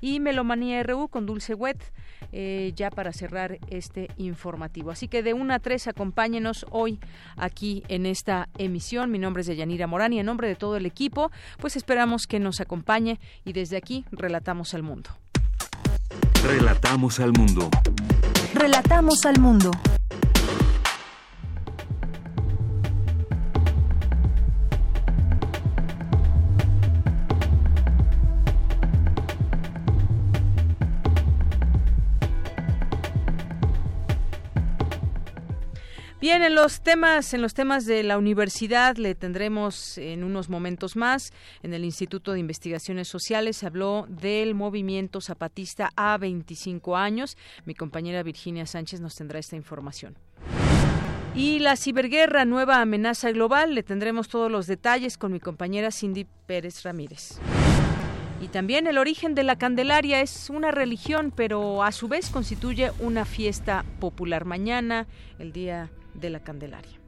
[0.00, 1.82] y Melomanía RU con Dulce Wet,
[2.32, 4.90] eh, ya para cerrar este informativo.
[4.90, 6.98] Así que de una a tres, acompáñenos hoy
[7.36, 9.10] aquí en esta emisión.
[9.10, 12.40] Mi nombre es Deyanira Morán y en nombre de todo el equipo, pues esperamos que
[12.40, 15.10] nos acompañe y desde aquí relatamos al mundo.
[16.42, 17.70] Relatamos al mundo.
[18.54, 19.70] Relatamos al mundo.
[36.24, 40.96] Bien, en los temas, en los temas de la universidad le tendremos en unos momentos
[40.96, 41.34] más.
[41.62, 47.36] En el Instituto de Investigaciones Sociales se habló del movimiento zapatista a 25 años.
[47.66, 50.16] Mi compañera Virginia Sánchez nos tendrá esta información.
[51.34, 56.26] Y la ciberguerra, nueva amenaza global, le tendremos todos los detalles con mi compañera Cindy
[56.46, 57.38] Pérez Ramírez.
[58.40, 62.92] Y también el origen de la Candelaria es una religión, pero a su vez constituye
[63.00, 64.46] una fiesta popular.
[64.46, 65.06] Mañana,
[65.38, 66.98] el día de la Candelaria.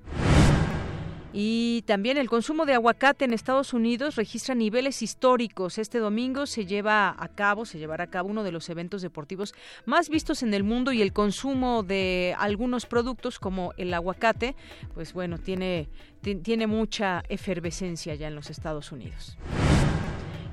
[1.39, 5.77] Y también el consumo de aguacate en Estados Unidos registra niveles históricos.
[5.77, 9.55] Este domingo se lleva a cabo, se llevará a cabo uno de los eventos deportivos
[9.85, 14.57] más vistos en el mundo y el consumo de algunos productos como el aguacate,
[14.95, 15.91] pues bueno, tiene,
[16.23, 19.37] tiene mucha efervescencia ya en los Estados Unidos.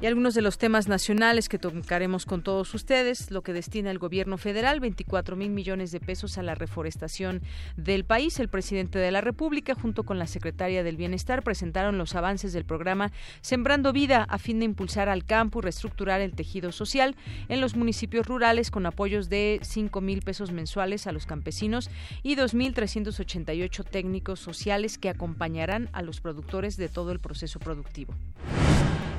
[0.04, 4.00] Y algunos de los temas nacionales que tocaremos con todos ustedes, lo que destina el
[4.00, 7.42] gobierno federal, 24 mil millones de pesos a la reforestación
[7.78, 8.38] del país.
[8.42, 12.66] El presidente de la República, junto con la secretaria del Bienestar, presentaron los avances del
[12.66, 17.16] programa Sembrando Vida a fin de impulsar al campo y reestructurar el tejido social
[17.48, 21.90] en los municipios rurales con apoyos de 5 mil pesos mensuales a los campesinos
[22.24, 28.14] y 2.388 técnicos sociales que acompañarán a los productores de todo el proceso productivo.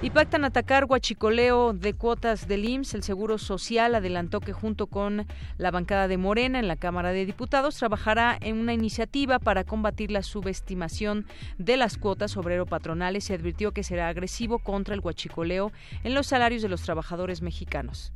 [0.04, 2.92] Y pactan atacar huachicoleo de cuotas del IMSS.
[2.92, 7.24] El Seguro Social adelantó que junto con la bancada de Morena en la Cámara de
[7.24, 11.24] Diputados trabajará en una iniciativa para combatir la subestimación
[11.56, 15.72] de las cuotas obrero-patronales y advirtió que será agresivo contra el huachicoleo
[16.02, 18.12] en los salarios de los trabajadores mexicanos.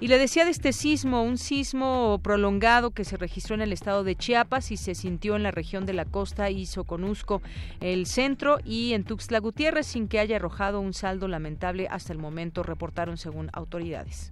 [0.00, 4.04] Y le decía de este sismo, un sismo prolongado que se registró en el estado
[4.04, 7.42] de Chiapas y se sintió en la región de la costa y Soconusco,
[7.80, 12.20] el centro y en Tuxtla Gutiérrez sin que haya arrojado un saldo lamentable hasta el
[12.20, 14.30] momento, reportaron según autoridades.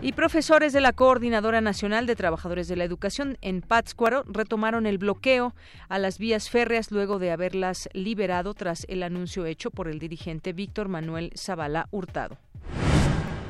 [0.00, 4.96] Y profesores de la Coordinadora Nacional de Trabajadores de la Educación en Pátzcuaro retomaron el
[4.96, 5.54] bloqueo
[5.90, 10.54] a las vías férreas luego de haberlas liberado tras el anuncio hecho por el dirigente
[10.54, 12.38] Víctor Manuel Zavala Hurtado.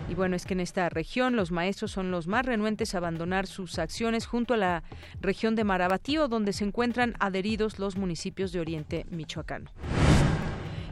[0.08, 3.46] Y bueno, es que en esta región los maestros son los más renuentes a abandonar
[3.46, 4.82] sus acciones junto a la
[5.20, 9.68] región de Marabatío, donde se encuentran adheridos los municipios de Oriente Michoacán.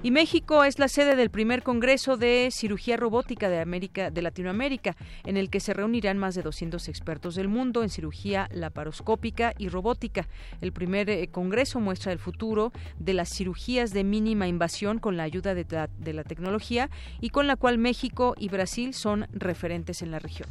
[0.05, 4.97] Y México es la sede del primer Congreso de Cirugía Robótica de América de Latinoamérica,
[5.25, 9.71] en el que se reunirán más de 200 expertos del mundo en cirugía laparoscópica y
[9.71, 10.29] robótica.
[10.61, 15.23] El primer eh, congreso muestra el futuro de las cirugías de mínima invasión con la
[15.23, 16.91] ayuda de de la tecnología
[17.23, 20.51] y con la cual México y Brasil son referentes en la región.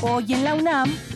[0.00, 1.15] Hoy en la UNAM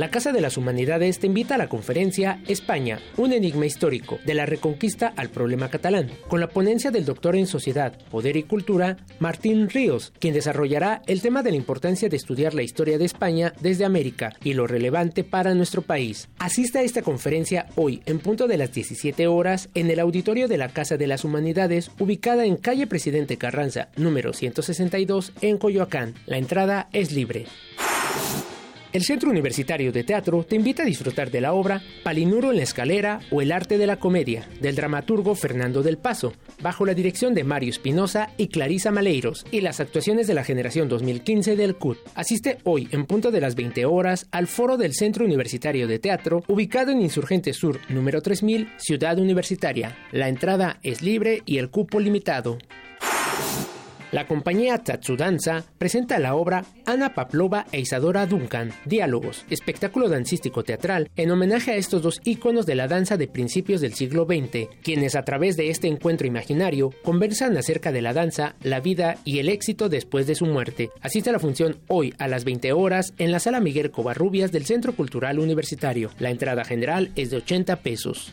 [0.00, 4.32] La Casa de las Humanidades te invita a la conferencia España, un enigma histórico, de
[4.32, 8.96] la reconquista al problema catalán, con la ponencia del doctor en Sociedad, Poder y Cultura,
[9.18, 13.52] Martín Ríos, quien desarrollará el tema de la importancia de estudiar la historia de España
[13.60, 16.30] desde América y lo relevante para nuestro país.
[16.38, 20.56] Asista a esta conferencia hoy, en punto de las 17 horas, en el auditorio de
[20.56, 26.14] la Casa de las Humanidades, ubicada en calle Presidente Carranza, número 162, en Coyoacán.
[26.24, 27.44] La entrada es libre.
[28.92, 32.64] El Centro Universitario de Teatro te invita a disfrutar de la obra Palinuro en la
[32.64, 37.32] escalera o El arte de la comedia, del dramaturgo Fernando del Paso, bajo la dirección
[37.32, 41.98] de Mario Espinosa y Clarisa Maleiros, y las actuaciones de la generación 2015 del CUT.
[42.16, 46.42] Asiste hoy, en punto de las 20 horas, al foro del Centro Universitario de Teatro,
[46.48, 49.96] ubicado en Insurgente Sur, número 3000, Ciudad Universitaria.
[50.10, 52.58] La entrada es libre y el cupo limitado.
[54.12, 61.10] La compañía Tatsudanza presenta la obra Ana Paplova e Isadora Duncan, Diálogos, espectáculo dancístico teatral
[61.14, 65.14] en homenaje a estos dos íconos de la danza de principios del siglo XX, quienes
[65.14, 69.48] a través de este encuentro imaginario conversan acerca de la danza, la vida y el
[69.48, 70.90] éxito después de su muerte.
[71.02, 74.66] Asiste a la función hoy a las 20 horas en la sala Miguel Covarrubias del
[74.66, 76.10] Centro Cultural Universitario.
[76.18, 78.32] La entrada general es de 80 pesos.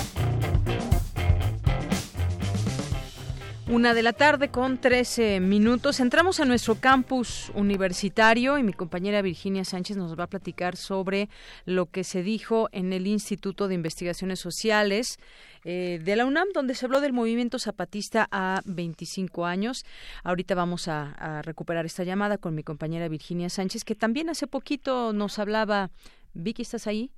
[3.71, 6.01] Una de la tarde con 13 minutos.
[6.01, 11.29] Entramos a nuestro campus universitario y mi compañera Virginia Sánchez nos va a platicar sobre
[11.63, 15.19] lo que se dijo en el Instituto de Investigaciones Sociales
[15.63, 19.85] eh, de la UNAM, donde se habló del movimiento zapatista a 25 años.
[20.25, 24.47] Ahorita vamos a, a recuperar esta llamada con mi compañera Virginia Sánchez, que también hace
[24.47, 25.91] poquito nos hablaba.
[26.33, 27.09] Vicky, ¿estás ahí?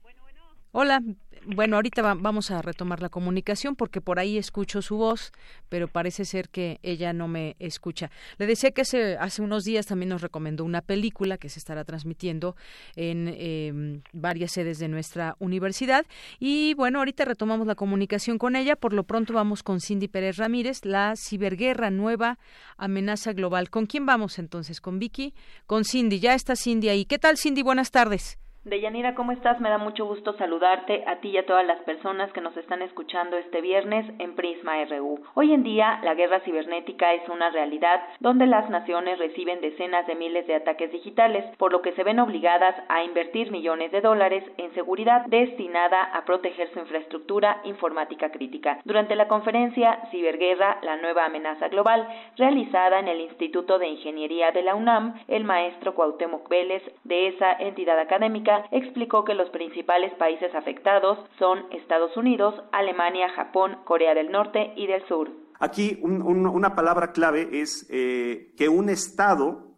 [0.71, 1.01] Hola,
[1.45, 5.31] bueno, ahorita vamos a retomar la comunicación porque por ahí escucho su voz,
[5.69, 8.11] pero parece ser que ella no me escucha.
[8.37, 11.83] Le decía que hace, hace unos días también nos recomendó una película que se estará
[11.83, 12.55] transmitiendo
[12.95, 16.05] en em, varias sedes de nuestra universidad.
[16.39, 18.75] Y bueno, ahorita retomamos la comunicación con ella.
[18.75, 22.39] Por lo pronto vamos con Cindy Pérez Ramírez, la ciberguerra nueva
[22.77, 23.69] amenaza global.
[23.69, 24.81] ¿Con quién vamos entonces?
[24.81, 25.33] ¿Con Vicky?
[25.65, 26.19] Con Cindy.
[26.19, 27.05] Ya está Cindy ahí.
[27.05, 27.61] ¿Qué tal, Cindy?
[27.61, 28.42] Buenas tardes.
[28.65, 29.59] Deyanira, ¿cómo estás?
[29.59, 32.81] Me da mucho gusto saludarte a ti y a todas las personas que nos están
[32.81, 35.19] escuchando este viernes en Prisma RU.
[35.33, 40.15] Hoy en día, la guerra cibernética es una realidad donde las naciones reciben decenas de
[40.15, 44.45] miles de ataques digitales, por lo que se ven obligadas a invertir millones de dólares
[44.55, 48.79] en seguridad destinada a proteger su infraestructura informática crítica.
[48.85, 54.61] Durante la conferencia Ciberguerra, la nueva amenaza global, realizada en el Instituto de Ingeniería de
[54.61, 60.53] la UNAM, el maestro Cuauhtémoc Vélez de esa entidad académica explicó que los principales países
[60.55, 65.31] afectados son Estados Unidos, Alemania, Japón, Corea del Norte y del Sur.
[65.59, 69.77] Aquí una palabra clave es eh, que un Estado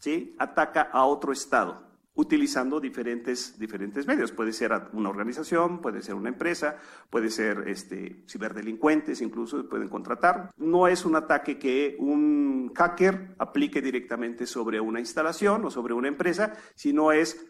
[0.00, 0.36] ¿sí?
[0.38, 4.32] ataca a otro Estado utilizando diferentes, diferentes medios.
[4.32, 6.78] Puede ser una organización, puede ser una empresa,
[7.10, 10.50] puede ser este, ciberdelincuentes, incluso pueden contratar.
[10.56, 16.08] No es un ataque que un hacker aplique directamente sobre una instalación o sobre una
[16.08, 17.48] empresa, sino es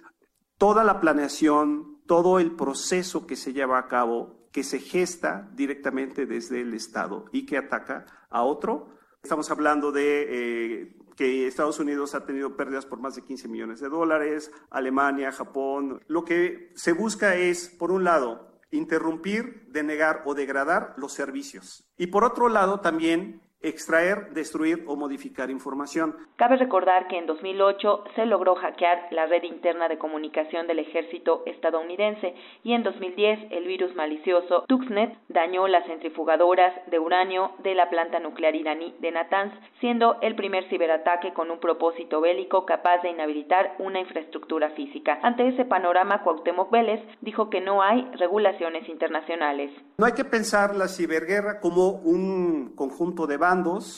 [0.58, 6.26] toda la planeación, todo el proceso que se lleva a cabo, que se gesta directamente
[6.26, 8.88] desde el Estado y que ataca a otro.
[9.22, 13.80] Estamos hablando de eh, que Estados Unidos ha tenido pérdidas por más de 15 millones
[13.80, 16.02] de dólares, Alemania, Japón.
[16.06, 21.84] Lo que se busca es, por un lado, interrumpir, denegar o degradar los servicios.
[21.96, 26.16] Y por otro lado, también extraer, destruir o modificar información.
[26.36, 31.42] Cabe recordar que en 2008 se logró hackear la red interna de comunicación del ejército
[31.46, 37.88] estadounidense y en 2010 el virus malicioso Tuxnet dañó las centrifugadoras de uranio de la
[37.90, 43.10] planta nuclear iraní de Natanz, siendo el primer ciberataque con un propósito bélico capaz de
[43.10, 45.18] inhabilitar una infraestructura física.
[45.22, 49.70] Ante ese panorama, Cuauhtémoc Vélez dijo que no hay regulaciones internacionales.
[49.98, 53.36] No hay que pensar la ciberguerra como un conjunto de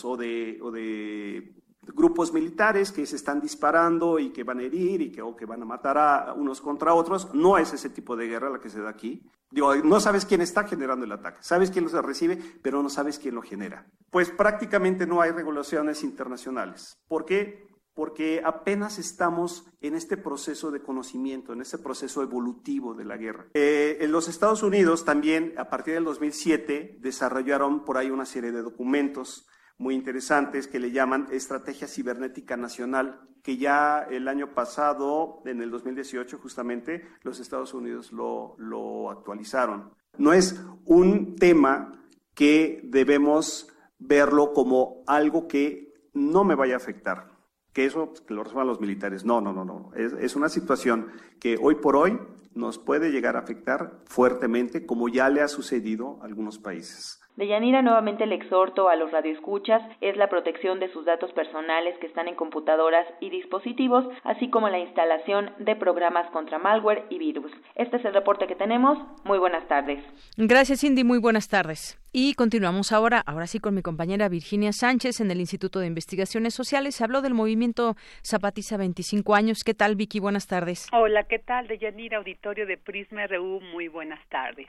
[0.04, 5.46] o de, grupos militares que se están disparando y que van a herir y que,
[5.46, 7.32] van a matar a unos contra otros.
[7.32, 9.22] No es ese tipo de guerra la que se da aquí.
[9.52, 13.36] No sabes quién está generando el ataque, sabes quién lo recibe, pero no sabes quién
[13.36, 13.86] lo genera.
[14.10, 16.98] Pues prácticamente no hay regulaciones internacionales.
[17.08, 17.65] ¿Por qué?
[17.96, 23.46] Porque apenas estamos en este proceso de conocimiento, en este proceso evolutivo de la guerra.
[23.54, 28.52] Eh, en los Estados Unidos también, a partir del 2007, desarrollaron por ahí una serie
[28.52, 29.48] de documentos
[29.78, 35.70] muy interesantes que le llaman Estrategia Cibernética Nacional, que ya el año pasado, en el
[35.70, 39.94] 2018 justamente, los Estados Unidos lo, lo actualizaron.
[40.18, 41.92] No es un tema
[42.34, 47.35] que debemos verlo como algo que no me vaya a afectar,
[47.76, 49.26] que eso lo resuelvan los militares.
[49.26, 49.90] No, no, no, no.
[49.94, 52.18] Es, es una situación que hoy por hoy
[52.54, 57.20] nos puede llegar a afectar fuertemente, como ya le ha sucedido a algunos países.
[57.36, 62.06] Deyanira nuevamente el exhorto a los radioescuchas es la protección de sus datos personales que
[62.06, 67.52] están en computadoras y dispositivos, así como la instalación de programas contra malware y virus.
[67.74, 68.96] Este es el reporte que tenemos.
[69.24, 70.02] Muy buenas tardes.
[70.38, 71.04] Gracias, Cindy.
[71.04, 72.00] Muy buenas tardes.
[72.10, 76.54] Y continuamos ahora, ahora sí con mi compañera Virginia Sánchez en el Instituto de Investigaciones
[76.54, 76.94] Sociales.
[76.94, 79.58] Se habló del movimiento Zapatiza 25 años.
[79.62, 80.20] ¿Qué tal, Vicky?
[80.20, 80.86] Buenas tardes.
[80.94, 81.68] Hola, ¿qué tal?
[81.68, 83.60] Deyanira, auditorio de Prisma RU.
[83.60, 84.68] Muy buenas tardes.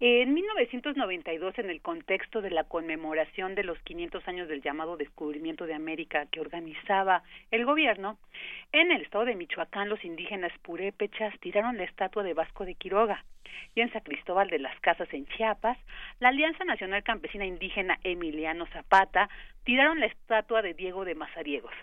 [0.00, 5.66] En 1992, en el contexto de la conmemoración de los 500 años del llamado descubrimiento
[5.66, 7.22] de América que organizaba
[7.52, 8.18] el gobierno,
[8.72, 13.24] en el estado de Michoacán los indígenas purépechas tiraron la estatua de Vasco de Quiroga
[13.76, 15.78] y en San Cristóbal de las Casas en Chiapas,
[16.18, 19.28] la Alianza Nacional Campesina Indígena Emiliano Zapata
[19.62, 21.74] tiraron la estatua de Diego de Mazariegos.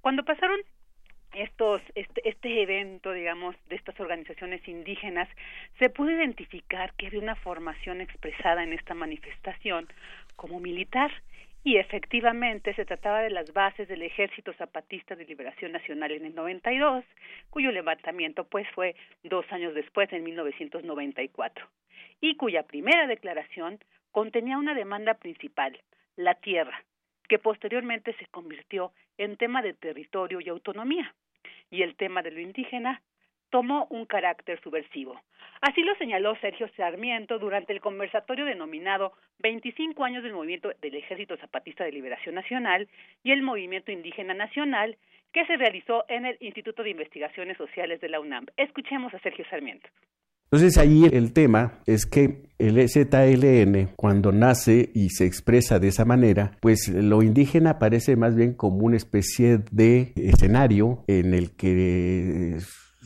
[0.00, 0.60] Cuando pasaron
[1.36, 5.28] estos este, este evento digamos de estas organizaciones indígenas
[5.78, 9.88] se pudo identificar que había una formación expresada en esta manifestación
[10.36, 11.10] como militar.
[11.64, 16.34] Y efectivamente se trataba de las bases del Ejército Zapatista de Liberación Nacional en el
[16.36, 17.04] 92,
[17.50, 21.66] cuyo levantamiento pues fue dos años después, en 1994,
[22.20, 23.80] y cuya primera declaración
[24.12, 25.76] contenía una demanda principal,
[26.14, 26.84] la tierra,
[27.28, 31.12] que posteriormente se convirtió en tema de territorio y autonomía
[31.70, 33.02] y el tema de lo indígena
[33.50, 35.20] tomó un carácter subversivo.
[35.60, 41.36] Así lo señaló Sergio Sarmiento durante el conversatorio denominado 25 años del movimiento del Ejército
[41.36, 42.88] Zapatista de Liberación Nacional
[43.22, 44.96] y el Movimiento Indígena Nacional
[45.32, 48.46] que se realizó en el Instituto de Investigaciones Sociales de la UNAM.
[48.56, 49.88] Escuchemos a Sergio Sarmiento.
[50.50, 56.04] Entonces ahí el tema es que el ZLN cuando nace y se expresa de esa
[56.04, 62.58] manera, pues lo indígena aparece más bien como una especie de escenario en el que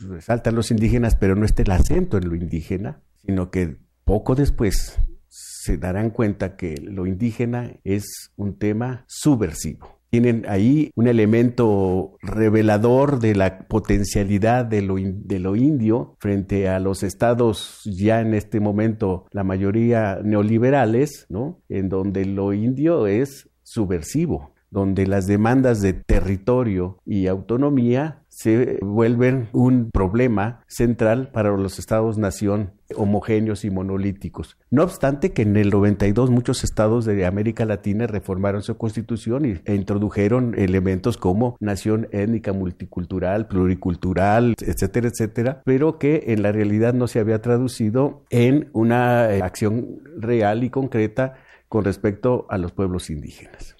[0.07, 4.99] resaltan los indígenas, pero no está el acento en lo indígena, sino que poco después
[5.27, 13.19] se darán cuenta que lo indígena es un tema subversivo tienen ahí un elemento revelador
[13.19, 18.59] de la potencialidad de lo, de lo indio frente a los estados ya en este
[18.59, 21.61] momento, la mayoría neoliberales, ¿no?
[21.69, 29.49] En donde lo indio es subversivo donde las demandas de territorio y autonomía se vuelven
[29.51, 34.57] un problema central para los estados-nación homogéneos y monolíticos.
[34.69, 39.75] No obstante que en el 92 muchos estados de América Latina reformaron su constitución e
[39.75, 47.07] introdujeron elementos como nación étnica, multicultural, pluricultural, etcétera, etcétera, pero que en la realidad no
[47.07, 51.35] se había traducido en una eh, acción real y concreta
[51.67, 53.75] con respecto a los pueblos indígenas.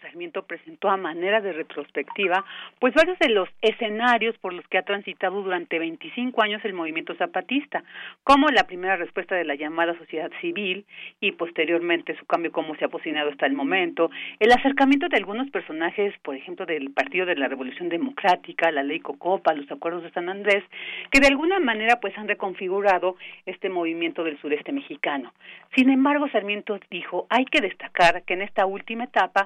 [0.00, 2.42] Sarmiento presentó a manera de retrospectiva,
[2.78, 7.14] pues varios de los escenarios por los que ha transitado durante 25 años el movimiento
[7.16, 7.84] zapatista,
[8.24, 10.86] como la primera respuesta de la llamada sociedad civil
[11.20, 15.50] y posteriormente su cambio cómo se ha posicionado hasta el momento, el acercamiento de algunos
[15.50, 20.12] personajes, por ejemplo, del Partido de la Revolución Democrática, la Ley Cocopa, los acuerdos de
[20.12, 20.64] San Andrés,
[21.10, 25.34] que de alguna manera pues han reconfigurado este movimiento del sureste mexicano.
[25.76, 29.41] Sin embargo, Sarmiento dijo, hay que destacar que en esta última etapa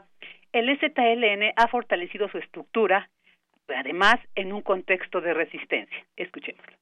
[0.53, 3.11] el STLN ha fortalecido su estructura,
[3.69, 6.07] además en un contexto de resistencia.
[6.17, 6.77] Escuchémoslo.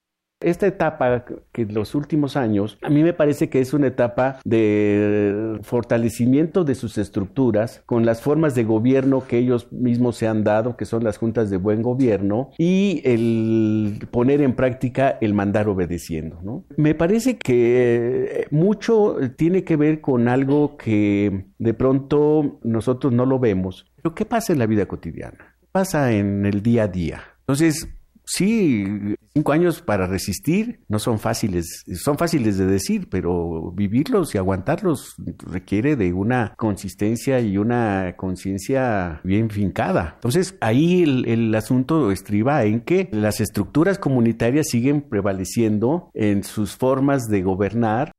[0.45, 4.41] Esta etapa que en los últimos años, a mí me parece que es una etapa
[4.45, 10.45] de fortalecimiento de sus estructuras con las formas de gobierno que ellos mismos se han
[10.45, 15.67] dado, que son las juntas de buen gobierno, y el poner en práctica el mandar
[15.67, 16.41] obedeciendo.
[16.43, 16.65] ¿no?
[16.77, 23.39] Me parece que mucho tiene que ver con algo que de pronto nosotros no lo
[23.39, 23.87] vemos.
[24.03, 25.57] Pero ¿qué pasa en la vida cotidiana?
[25.73, 27.23] Pasa en el día a día.
[27.41, 27.89] Entonces,
[28.25, 28.85] sí,
[29.33, 35.17] cinco años para resistir no son fáciles, son fáciles de decir, pero vivirlos y aguantarlos
[35.51, 40.13] requiere de una consistencia y una conciencia bien fincada.
[40.15, 46.77] Entonces, ahí el, el, asunto estriba en que las estructuras comunitarias siguen prevaleciendo en sus
[46.77, 48.13] formas de gobernar.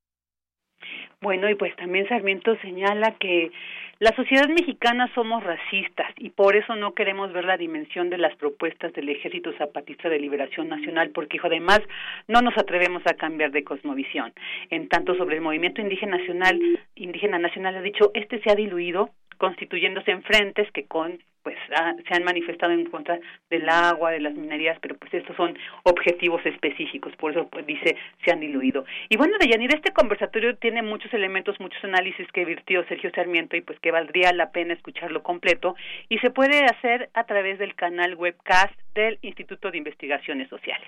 [1.22, 3.52] Bueno, y pues también Sarmiento señala que
[4.00, 8.36] la sociedad mexicana somos racistas y por eso no queremos ver la dimensión de las
[8.36, 11.80] propuestas del Ejército Zapatista de Liberación Nacional, porque además
[12.28, 14.34] no nos atrevemos a cambiar de cosmovisión.
[14.70, 16.60] En tanto sobre el movimiento indígena nacional,
[16.96, 22.16] indígena nacional ha dicho, este se ha diluido constituyéndose en frentes que con pues se
[22.16, 23.20] han manifestado en contra
[23.52, 27.96] del agua, de las minerías, pero pues estos son objetivos específicos, por eso pues dice
[28.26, 28.84] se han diluido.
[29.10, 33.62] Y bueno, Deyanira, este conversatorio tiene muchos elementos, muchos análisis que virtió Sergio Sarmiento y
[33.62, 35.76] pues que valdría la pena escucharlo completo
[36.10, 40.88] y se puede hacer a través del canal webcast del Instituto de Investigaciones Sociales.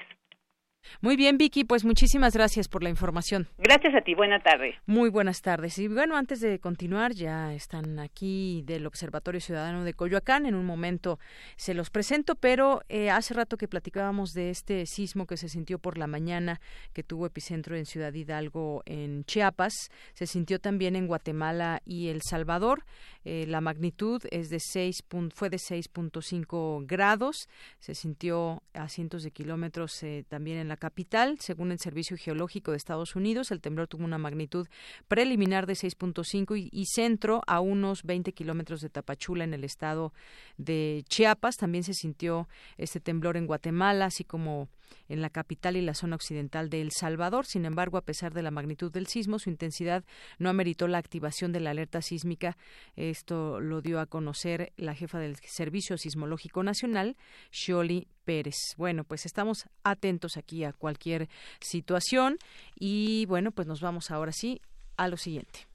[1.02, 3.47] Muy bien, Vicky, pues muchísimas gracias por la información.
[3.58, 4.76] Gracias a ti, buena tarde.
[4.86, 5.78] Muy buenas tardes.
[5.80, 10.45] Y bueno, antes de continuar, ya están aquí del Observatorio Ciudadano de Coyoacán.
[10.45, 11.19] En un momento
[11.56, 15.80] se los presento, pero eh, hace rato que platicábamos de este sismo que se sintió
[15.80, 16.60] por la mañana,
[16.93, 19.73] que tuvo epicentro en Ciudad Hidalgo, en Chiapas.
[20.13, 22.84] Se sintió también en Guatemala y El Salvador.
[23.26, 27.50] Eh, la magnitud es de 6, fue de 6.5 grados.
[27.80, 31.38] Se sintió a cientos de kilómetros eh, también en la capital.
[31.40, 34.68] Según el Servicio Geológico de Estados Unidos, el temblor tuvo una magnitud
[35.08, 40.13] preliminar de 6.5 y, centro a unos 20 kilómetros de Tapachula en el estado
[40.58, 41.58] de Chiapas.
[41.58, 44.70] También se sintió este temblor en Guatemala, así como
[45.10, 47.46] en la capital y la zona occidental de El Salvador.
[47.46, 50.04] Sin embargo, a pesar de la magnitud del sismo, su intensidad
[50.38, 52.58] no ameritó la activación de la alerta sísmica.
[52.96, 57.16] Esto lo dio a conocer la jefa del Servicio Sismológico Nacional,
[57.52, 58.76] Sholi Pérez.
[58.76, 61.30] Bueno, pues estamos atentos aquí a cualquier
[61.62, 62.38] situación
[62.78, 64.62] y bueno, pues nos vamos ahora sí
[64.98, 65.66] a lo siguiente.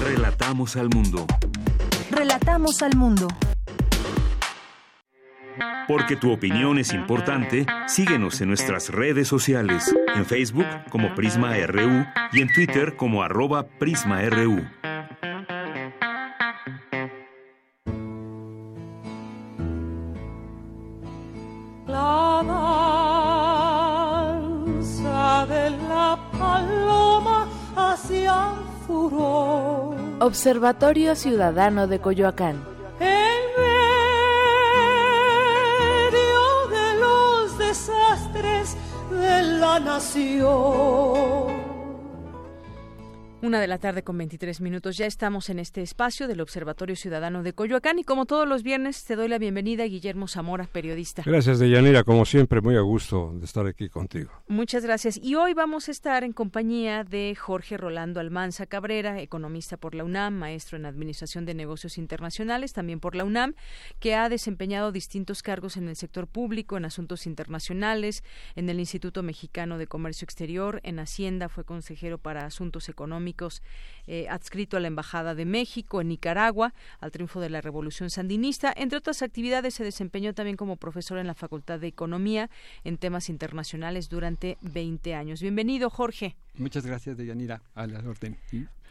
[0.00, 1.26] Relatamos al mundo.
[2.10, 3.28] Relatamos al mundo.
[5.86, 12.04] Porque tu opinión es importante, síguenos en nuestras redes sociales, en Facebook como Prisma RU
[12.32, 14.66] y en Twitter como arroba PrismaRU.
[30.28, 32.56] Observatorio Ciudadano de Coyoacán
[37.58, 38.76] desastres
[39.10, 41.57] de la nación.
[43.40, 44.96] Una de la tarde con 23 minutos.
[44.96, 49.04] Ya estamos en este espacio del Observatorio Ciudadano de Coyoacán y como todos los viernes
[49.04, 51.22] te doy la bienvenida Guillermo Zamora, periodista.
[51.24, 52.02] Gracias, Deyanira.
[52.02, 54.32] Como siempre, muy a gusto de estar aquí contigo.
[54.48, 55.20] Muchas gracias.
[55.22, 60.02] Y hoy vamos a estar en compañía de Jorge Rolando Almanza Cabrera, economista por la
[60.02, 63.54] UNAM, maestro en Administración de Negocios Internacionales, también por la UNAM,
[64.00, 68.24] que ha desempeñado distintos cargos en el sector público, en asuntos internacionales,
[68.56, 73.27] en el Instituto Mexicano de Comercio Exterior, en Hacienda, fue consejero para asuntos económicos
[74.06, 78.72] eh, adscrito a la Embajada de México en Nicaragua, al triunfo de la Revolución Sandinista.
[78.76, 82.48] Entre otras actividades, se desempeñó también como profesor en la Facultad de Economía
[82.84, 85.42] en temas internacionales durante 20 años.
[85.42, 86.36] Bienvenido, Jorge.
[86.54, 88.36] Muchas gracias, Deyanira, a la orden.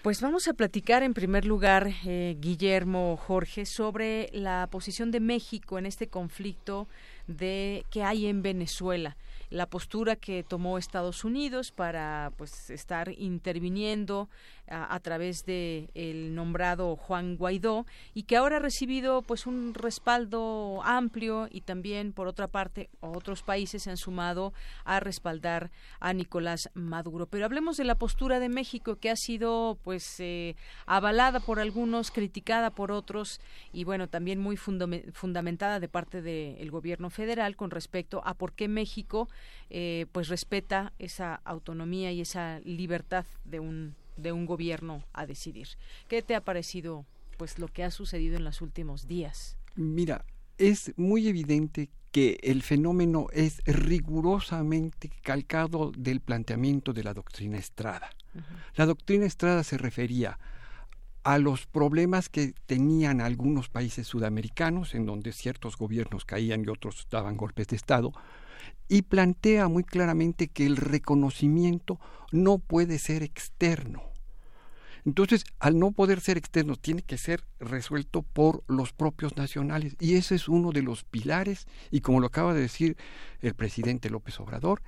[0.04, 5.80] Pues vamos a platicar en primer lugar, eh, Guillermo Jorge, sobre la posición de México
[5.80, 6.88] en este conflicto
[7.26, 9.18] de que hay en Venezuela
[9.50, 14.30] la postura que tomó Estados Unidos para pues estar interviniendo
[14.70, 20.82] a, través de el nombrado Juan Guaidó y que ahora ha recibido pues un respaldo
[20.84, 24.54] amplio y también por otra parte otros países se han sumado
[24.84, 27.28] a respaldar a Nicolás Maduro.
[27.28, 32.12] Pero hablemos de la postura de México que ha sido pues eh, avalada por algunos,
[32.12, 33.40] criticada por otros
[33.72, 38.68] y bueno también muy fundamentada de parte del gobierno federal con respecto a por qué
[38.68, 39.30] México
[39.70, 45.68] eh, pues respeta esa autonomía y esa libertad de un de un gobierno a decidir.
[46.08, 47.06] ¿Qué te ha parecido
[47.38, 49.58] pues lo que ha sucedido en los últimos días?
[49.76, 50.26] Mira,
[50.58, 58.10] es muy evidente que el fenómeno es rigurosamente calcado del planteamiento de la doctrina Estrada.
[58.76, 60.40] La doctrina Estrada se refería
[61.24, 67.08] a los problemas que tenían algunos países sudamericanos, en donde ciertos gobiernos caían y otros
[67.12, 68.14] daban golpes de Estado,
[68.88, 72.00] y plantea muy claramente que el reconocimiento
[72.32, 74.07] no puede ser externo.
[75.08, 79.96] Entonces, al no poder ser externo, tiene que ser resuelto por los propios nacionales.
[80.02, 82.98] Y ese es uno de los pilares, y como lo acaba de decir
[83.40, 84.84] el presidente López Obrador,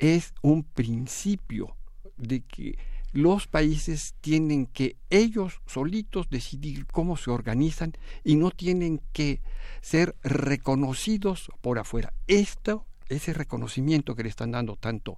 [0.00, 1.76] es un principio
[2.16, 2.78] de que
[3.12, 7.92] los países tienen que ellos solitos decidir cómo se organizan
[8.24, 9.40] y no tienen que
[9.82, 12.12] ser reconocidos por afuera.
[12.26, 15.16] Esto ese reconocimiento que le están dando tanto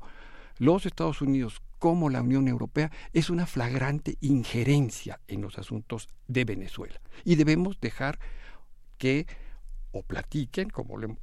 [0.58, 6.44] los Estados Unidos como la Unión Europea es una flagrante injerencia en los asuntos de
[6.44, 7.00] Venezuela.
[7.24, 8.20] Y debemos dejar
[8.98, 9.26] que
[9.90, 11.18] o platiquen, como lo,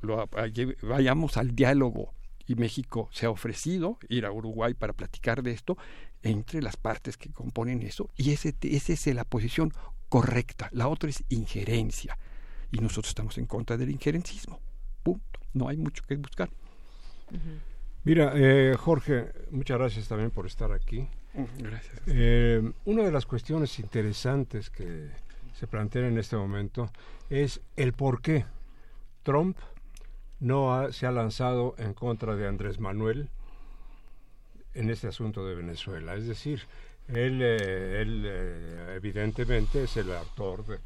[0.82, 2.14] vayamos al diálogo
[2.46, 5.78] y México se ha ofrecido ir a Uruguay para platicar de esto
[6.24, 9.72] entre las partes que componen eso y ese, esa es la posición
[10.10, 10.68] correcta.
[10.74, 12.18] La otra es injerencia
[12.70, 14.60] y nosotros estamos en contra del injerencismo.
[15.04, 15.40] Punto.
[15.54, 16.50] No hay mucho que buscar.
[18.04, 21.08] Mira, eh, Jorge, muchas gracias también por estar aquí.
[21.58, 22.02] Gracias.
[22.08, 25.10] Eh, una de las cuestiones interesantes que
[25.54, 26.90] se plantean en este momento
[27.30, 28.46] es el por qué
[29.24, 29.58] Trump
[30.40, 33.30] no se ha lanzado en contra de Andrés Manuel
[34.74, 36.16] en este asunto de Venezuela.
[36.16, 36.62] Es decir,
[37.10, 38.26] él, eh, él
[38.96, 40.78] evidentemente es el autor de,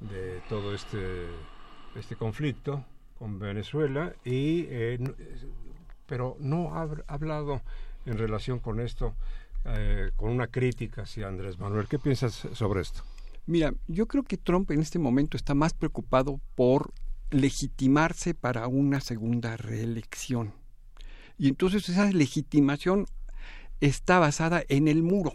[0.00, 1.26] de todo este,
[1.96, 2.84] este conflicto
[3.18, 4.66] con Venezuela y
[6.10, 7.62] pero no ha hablado
[8.04, 9.14] en relación con esto,
[9.64, 11.86] eh, con una crítica hacia Andrés Manuel.
[11.86, 13.04] ¿Qué piensas sobre esto?
[13.46, 16.92] Mira, yo creo que Trump en este momento está más preocupado por
[17.30, 20.52] legitimarse para una segunda reelección.
[21.38, 23.06] Y entonces esa legitimación
[23.80, 25.34] está basada en el muro.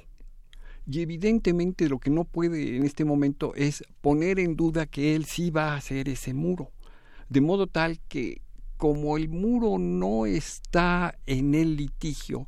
[0.86, 5.24] Y evidentemente lo que no puede en este momento es poner en duda que él
[5.24, 6.70] sí va a hacer ese muro.
[7.30, 8.42] De modo tal que
[8.78, 12.48] como el muro no está en el litigio,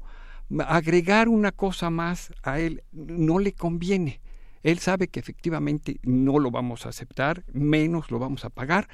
[0.66, 4.22] agregar una cosa más a él no le conviene.
[4.64, 8.88] Él sabe que efectivamente no lo vamos a aceptar, menos lo vamos a pagar,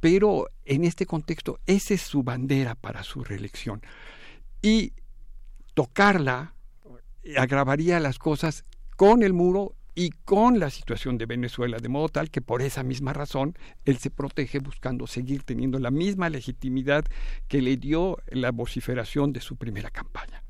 [0.00, 3.82] pero en este contexto esa es su bandera para su reelección.
[4.62, 4.92] Y
[5.74, 6.54] tocarla
[7.36, 8.64] agravaría las cosas
[8.96, 12.84] con el muro y con la situación de Venezuela, de modo tal que por esa
[12.84, 17.04] misma razón él se protege buscando seguir teniendo la misma legitimidad
[17.48, 20.44] que le dio la vociferación de su primera campaña.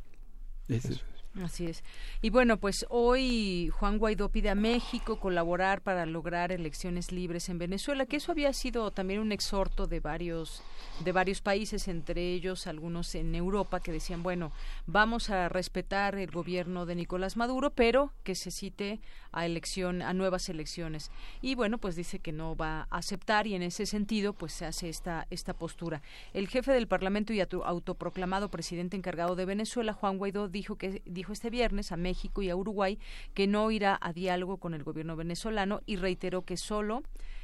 [1.42, 1.84] Así es.
[2.20, 7.58] Y bueno, pues hoy Juan Guaidó pide a México colaborar para lograr elecciones libres en
[7.58, 10.62] Venezuela, que eso había sido también un exhorto de varios
[11.04, 14.50] de varios países, entre ellos algunos en Europa que decían, bueno,
[14.86, 20.12] vamos a respetar el gobierno de Nicolás Maduro, pero que se cite a elección a
[20.14, 21.12] nuevas elecciones.
[21.40, 24.66] Y bueno, pues dice que no va a aceptar y en ese sentido pues se
[24.66, 26.02] hace esta esta postura.
[26.34, 31.27] El jefe del Parlamento y autoproclamado presidente encargado de Venezuela, Juan Guaidó, dijo que dijo
[31.32, 32.98] este viernes a México y a Uruguay
[33.34, 37.02] que no irá a diálogo con el gobierno venezolano y reiteró que solo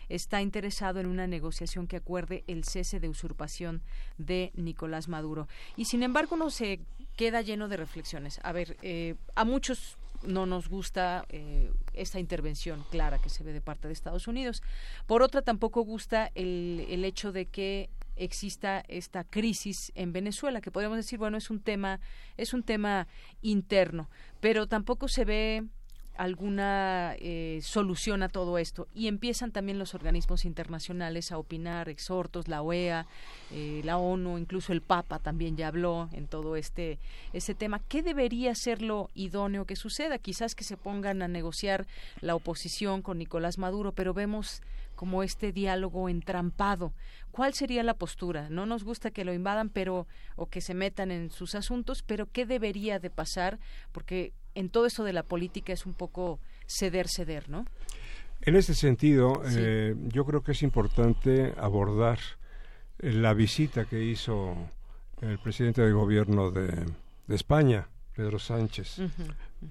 [0.08, 3.82] está interesado en una negociación que acuerde el cese de usurpación
[4.18, 5.48] de Nicolás Maduro.
[5.76, 6.80] Y sin embargo, no se
[7.16, 8.40] queda lleno de reflexiones.
[8.42, 13.52] A ver, eh, a muchos no nos gusta eh, esta intervención clara que se ve
[13.52, 14.62] de parte de Estados Unidos.
[15.06, 20.70] Por otra, tampoco gusta el, el hecho de que exista esta crisis en Venezuela, que
[20.70, 22.00] podríamos decir, bueno, es un tema,
[22.36, 23.06] es un tema
[23.42, 24.08] interno,
[24.40, 25.64] pero tampoco se ve
[26.16, 32.46] alguna eh, solución a todo esto y empiezan también los organismos internacionales a opinar, exhortos,
[32.46, 33.06] la OEA,
[33.50, 36.98] eh, la ONU, incluso el Papa también ya habló en todo este,
[37.32, 37.80] este tema.
[37.88, 40.18] ¿Qué debería ser lo idóneo que suceda?
[40.18, 41.86] Quizás que se pongan a negociar
[42.20, 44.62] la oposición con Nicolás Maduro, pero vemos
[44.94, 46.92] como este diálogo entrampado.
[47.30, 48.48] ¿Cuál sería la postura?
[48.48, 52.26] No nos gusta que lo invadan, pero o que se metan en sus asuntos, pero
[52.30, 53.58] ¿qué debería de pasar?
[53.92, 57.64] Porque en todo esto de la política es un poco ceder, ceder, ¿no?
[58.40, 62.18] En ese sentido, eh, yo creo que es importante abordar
[62.98, 64.54] la visita que hizo
[65.20, 66.84] el presidente de gobierno de,
[67.28, 69.00] España, Pedro Sánchez.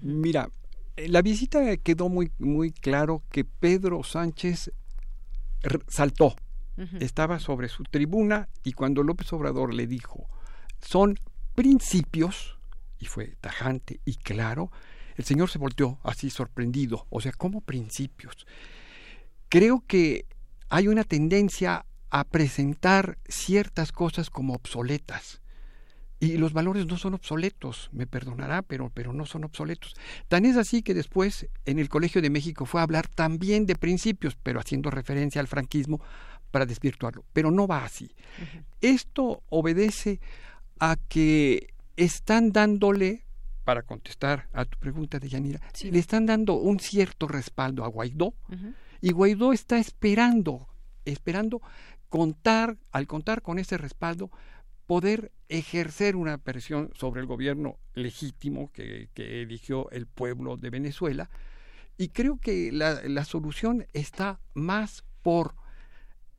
[0.02, 0.50] Mira,
[0.96, 4.72] eh, la visita quedó muy, muy claro que Pedro Sánchez
[5.88, 6.34] saltó,
[6.98, 10.28] estaba sobre su tribuna y cuando López Obrador le dijo,
[10.80, 11.18] son
[11.54, 12.58] principios,
[12.98, 14.70] y fue tajante y claro,
[15.16, 18.46] el Señor se volteó así sorprendido, o sea, como principios.
[19.48, 20.26] Creo que
[20.68, 25.40] hay una tendencia a presentar ciertas cosas como obsoletas.
[26.24, 29.94] Y los valores no son obsoletos, me perdonará, pero, pero no son obsoletos.
[30.28, 33.74] Tan es así que después en el Colegio de México fue a hablar también de
[33.76, 36.00] principios, pero haciendo referencia al franquismo
[36.50, 37.24] para desvirtuarlo.
[37.32, 38.10] Pero no va así.
[38.80, 40.20] Esto obedece
[40.78, 43.22] a que están dándole,
[43.64, 48.34] para contestar a tu pregunta de Yanira, le están dando un cierto respaldo a Guaidó
[49.00, 50.68] y Guaidó está esperando,
[51.04, 51.60] esperando
[52.08, 54.30] contar, al contar con ese respaldo,
[54.86, 61.30] poder ejercer una presión sobre el gobierno legítimo que, eligió el pueblo de Venezuela.
[61.96, 65.54] Y creo que la, solución está más por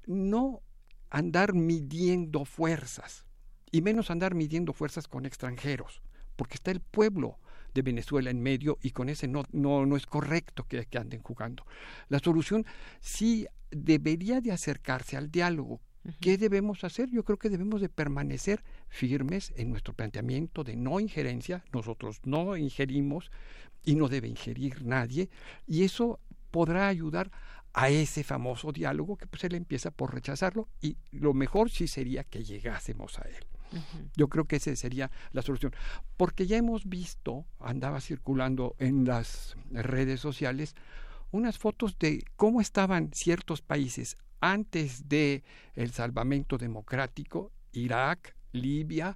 [0.05, 0.61] no
[1.09, 3.25] andar midiendo fuerzas,
[3.71, 6.01] y menos andar midiendo fuerzas con extranjeros,
[6.35, 7.39] porque está el pueblo
[7.73, 11.21] de Venezuela en medio y con ese no, no, no es correcto que, que anden
[11.21, 11.65] jugando.
[12.07, 12.65] La solución
[13.01, 15.81] sí debería de acercarse al diálogo.
[16.19, 17.09] ¿Qué debemos hacer?
[17.09, 21.63] Yo creo que debemos de permanecer firmes en nuestro planteamiento de no injerencia.
[21.73, 23.31] Nosotros no ingerimos
[23.83, 25.29] y no debe ingerir nadie.
[25.67, 26.19] Y eso
[26.51, 27.31] podrá ayudar
[27.73, 32.23] a ese famoso diálogo que pues él empieza por rechazarlo y lo mejor sí sería
[32.23, 33.45] que llegásemos a él.
[34.15, 35.73] Yo creo que esa sería la solución.
[36.15, 40.75] Porque ya hemos visto, andaba circulando en las redes sociales,
[41.31, 44.17] unas fotos de cómo estaban ciertos países
[44.51, 45.43] antes de
[45.75, 49.15] el salvamento democrático, Irak, Libia,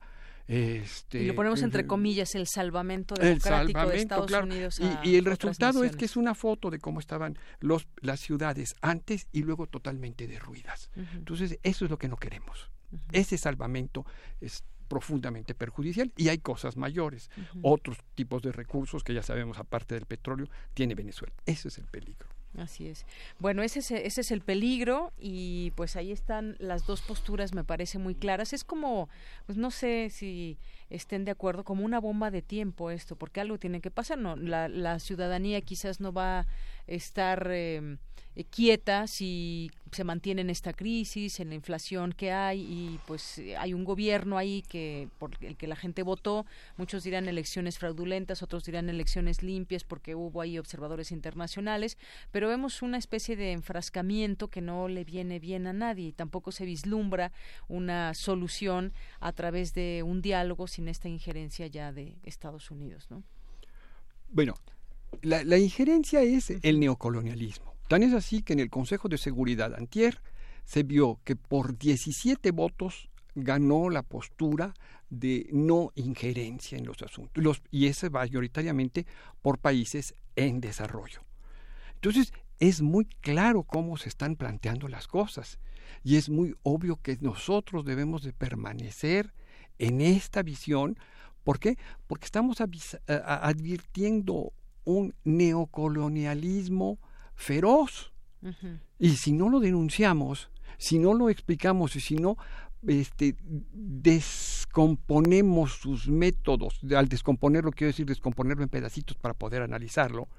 [0.49, 4.81] este, y lo ponemos entre comillas, el salvamento democrático de Estados Unidos.
[5.03, 9.27] y, el resultado es que es una foto de cómo estaban los, las ciudades antes
[9.31, 10.89] y luego totalmente derruidas.
[11.13, 12.71] Entonces, eso es lo que no queremos.
[13.11, 14.07] Ese salvamento
[14.41, 17.29] es profundamente perjudicial y hay cosas mayores.
[17.61, 21.35] Otros tipos de recursos que ya sabemos, aparte del petróleo, tiene Venezuela.
[21.45, 22.27] Ese es el peligro.
[22.57, 23.05] Así es.
[23.37, 27.63] Bueno, ese es, ese es el peligro y pues ahí están las dos posturas, me
[27.63, 28.53] parece muy claras.
[28.53, 29.07] Es como,
[29.45, 30.57] pues no sé si
[30.89, 34.17] estén de acuerdo, como una bomba de tiempo esto, porque algo tiene que pasar.
[34.17, 36.47] No, la, la ciudadanía quizás no va
[36.89, 37.97] estar eh,
[38.35, 43.41] eh, quieta si se mantiene en esta crisis, en la inflación que hay y pues
[43.57, 46.45] hay un gobierno ahí que por el que la gente votó,
[46.77, 51.97] muchos dirán elecciones fraudulentas, otros dirán elecciones limpias porque hubo ahí observadores internacionales,
[52.31, 56.51] pero vemos una especie de enfrascamiento que no le viene bien a nadie y tampoco
[56.51, 57.31] se vislumbra
[57.67, 63.23] una solución a través de un diálogo sin esta injerencia ya de Estados Unidos, ¿no?
[64.31, 64.53] Bueno,
[65.21, 69.73] la, la injerencia es el neocolonialismo Tan es así que en el Consejo de Seguridad
[69.73, 70.21] antier
[70.63, 74.75] se vio que por 17 votos ganó la postura
[75.09, 79.07] de no injerencia en los asuntos, y ese mayoritariamente
[79.41, 81.21] por países en desarrollo.
[81.95, 85.57] Entonces, es muy claro cómo se están planteando las cosas,
[86.03, 89.33] y es muy obvio que nosotros debemos de permanecer
[89.79, 90.99] en esta visión.
[91.43, 91.75] ¿Por qué?
[92.05, 92.61] Porque estamos
[93.07, 94.53] advirtiendo
[94.89, 96.97] un neocolonialismo
[97.35, 98.11] feroz.
[98.97, 100.49] Y si no lo denunciamos,
[100.81, 102.37] Si no lo explicamos y si no
[102.87, 103.35] este,
[103.73, 110.29] descomponemos sus métodos, al descomponerlo quiero decir descomponerlo en pedacitos para poder analizarlo,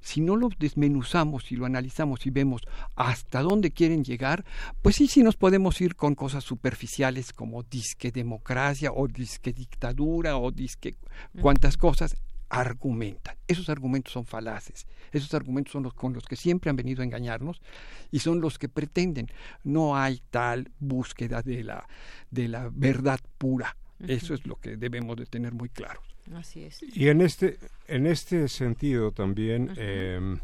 [0.00, 2.62] si no lo desmenuzamos y lo analizamos y vemos
[2.94, 4.44] hasta dónde quieren llegar,
[4.82, 10.36] pues sí, sí nos podemos ir con cosas superficiales como disque democracia o disque dictadura
[10.36, 10.94] o disque
[11.40, 12.14] cuantas cosas,
[12.52, 13.34] argumentan.
[13.48, 14.86] Esos argumentos son falaces.
[15.10, 17.62] Esos argumentos son los con los que siempre han venido a engañarnos
[18.10, 19.28] y son los que pretenden.
[19.64, 21.88] No hay tal búsqueda de la,
[22.30, 23.74] de la verdad pura.
[24.06, 26.02] Eso es lo que debemos de tener muy claro.
[26.34, 26.82] Así es.
[26.82, 30.38] Y en este, en este sentido también em,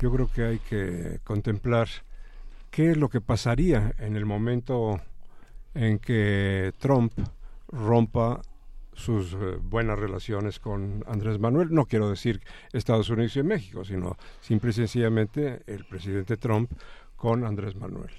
[0.00, 1.88] yo creo que hay que contemplar
[2.70, 5.02] qué es lo que pasaría en el momento
[5.74, 7.12] en que Trump
[7.68, 8.40] rompa
[8.96, 11.68] sus eh, buenas relaciones con Andrés Manuel.
[11.70, 12.40] No quiero decir
[12.72, 16.72] Estados Unidos y México, sino simple y sencillamente el presidente Trump
[17.14, 18.10] con Andrés Manuel.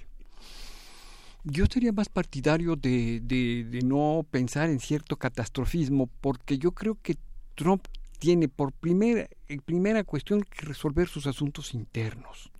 [1.43, 7.15] Yo sería más partidario de, no pensar en cierto catastrofismo, porque yo creo que
[7.55, 7.85] Trump
[8.19, 9.27] tiene por primera,
[9.65, 12.51] primera cuestión que resolver sus asuntos internos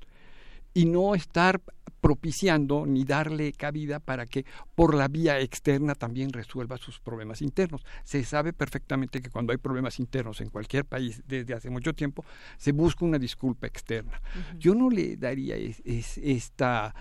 [0.74, 1.62] y no estar
[2.02, 7.86] propiciando ni darle cabida para que por la vía externa también resuelva sus problemas internos.
[8.04, 12.24] Se sabe perfectamente que cuando hay problemas internos en cualquier país desde hace mucho tiempo,
[12.58, 14.22] se busca una disculpa externa.
[14.58, 16.94] Yo no le daría esta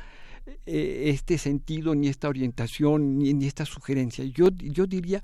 [0.64, 4.24] eh, este sentido, ni esta orientación, ni, ni esta sugerencia.
[4.24, 5.22] Yo, yo diría,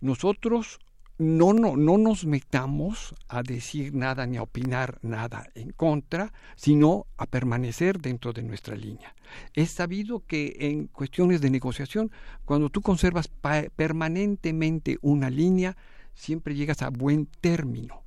[0.00, 0.80] nosotros
[1.20, 7.06] no, no, no nos metamos a decir nada ni a opinar nada en contra, sino
[7.18, 9.14] a permanecer dentro de nuestra línea.
[9.52, 12.10] Es sabido que en cuestiones de negociación,
[12.46, 13.30] cuando tú conservas
[13.76, 15.76] permanentemente una línea,
[16.14, 18.02] siempre llegas a buen término.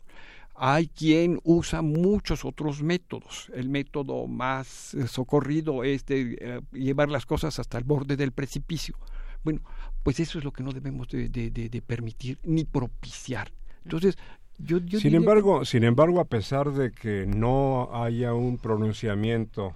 [0.56, 3.52] Hay quien usa muchos otros métodos.
[3.54, 8.32] El método más eh, socorrido es de eh, llevar las cosas hasta el borde del
[8.32, 8.98] precipicio.
[9.44, 9.62] Bueno,
[10.04, 13.52] pues eso es lo que no debemos de, permitir ni propiciar.
[13.84, 14.18] Entonces,
[14.60, 19.74] yo, sin embargo, sin embargo, a pesar de que no haya un pronunciamiento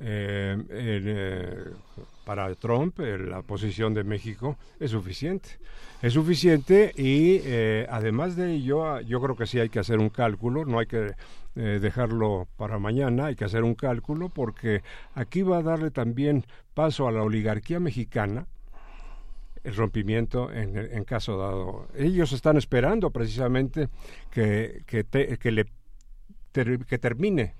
[0.00, 1.64] eh, eh,
[2.24, 5.48] para Trump, la posición de México es suficiente.
[6.00, 10.10] Es suficiente y eh, además de ello, yo creo que sí hay que hacer un
[10.10, 11.14] cálculo, no hay que
[11.54, 14.82] dejarlo para mañana, hay que hacer un cálculo porque
[15.16, 18.46] aquí va a darle también paso a la oligarquía mexicana,
[19.64, 21.88] el rompimiento en, caso dado.
[21.96, 23.88] Ellos están esperando precisamente
[24.30, 25.04] que, que,
[25.38, 25.66] que le
[26.88, 27.54] que termine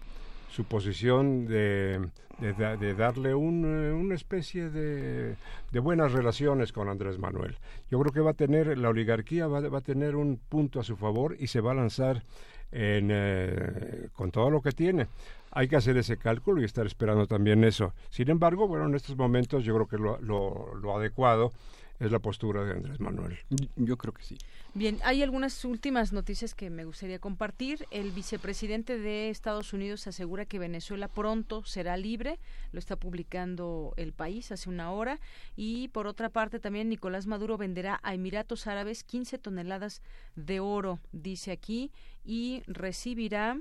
[0.50, 2.00] su posición de,
[2.40, 5.37] de, darle un, una especie de,
[5.70, 7.56] de, buenas relaciones con Andrés Manuel.
[7.90, 10.84] Yo creo que va a tener, la oligarquía va, va a tener un punto a
[10.84, 12.24] su favor y se va a lanzar
[12.72, 15.06] en, eh, con todo lo que tiene.
[15.50, 17.94] Hay que hacer ese cálculo y estar esperando también eso.
[18.11, 21.52] Sin embargo, bueno, en estos momentos yo creo que lo, lo, lo adecuado
[22.00, 23.38] es la postura de Andrés Manuel.
[23.76, 24.38] Yo creo que sí.
[24.74, 27.87] Bien, hay algunas últimas noticias que me gustaría compartir.
[27.90, 32.38] El vicepresidente de Estados Unidos asegura que Venezuela pronto será libre.
[32.70, 35.18] Lo está publicando El País hace una hora.
[35.56, 40.02] Y por otra parte, también Nicolás Maduro venderá a Emiratos Árabes 15 toneladas
[40.37, 41.90] de oro, dice aquí,
[42.24, 43.58] y recibirá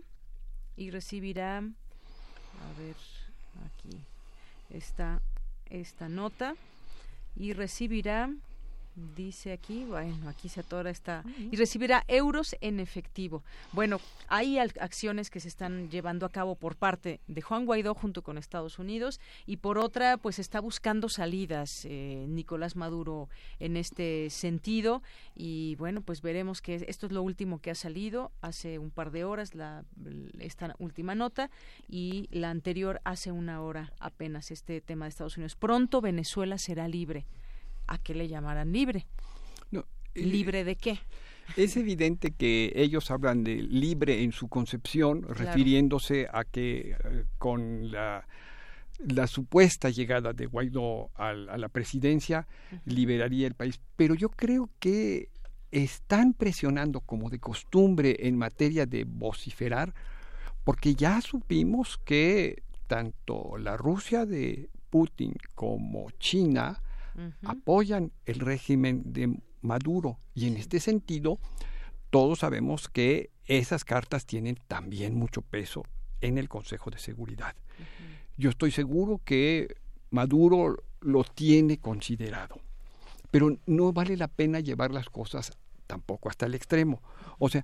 [0.75, 2.95] y recibirá a ver
[3.65, 3.97] aquí
[4.69, 5.21] está
[5.69, 6.55] esta nota
[7.39, 8.29] y recibirá
[9.15, 13.43] dice aquí, bueno, aquí se atora esta, y recibirá euros en efectivo.
[13.71, 18.23] Bueno, hay acciones que se están llevando a cabo por parte de Juan Guaidó junto
[18.23, 23.29] con Estados Unidos y por otra, pues está buscando salidas eh, Nicolás Maduro
[23.59, 25.03] en este sentido
[25.35, 29.11] y bueno, pues veremos que esto es lo último que ha salido hace un par
[29.11, 29.85] de horas, la,
[30.39, 31.51] esta última nota
[31.87, 35.55] y la anterior hace una hora apenas este tema de Estados Unidos.
[35.55, 37.25] Pronto Venezuela será libre
[37.87, 39.05] a qué le llamarán libre.
[39.71, 40.99] No, ¿Libre de qué?
[41.55, 47.89] Es evidente que ellos hablan de libre en su concepción, refiriéndose a que eh, con
[47.91, 48.27] la,
[48.99, 52.47] la, supuesta llegada de Guaidó a, la presidencia
[52.85, 53.79] liberaría el país.
[53.95, 55.29] Pero yo creo que
[55.71, 59.93] están presionando como de costumbre en materia de vociferar,
[60.63, 66.81] porque ya supimos que tanto la Rusia de Putin como China
[67.43, 70.19] apoyan el régimen de Maduro.
[70.33, 71.39] Y en este sentido,
[72.09, 75.83] todos sabemos que esas cartas tienen también mucho peso
[76.21, 77.55] en el Consejo de Seguridad.
[78.37, 79.75] Yo estoy seguro que
[80.09, 82.59] Maduro lo tiene considerado,
[83.31, 85.51] pero no vale la pena llevar las cosas
[85.85, 87.01] tampoco hasta el extremo.
[87.39, 87.63] O sea,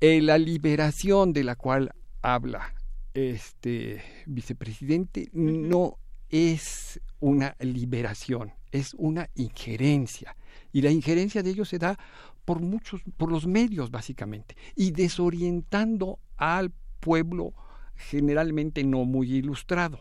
[0.00, 1.92] eh, la liberación de la cual
[2.22, 2.74] habla
[3.14, 10.36] este vicepresidente no es una liberación, es una injerencia.
[10.72, 11.98] Y la injerencia de ellos se da
[12.44, 17.54] por muchos, por los medios básicamente, y desorientando al pueblo
[17.94, 20.00] generalmente no muy ilustrado.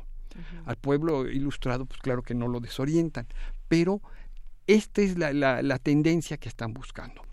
[0.65, 3.27] Al pueblo ilustrado, pues claro que no lo desorientan,
[3.67, 4.01] pero
[4.67, 7.23] esta es la, la, tendencia que están buscando.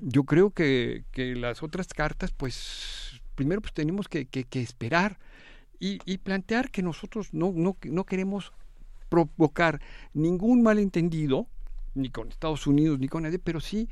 [0.00, 5.18] Yo creo que, que, las otras cartas, pues primero pues tenemos que, que, esperar
[5.78, 8.52] y, y, plantear que nosotros no, no, no queremos
[9.12, 9.78] provocar
[10.14, 11.46] ningún malentendido,
[11.94, 13.90] ni con Estados Unidos, ni con nadie, pero sí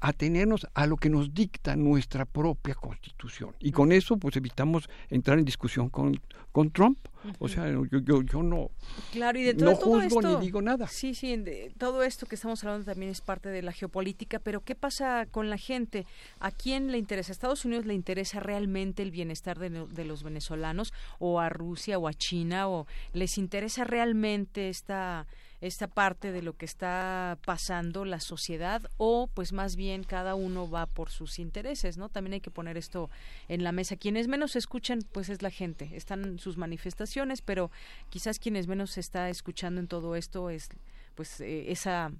[0.00, 3.54] atenernos a lo que nos dicta nuestra propia constitución.
[3.60, 6.20] Y con eso, pues evitamos entrar en discusión con,
[6.52, 6.98] con Trump.
[7.38, 8.70] O sea, yo, yo, yo no,
[9.12, 10.86] claro, y no todo juzgo esto, ni digo nada.
[10.86, 11.36] Sí, sí,
[11.76, 15.50] todo esto que estamos hablando también es parte de la geopolítica, pero ¿qué pasa con
[15.50, 16.06] la gente?
[16.38, 17.32] ¿A quién le interesa?
[17.32, 20.94] ¿A Estados Unidos le interesa realmente el bienestar de, de los venezolanos?
[21.18, 22.68] ¿O a Rusia o a China?
[22.68, 25.26] ¿O les interesa realmente esta
[25.60, 30.70] esta parte de lo que está pasando la sociedad o pues más bien cada uno
[30.70, 32.08] va por sus intereses, ¿no?
[32.08, 33.10] También hay que poner esto
[33.48, 33.96] en la mesa.
[33.96, 37.70] Quienes menos escuchan pues es la gente, están sus manifestaciones, pero
[38.08, 40.68] quizás quienes menos se está escuchando en todo esto es
[41.14, 42.12] pues eh, esa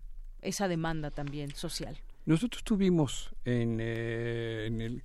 [0.43, 1.99] esa demanda también social.
[2.26, 5.05] Nosotros tuvimos en, eh, en el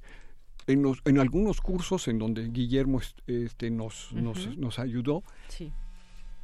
[0.68, 5.72] en, en, algunos cursos en donde Guillermo este, nos, nos, nos ayudó, sí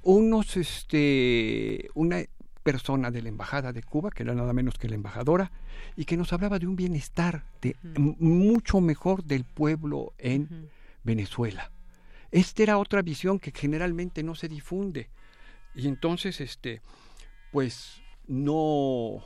[0.04, 2.24] unos, este, una
[2.64, 5.52] persona de la Embajada de Cuba, que era nada menos que la embajadora,
[5.96, 10.70] y que nos hablaba de un bienestar de, mucho mejor del pueblo en
[11.04, 11.72] Venezuela.
[12.32, 15.10] Esta era otra visión que generalmente no se difunde.
[15.76, 16.82] Y entonces, este,
[17.52, 19.24] pues, no,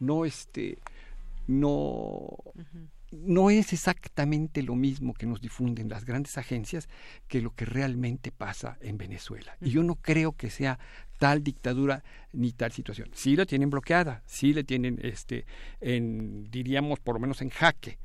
[0.00, 0.78] no, este,
[1.46, 2.36] no,
[3.10, 6.88] no es exactamente lo mismo que nos difunden las grandes agencias
[7.26, 9.56] que lo que realmente pasa en Venezuela.
[9.60, 10.78] Y yo no creo que sea
[11.18, 13.10] tal dictadura ni tal situación.
[13.12, 15.46] Sí la tienen bloqueada, sí la tienen, este,
[15.80, 17.98] en, diríamos, por lo menos en jaque,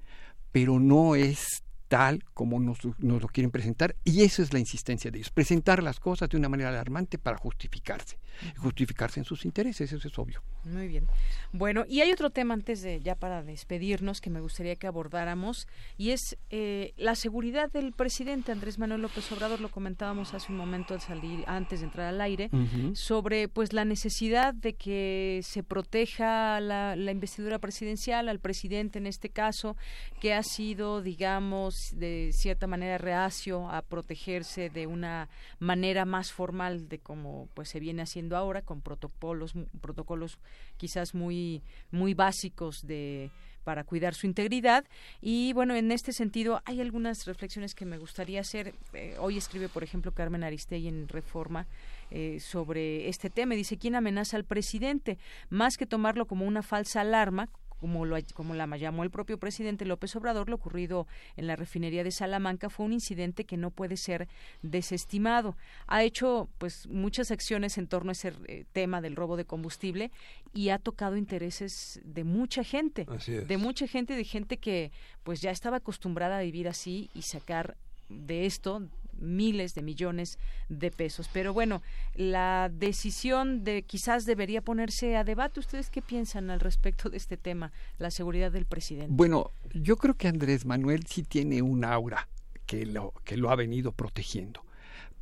[0.52, 5.12] pero no es tal como nos, nos, lo quieren presentar y eso es la insistencia
[5.12, 8.18] de ellos, presentar las cosas de una manera alarmante para justificarse,
[8.58, 10.42] justificarse en sus intereses, eso es obvio.
[10.66, 11.08] Muy bien.
[11.52, 15.68] Bueno, y hay otro tema antes de ya para despedirnos que me gustaría que abordáramos
[15.98, 19.60] y es eh, la seguridad del presidente Andrés Manuel López Obrador.
[19.60, 22.50] Lo comentábamos hace un momento al salir antes de entrar al aire
[22.94, 29.08] sobre pues la necesidad de que se proteja la, la investidura presidencial al presidente en
[29.08, 29.76] este caso
[30.20, 36.88] que ha sido digamos de cierta manera reacio a protegerse de una manera más formal
[36.90, 40.40] de como pues se viene haciendo ahora con protocolos protocolos
[40.78, 43.32] quizás muy muy básicos de
[43.64, 44.86] para cuidar su integridad.
[45.22, 48.74] Y bueno en este sentido hay algunas reflexiones que me gustaría hacer.
[48.94, 51.68] Eh, hoy escribe por ejemplo Carmen Aristegui en Reforma
[52.12, 53.56] eh, sobre este tema.
[53.56, 55.18] Dice quién amenaza al presidente
[55.50, 57.50] más que tomarlo como una falsa alarma
[57.84, 61.06] como, lo, como la llamó el propio presidente López Obrador, lo ocurrido
[61.36, 64.30] en la refinería de Salamanca fue un incidente que no puede ser
[64.62, 65.58] desestimado.
[65.88, 70.12] Ha hecho pues muchas acciones en torno a ese eh, tema del robo de combustible
[70.54, 75.52] y ha tocado intereses de mucha gente, de mucha gente, de gente que pues ya
[75.52, 77.76] estaba acostumbrada a vivir así y sacar
[78.08, 78.88] de esto
[79.20, 80.38] miles de millones
[80.70, 81.30] de pesos.
[81.32, 81.82] Pero bueno,
[82.16, 85.60] la decisión de quizás debería ponerse a debate.
[85.60, 89.12] ¿Ustedes qué piensan al respecto de este tema, la seguridad del presidente?
[89.12, 92.28] Bueno, yo creo que Andrés Manuel sí tiene un aura
[92.66, 94.66] que lo, que lo ha venido protegiendo.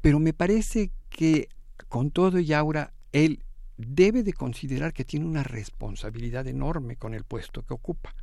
[0.02, 1.50] Pero me parece que
[1.88, 3.44] con todo y aura, él
[3.78, 8.16] debe de considerar que tiene una responsabilidad enorme con el puesto que ocupa.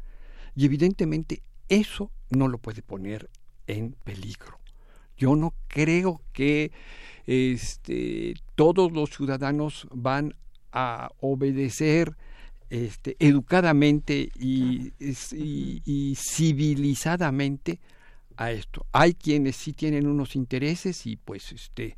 [0.54, 3.28] Y evidentemente eso no lo puede poner
[3.66, 4.58] en peligro.
[5.18, 6.72] Yo no creo que
[7.26, 10.34] este, todos los ciudadanos van
[10.72, 12.16] a obedecer
[12.70, 14.92] este, educadamente y,
[16.16, 17.80] civilizadamente
[18.36, 18.86] a esto.
[18.92, 21.96] Hay quienes sí tienen unos intereses y pues este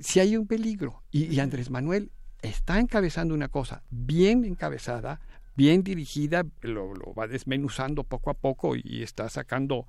[0.00, 1.02] si hay un peligro.
[1.10, 2.10] Y, Andrés Manuel
[2.42, 5.20] está encabezando una cosa bien encabezada,
[5.56, 9.86] bien dirigida, lo, va desmenuzando poco a poco y está sacando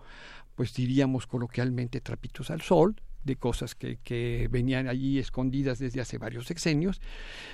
[0.56, 6.18] pues diríamos coloquialmente trapitos al sol, de cosas que, que, venían allí escondidas desde hace
[6.18, 7.02] varios sexenios.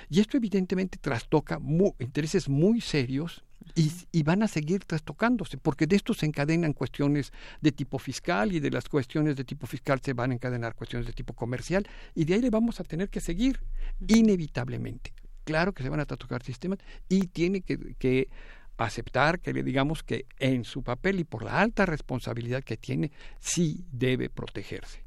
[0.08, 1.60] Y esto evidentemente trastoca
[1.98, 3.44] intereses muy serios
[3.74, 8.52] y, y, van a seguir trastocándose, porque de esto se encadenan cuestiones de tipo fiscal
[8.52, 11.86] y de las cuestiones de tipo fiscal se van a encadenar cuestiones de tipo comercial
[12.14, 13.60] y de ahí le vamos a tener que seguir
[14.08, 15.12] inevitablemente.
[15.44, 16.78] Claro que se van a trastocar sistemas
[17.08, 18.28] y tiene que, que
[18.86, 23.10] aceptar que le digamos que en su papel y por la alta responsabilidad que tiene,
[23.38, 25.02] sí debe protegerse.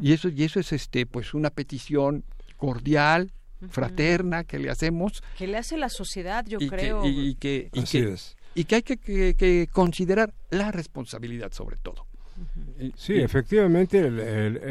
[0.00, 2.24] Y eso, y eso es este, pues una petición
[2.58, 3.32] cordial,
[3.68, 5.22] fraterna que le hacemos.
[5.36, 7.04] Que le hace la sociedad, yo creo.
[7.04, 8.16] y, que, y, que,
[8.54, 12.06] y que hay que, considerar la responsabilidad sobre todo.
[12.96, 14.10] Sí, efectivamente,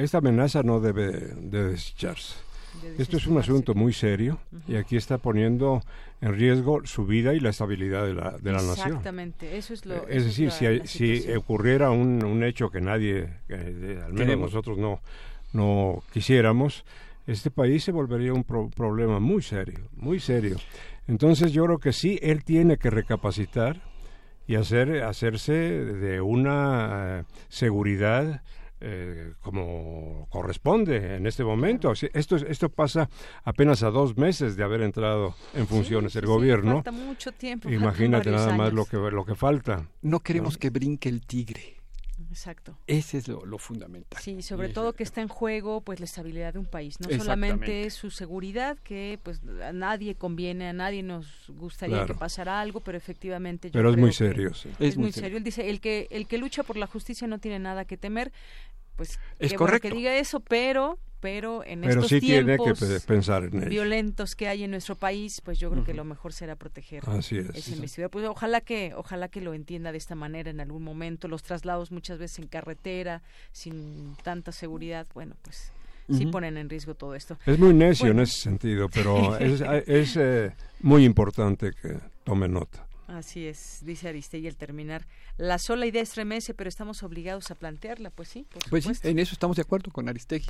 [0.03, 2.35] esta amenaza no debe de desecharse.
[2.97, 5.81] Esto es un asunto muy serio y aquí está poniendo
[6.21, 8.87] en riesgo su vida y la estabilidad de la, de la nación.
[8.87, 9.95] Exactamente, eso es lo.
[9.95, 15.01] Eh, es decir, si, si ocurriera un, un, hecho que nadie, al menos nosotros no,
[15.53, 16.83] no quisiéramos,
[17.27, 20.57] este país se volvería un problema muy serio, muy serio.
[21.07, 23.81] Entonces yo creo que sí, él tiene que recapacitar
[24.47, 28.41] y hacer, hacerse de una seguridad
[28.81, 31.93] eh, como corresponde en este momento.
[32.13, 33.09] Esto, esto pasa
[33.43, 36.75] apenas a dos meses de haber entrado en funciones el gobierno.
[36.75, 37.69] Falta mucho tiempo.
[37.71, 39.87] Imagínate nada más lo que, lo que falta.
[40.01, 41.78] No queremos que brinque el tigre.
[42.29, 42.77] Exacto.
[42.87, 44.21] Ese es lo, fundamental.
[44.21, 47.89] Sí, sobre todo que está en juego pues la estabilidad de un país, no solamente
[47.89, 52.97] su seguridad, que pues a nadie conviene, a nadie nos gustaría que pasara algo, pero
[52.97, 55.37] efectivamente Pero es muy serio, Es, muy serio.
[55.37, 58.31] Él dice, el que el que lucha por la justicia no tiene nada que temer,
[58.99, 59.87] pues es correcto.
[59.87, 64.35] que diga eso, pero pero en pero estos sí tiempos tiene que pensar en violentos
[64.35, 67.49] que hay en nuestro país, pues yo creo que lo mejor será proteger Así es.
[67.55, 68.09] esa.
[68.09, 71.29] Pues ojalá que ojalá que lo entienda de esta manera en algún momento.
[71.29, 73.21] Los traslados muchas veces en carretera
[73.53, 75.71] sin tanta seguridad, bueno, pues
[76.11, 77.37] sí ponen en riesgo todo esto.
[77.45, 82.88] Es muy necio en ese sentido, pero es, es eh, muy importante que tome nota.
[83.09, 85.07] Así es, dice Aristegui al terminar.
[85.37, 88.45] La sola idea estremece, pero estamos obligados a plantearla, pues sí.
[88.49, 90.47] Por pues sí, en eso estamos de acuerdo con Aristegui.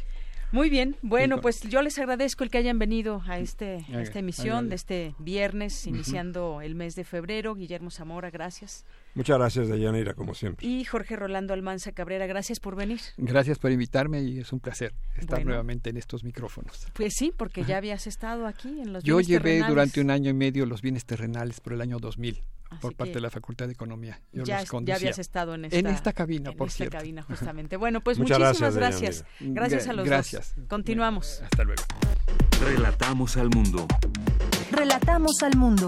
[0.52, 4.68] Muy bien, bueno, pues yo les agradezco el que hayan venido a, este, esta emisión
[4.68, 7.54] de este viernes, iniciando el mes de febrero.
[7.54, 8.84] Guillermo Zamora, gracias.
[9.16, 10.66] Muchas gracias, Dayanira, como siempre.
[10.68, 13.00] Y Jorge Rolando Almanza Cabrera, gracias por venir.
[13.18, 16.88] Gracias por invitarme y es un placer estar nuevamente en estos micrófonos.
[16.94, 20.34] Pues sí, porque ya habías estado aquí en los Yo llevé durante un año y
[20.34, 22.44] medio los bienes terrenales por el año 2000
[22.82, 24.22] por parte de la Facultad de Economía.
[24.32, 27.78] ya, habías estado en esta, en esta cabina, en por esta cabina, justamente.
[27.78, 29.26] Bueno, pues muchísimas gracias.
[29.40, 30.54] Gracias, a los gracias.
[30.56, 30.68] dos.
[30.68, 31.42] Continuamos.
[31.42, 31.84] Hasta luego.
[32.62, 33.88] Relatamos al mundo.
[34.72, 35.88] Relatamos al mundo.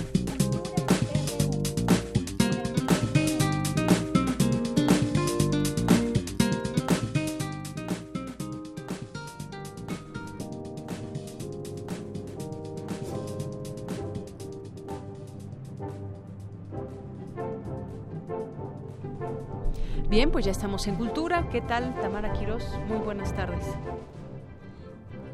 [20.11, 21.47] Bien, pues ya estamos en Cultura.
[21.49, 22.65] ¿Qué tal, Tamara Quiroz?
[22.89, 23.63] Muy buenas tardes.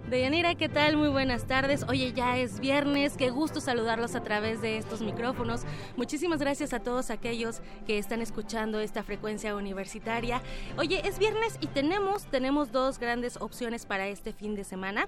[0.07, 0.97] Deyanira, ¿qué tal?
[0.97, 1.83] Muy buenas tardes.
[1.89, 5.63] Oye, ya es viernes, qué gusto saludarlos a través de estos micrófonos.
[5.95, 10.43] Muchísimas gracias a todos aquellos que están escuchando esta frecuencia universitaria.
[10.77, 15.07] Oye, es viernes y tenemos, tenemos dos grandes opciones para este fin de semana.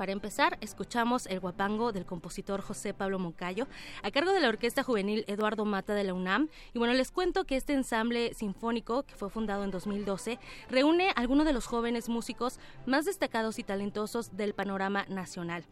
[0.00, 3.66] Para empezar, escuchamos el guapango del compositor José Pablo Moncayo,
[4.02, 6.48] a cargo de la Orquesta Juvenil Eduardo Mata de la UNAM.
[6.72, 10.38] Y bueno, les cuento que este ensamble sinfónico, que fue fundado en 2012,
[10.70, 15.66] reúne a algunos de los jóvenes músicos más destacados y talentosos del panorama nacional.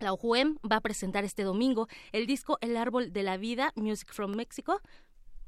[0.00, 4.12] La OJUEM va a presentar este domingo el disco El Árbol de la Vida, Music
[4.12, 4.82] from Mexico,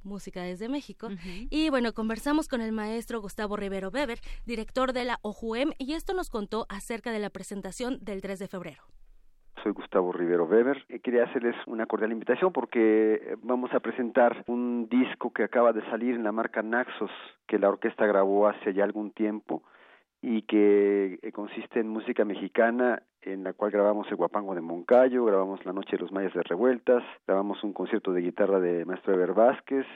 [0.08, 1.08] Música desde México.
[1.50, 6.14] Y bueno, conversamos con el maestro Gustavo Rivero Weber, director de la OJUEM, y esto
[6.14, 8.82] nos contó acerca de la presentación del 3 de febrero.
[9.62, 14.44] Soy Gustavo Rivero Weber y quería hacerles una cordial invitación porque eh, vamos a presentar
[14.46, 17.10] un disco que acaba de salir en la marca Naxos
[17.46, 19.62] que la orquesta grabó hace ya algún tiempo
[20.22, 23.02] y que eh, consiste en música mexicana
[23.32, 26.42] en la cual grabamos el Guapango de Moncayo, grabamos La Noche de los Mayas de
[26.42, 29.86] Revueltas, grabamos un concierto de guitarra de Maestro Eber Vázquez,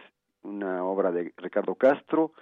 [0.42, 2.32] una obra de Ricardo Castro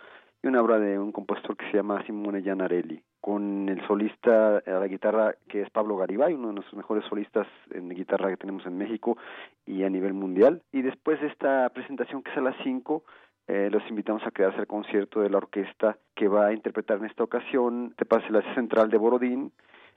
[0.42, 4.70] y una obra de un compositor que se llama Simone Gianarelli, con el solista a
[4.70, 8.66] la guitarra que es Pablo Garibay, uno de nuestros mejores solistas en guitarra que tenemos
[8.66, 9.16] en México
[9.66, 10.62] y a nivel mundial.
[10.72, 13.04] Y después de esta presentación que es a las 5,
[13.46, 17.06] eh, los invitamos a quedarse al concierto de la orquesta que va a interpretar en
[17.06, 19.52] esta ocasión Te pase la central de Borodín,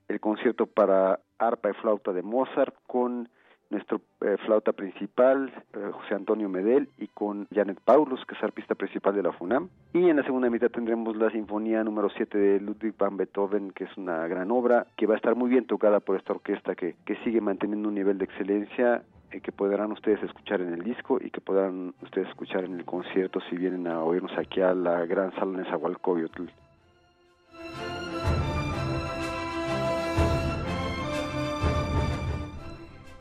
[0.08, 3.30] el concierto para arpa y flauta de Mozart con
[3.74, 8.76] nuestro eh, flauta principal, eh, José Antonio Medel, y con Janet Paulus, que es arpista
[8.76, 9.70] principal de la FUNAM.
[9.94, 13.86] Y en la segunda mitad tendremos la Sinfonía número 7 de Ludwig van Beethoven, que
[13.86, 16.96] es una gran obra, que va a estar muy bien tocada por esta orquesta que,
[17.06, 21.18] que sigue manteniendo un nivel de excelencia eh, que podrán ustedes escuchar en el disco
[21.20, 25.06] y que podrán ustedes escuchar en el concierto si vienen a oírnos aquí a la
[25.06, 26.44] gran sala de Zahualcoyotl.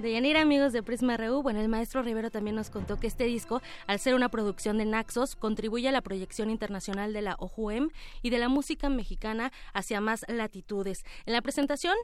[0.03, 3.23] De Yanira, amigos de Prisma RU, bueno, el maestro Rivero también nos contó que este
[3.23, 7.91] disco, al ser una producción de Naxos, contribuye a la proyección internacional de la OJUEM
[8.21, 11.05] y de la música mexicana hacia más latitudes.
[11.25, 11.95] En la presentación,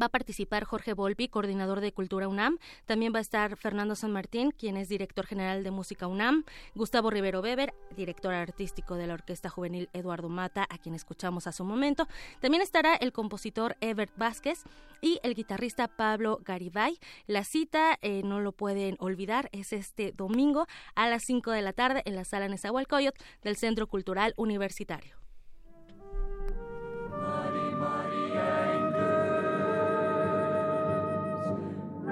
[0.00, 2.58] Va a participar Jorge Volpi, coordinador de Cultura UNAM.
[2.86, 6.44] También va a estar Fernando San Martín, quien es director general de Música UNAM.
[6.74, 11.52] Gustavo Rivero Weber, director artístico de la Orquesta Juvenil Eduardo Mata, a quien escuchamos a
[11.52, 12.08] su momento.
[12.40, 14.64] También estará el compositor Evert Vázquez
[15.02, 16.98] y el guitarrista Pablo Garibay.
[17.26, 21.72] La cita, eh, no lo pueden olvidar, es este domingo a las 5 de la
[21.74, 25.21] tarde en la sala Nezahualcóyotl del Centro Cultural Universitario.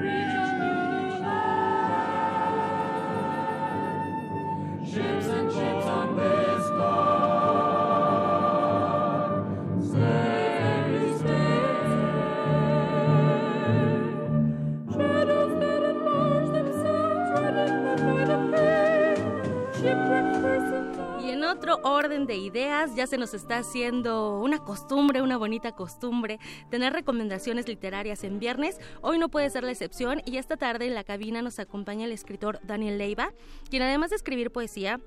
[0.00, 0.29] Breathe.
[21.60, 26.38] Otro orden de ideas, ya se nos está haciendo una costumbre, una bonita costumbre,
[26.70, 28.80] tener recomendaciones literarias en viernes.
[29.02, 32.12] Hoy no puede ser la excepción y esta tarde en la cabina nos acompaña el
[32.12, 33.34] escritor Daniel Leiva,
[33.68, 35.00] quien además de escribir poesía,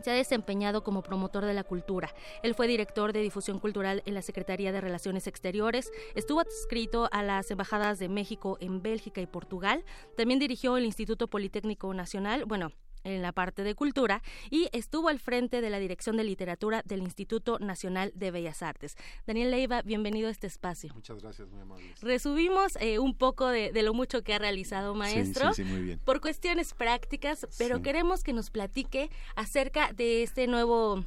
[0.00, 2.14] se ha desempeñado como promotor de la cultura.
[2.42, 7.22] Él fue director de difusión cultural en la Secretaría de Relaciones Exteriores, estuvo adscrito a
[7.22, 9.84] las embajadas de México en Bélgica y Portugal,
[10.16, 12.72] también dirigió el Instituto Politécnico Nacional, bueno,
[13.04, 17.02] en la parte de cultura y estuvo al frente de la Dirección de Literatura del
[17.02, 18.96] Instituto Nacional de Bellas Artes.
[19.26, 20.92] Daniel Leiva, bienvenido a este espacio.
[20.94, 21.94] Muchas gracias, muy amable.
[22.00, 25.98] Resumimos eh, un poco de, lo mucho que ha realizado maestro sí, sí, muy bien.
[26.04, 31.04] por cuestiones prácticas, pero queremos que nos platique acerca de este nuevo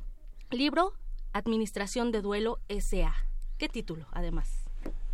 [0.51, 0.93] libro,
[1.33, 3.13] Administración de Duelo SA.
[3.57, 4.65] ¿Qué título, además?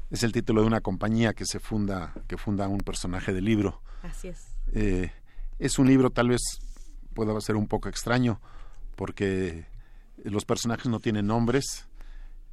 [0.10, 3.82] Es el título de una compañía que se funda, que funda un personaje del libro.
[4.02, 4.48] Así es.
[4.74, 5.12] Eh,
[5.60, 6.42] es un libro tal vez
[7.14, 8.40] puede ser un poco extraño
[8.96, 9.66] porque
[10.24, 11.88] los personajes no tienen nombres.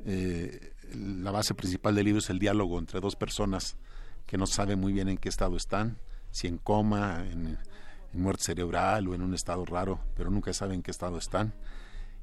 [0.04, 3.76] Eh, la base principal del libro es el diálogo entre dos personas
[4.26, 5.98] que no saben muy bien en qué estado están,
[6.30, 7.58] si en coma, en,
[8.14, 11.54] muerte cerebral o en un estado raro, pero nunca saben en qué estado están.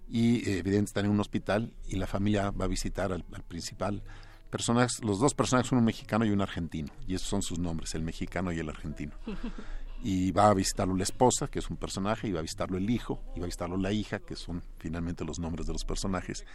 [0.10, 3.44] Y eh, evidentemente están en un hospital y la familia va a visitar al, al
[3.44, 4.04] principal.
[4.50, 7.94] Personajes, los dos personajes son un mexicano y un argentino, y esos son sus nombres,
[7.94, 9.14] el mexicano y el argentino.
[10.08, 12.88] y va a visitarlo la esposa, que es un personaje, y va a visitarlo el
[12.91, 16.45] hijo, y va a visitarlo la hija, que son finalmente los nombres de los personajes.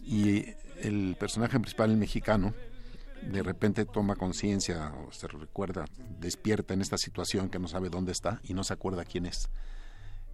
[0.00, 0.46] Y
[0.80, 2.54] el personaje principal, el mexicano,
[3.20, 5.84] de repente toma conciencia se recuerda,
[6.20, 9.50] despierta en esta situación que no sabe dónde está y no se acuerda quién es.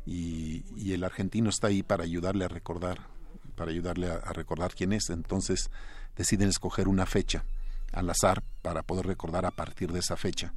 [0.04, 3.08] Y, el argentino está ahí para ayudarle a recordar,
[3.56, 5.10] para ayudarle a recordar quién es.
[5.10, 5.68] Entonces
[6.14, 7.44] deciden escoger una fecha
[7.92, 10.54] al azar para poder recordar a partir de esa fecha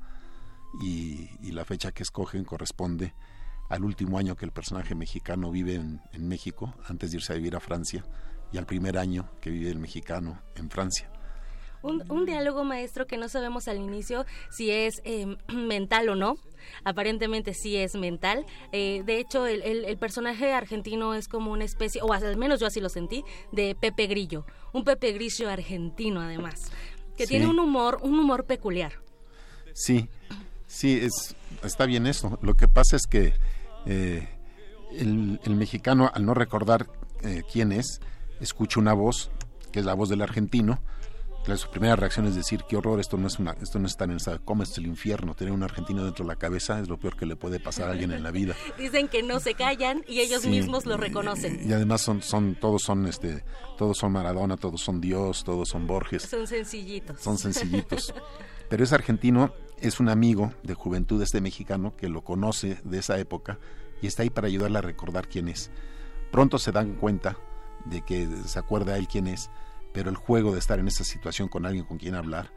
[0.81, 3.13] y, la fecha que escogen corresponde
[3.69, 7.55] al último año que el personaje mexicano vive en, México antes de irse a vivir
[7.55, 8.03] a Francia
[8.51, 11.11] y al primer año que vive el mexicano en Francia.
[11.81, 16.37] Un, diálogo maestro que no sabemos al inicio si es em, mental o no.
[16.83, 18.45] Aparentemente sí es mental.
[18.73, 22.81] Eh, de hecho, el, personaje argentino es como una especie, o al menos yo así
[22.81, 24.45] lo sentí, de Pepe Grillo.
[24.73, 26.69] Un Pepe Grillo argentino, además,
[27.15, 29.01] que tiene un humor, un humor peculiar.
[29.73, 30.09] Sí,
[30.69, 32.37] Sí, es, está bien eso.
[32.43, 33.33] Lo que pasa es que
[33.87, 34.29] eh,
[34.91, 36.87] el, mexicano, al no recordar
[37.23, 37.99] eh, quién es,
[38.39, 39.31] escucha una voz,
[39.71, 40.79] que es la voz del argentino.
[41.55, 44.15] su primera reacción es decir, qué horror, esto no es una, esto no es tan
[44.45, 45.33] ¿cómo es el infierno?
[45.33, 47.91] Tener un argentino dentro de la cabeza es lo peor que le puede pasar a
[47.91, 48.55] alguien en la vida.
[48.77, 51.67] Dicen que no se callan y ellos mismos lo reconocen.
[51.67, 53.43] Y, además son, son, todos son este,
[53.75, 56.21] todos son Maradona, todos son Dios, todos son Borges.
[56.21, 57.19] Son sencillitos.
[57.19, 58.13] Son sencillitos.
[58.69, 59.51] Pero es argentino
[59.81, 63.59] es un amigo de juventud este mexicano que lo conoce de esa época
[64.01, 65.71] y está ahí para ayudarle a recordar quién es.
[66.31, 67.37] Pronto se dan cuenta
[67.85, 69.49] de que se acuerda él quién es,
[69.93, 72.51] pero el juego de estar en esa situación con alguien con quien hablar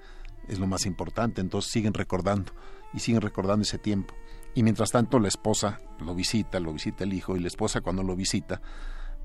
[0.48, 2.52] es lo más importante, entonces siguen recordando
[2.92, 4.14] y siguen recordando ese tiempo.
[4.54, 8.02] Y mientras tanto la esposa lo visita, lo visita el hijo y la esposa cuando
[8.02, 8.60] lo visita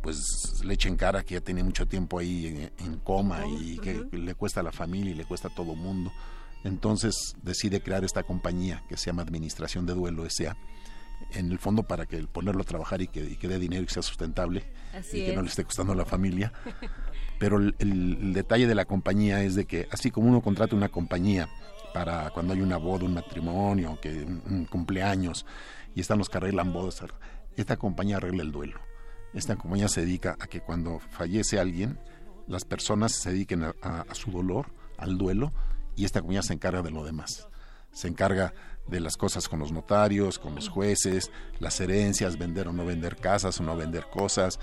[0.02, 4.08] pues le echa en cara que ya tiene mucho tiempo ahí en, coma y que
[4.12, 6.12] le cuesta a la familia y le cuesta a todo mundo
[6.68, 10.58] entonces decide crear esta compañía que se llama Administración de Duelo S.A.
[11.32, 14.04] En el fondo para que ponerlo a trabajar y que, dé dinero y que sea
[14.04, 14.64] sustentable
[15.12, 16.52] y que no le esté costando a la familia.
[17.40, 21.48] Pero el, detalle de la compañía es de que así como uno contrata una compañía
[21.94, 25.46] para cuando hay una boda, un matrimonio, que un, cumpleaños,
[25.96, 27.04] y están los que arreglan bodas.
[27.56, 28.80] Esta compañía arregla el duelo.
[29.34, 32.00] Esta compañía se dedica a que cuando fallece alguien,
[32.48, 35.54] las personas se dediquen a su dolor, al duelo,
[35.98, 37.50] y esta compañía se encarga de lo demás.
[37.92, 38.54] Se encarga
[38.88, 43.18] de las cosas con los notarios, con los jueces, las herencias, vender o no vender
[43.18, 44.60] casas o no vender cosas,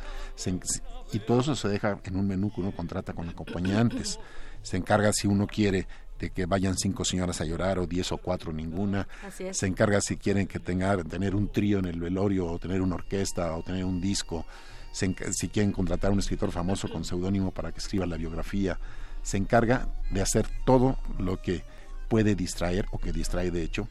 [1.13, 4.19] y todo eso se deja en un menú que uno contrata con acompañantes.
[4.63, 5.87] Se encarga si uno quiere
[6.19, 9.09] de que vayan cinco señoras a llorar o diez o cuatro ninguna.
[9.51, 12.95] Se encarga si quieren que tenga, tener un trío en el velorio o tener una
[12.95, 14.47] orquesta o tener un disco.
[14.93, 18.79] si quieren contratar a un escritor famoso con seudónimo para que escriba la biografía.
[19.25, 21.65] Se encarga de hacer todo lo que
[22.09, 23.89] puede distraer o que distrae de hecho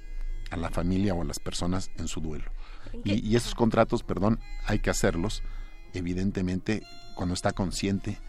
[0.49, 2.45] a la familia o a las personas en su duelo.
[3.03, 5.43] Y, y, esos contratos, perdón, hay que hacerlos,
[5.93, 6.83] evidentemente,
[7.15, 8.19] cuando está consciente,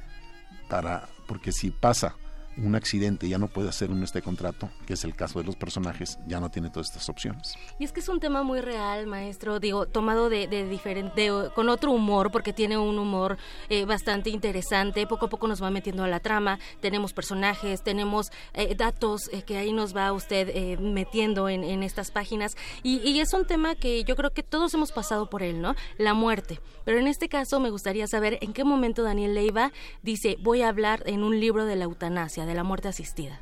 [0.68, 2.16] para, porque si pasa
[2.56, 5.56] un accidente ya no puede hacer un este contrato, que es el caso de los
[5.56, 7.54] personajes, ya no tiene todas estas opciones.
[7.78, 11.92] Y es que es un tema muy real, maestro, digo, tomado de, diferente, con otro
[11.92, 13.38] humor, porque tiene un humor
[13.68, 18.30] eh, bastante interesante, poco a poco nos va metiendo a la trama, tenemos personajes, tenemos
[18.52, 23.32] eh, datos eh, que ahí nos va usted metiendo en, estas páginas, y, y es
[23.34, 25.74] un tema que yo creo que todos hemos pasado por él, ¿no?
[25.98, 26.60] La muerte.
[26.84, 30.68] Pero en este caso me gustaría saber en qué momento Daniel Leiva dice, voy a
[30.68, 33.40] hablar en un libro de la eutanasia de la muerte asistida?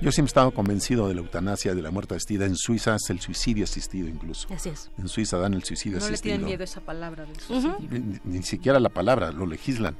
[0.00, 2.46] Yo siempre he estado convencido de la eutanasia, de la muerte asistida.
[2.46, 4.48] En Suiza es el suicidio asistido incluso.
[4.52, 4.90] Así es.
[4.96, 6.16] En Suiza dan el suicidio asistido.
[6.16, 8.20] No le tienen miedo a esa palabra del suicidio.
[8.24, 9.96] ni, siquiera la palabra, lo legislan.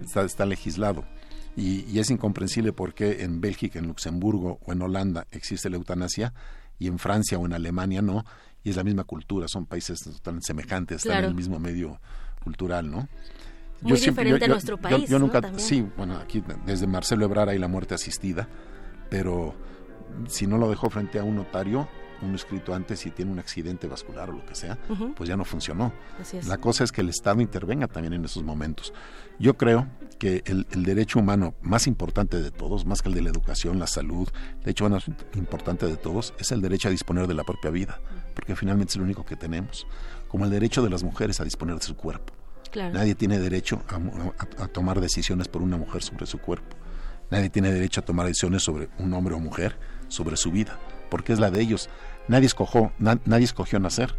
[0.00, 1.04] está, está, legislado.
[1.56, 5.76] Y, y, es incomprensible por qué en Bélgica, en Luxemburgo o en Holanda existe la
[5.76, 6.32] eutanasia
[6.78, 8.24] y en Francia o en Alemania no.
[8.62, 12.00] Y es la misma cultura, son países tan semejantes, están en el mismo medio
[12.44, 13.08] cultural, ¿no?
[13.82, 15.08] Muy diferente a nuestro país.
[15.08, 18.48] Yo, nunca, sí, bueno, aquí desde Marcelo Ebrar hay la muerte asistida,
[19.08, 19.54] pero
[20.28, 21.88] si no lo dejó frente a un notario,
[22.22, 24.78] un escrito antes y tiene un accidente vascular o lo que sea,
[25.16, 25.92] pues ya no funcionó.
[26.46, 28.92] La cosa es que el Estado intervenga también en esos momentos.
[29.38, 29.86] Yo creo
[30.18, 33.86] que el, derecho humano más importante de todos, más que el de la educación, la
[33.86, 34.28] salud,
[34.58, 37.70] el derecho humano más importante de todos, es el derecho a disponer de la propia
[37.70, 38.00] vida,
[38.34, 39.86] porque finalmente es lo único que tenemos,
[40.28, 42.34] como el derecho de las mujeres a disponer de su cuerpo.
[42.74, 46.76] Nadie tiene derecho a, tomar decisiones por una mujer sobre su cuerpo.
[47.30, 50.78] Nadie tiene derecho a tomar decisiones sobre un hombre o mujer, sobre su vida,
[51.10, 51.88] porque es la de ellos.
[52.28, 54.14] Nadie escogió, nadie escogió nacer.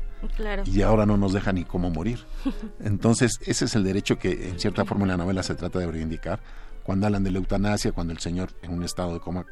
[0.66, 2.20] Y ahora no nos deja ni cómo morir.
[2.80, 5.88] Entonces, ese es el derecho que en cierta forma en la novela se trata de
[5.88, 6.42] reivindicar.
[6.84, 9.46] Cuando hablan de la eutanasia, cuando el señor en un estado de coma,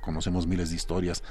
[0.00, 1.22] conocemos miles de historias,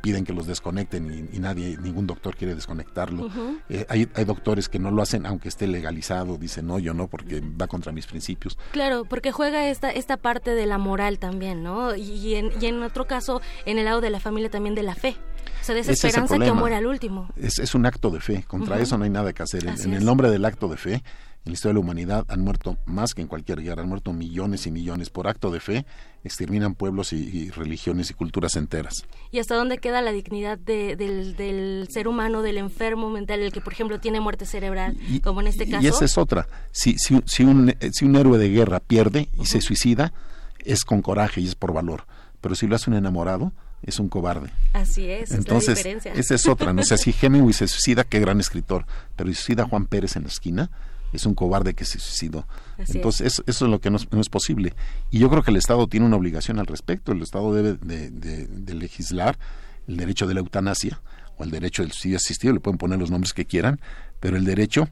[0.00, 3.28] piden que los desconecten y, nadie, ningún doctor quiere desconectarlo.
[3.68, 7.08] Eh, hay, hay, doctores que no lo hacen aunque esté legalizado, dicen no, yo no,
[7.08, 8.58] porque va contra mis principios.
[8.72, 11.94] Claro, porque juega esta, esta parte de la moral también, ¿no?
[11.94, 14.94] Y en, y en otro caso, en el lado de la familia también de la
[14.94, 15.16] fe.
[15.60, 17.28] O sea, de esa esperanza que muere al último.
[17.36, 19.66] Es, es, un acto de fe, contra eso no hay nada que hacer.
[19.66, 21.02] en el nombre del acto de fe,
[21.44, 24.12] en la historia de la humanidad han muerto más que en cualquier guerra, han muerto
[24.12, 25.86] millones y millones por acto de fe,
[26.22, 29.06] exterminan pueblos y, religiones y culturas enteras.
[29.30, 33.72] ¿Y hasta dónde queda la dignidad del, ser humano, del enfermo mental, el que por
[33.72, 35.82] ejemplo tiene muerte cerebral, como en este caso?
[35.82, 36.46] Y esa es otra.
[36.72, 40.12] Si, si, si, un, si un héroe de guerra pierde y se suicida,
[40.58, 42.04] es con coraje y es por valor.
[42.42, 44.50] Pero si lo hace un enamorado, es un cobarde.
[44.72, 46.12] Así es, Entonces, es la diferencia.
[46.12, 46.72] esa es otra.
[46.72, 48.84] No sé si Hemingway se suicida, qué gran escritor,
[49.16, 50.70] pero si suicida Juan Pérez en la esquina,
[51.12, 52.46] es un cobarde que se suicidó.
[52.78, 54.74] Entonces, eso, es lo que no es, posible.
[55.10, 57.12] Y yo creo que el Estado tiene una obligación al respecto.
[57.12, 59.38] El Estado debe de, legislar
[59.86, 61.00] el derecho de la eutanasia
[61.36, 63.80] o el derecho del suicidio asistido, le pueden poner los nombres que quieran,
[64.20, 64.88] pero el derecho,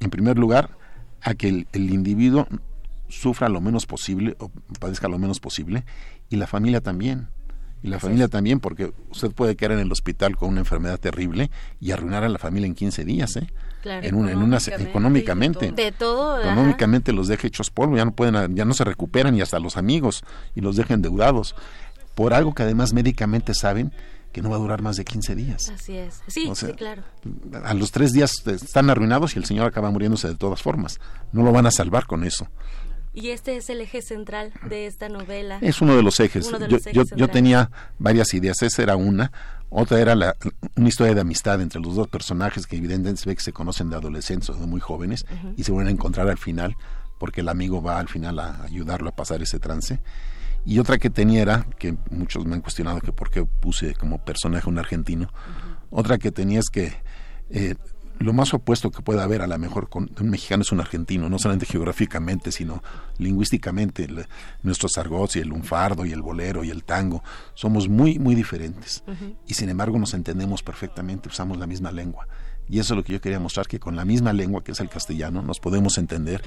[0.00, 0.70] en primer lugar,
[1.20, 2.46] a que el, individuo
[3.08, 5.84] sufra lo menos posible o padezca lo menos posible
[6.30, 7.28] y la familia también.
[7.80, 11.50] Y la familia también, porque usted puede quedar en el hospital con una enfermedad terrible
[11.80, 13.46] y arruinar a la familia en 15 días, ¿eh?
[13.84, 18.54] En, una, en una económicamente de todo, económicamente los deja hechos polvo ya no pueden
[18.54, 20.24] ya no se recuperan y hasta los amigos
[20.54, 21.54] y los deja endeudados
[22.14, 23.92] por algo que además médicamente saben
[24.32, 25.68] que no va a durar más de 15 días.
[25.70, 26.20] Así es.
[26.26, 27.02] Sí, sí, claro.
[27.64, 31.00] A los tres días están arruinados y el señor acaba muriéndose de todas formas.
[31.32, 32.48] No lo van a salvar con eso.
[33.20, 35.58] Y este es el eje central de esta novela.
[35.60, 36.48] Es uno de los ejes.
[36.68, 38.62] yo, yo, yo, tenía varias ideas.
[38.62, 39.32] Esa era una.
[39.70, 40.36] Otra era la,
[40.76, 43.90] una historia de amistad entre los dos personajes que evidentemente se ve que se conocen
[43.90, 46.76] de adolescentes o de muy jóvenes y se vuelven a encontrar al final
[47.18, 50.00] porque el amigo va al final a ayudarlo a pasar ese trance.
[50.64, 54.24] Y otra que tenía era, que muchos me han cuestionado que por qué puse como
[54.24, 55.28] personaje un argentino,
[55.90, 56.92] otra que tenía es que
[57.50, 57.74] eh,
[58.18, 61.28] lo más opuesto que pueda haber a lo mejor con un mexicano es un argentino,
[61.28, 62.82] no solamente geográficamente, sino
[63.18, 64.08] lingüísticamente.
[64.62, 67.22] nuestros argots y el lunfardo y el bolero y el tango
[67.54, 69.04] somos muy, muy diferentes.
[69.46, 72.26] Y sin embargo nos entendemos perfectamente, usamos la misma lengua.
[72.68, 74.80] Y eso es lo que yo quería mostrar, que con la misma lengua que es
[74.80, 76.42] el castellano nos podemos entender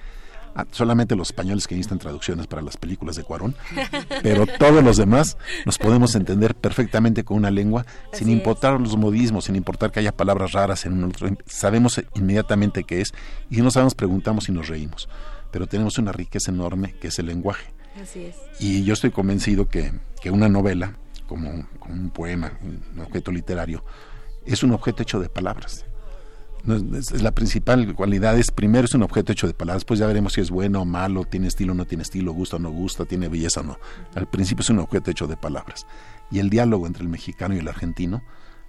[0.72, 3.56] solamente los españoles que necesitan traducciones para las películas de Cuarón,
[4.22, 9.46] pero todos los demás nos podemos entender perfectamente con una lengua, sin importar los modismos,
[9.46, 13.14] sin importar que haya palabras raras en un otro, sabemos inmediatamente qué es,
[13.50, 15.10] y si no sabemos preguntamos y nos reímos,
[15.52, 17.74] pero tenemos una riqueza enorme que es el lenguaje.
[18.60, 19.92] Y yo estoy convencido que,
[20.22, 20.96] que una novela,
[21.28, 23.84] como, como un poema, un objeto literario,
[24.46, 25.86] es un objeto hecho de palabras
[26.98, 30.34] es, la principal cualidad es primero es un objeto hecho de palabras, después ya veremos
[30.34, 33.06] si es bueno o malo, tiene estilo o no tiene estilo, gusta o no gusta,
[33.06, 33.80] tiene belleza o no.
[34.16, 35.86] Al principio es un objeto hecho de palabras.
[36.30, 38.24] Y el diálogo entre el mexicano y el argentino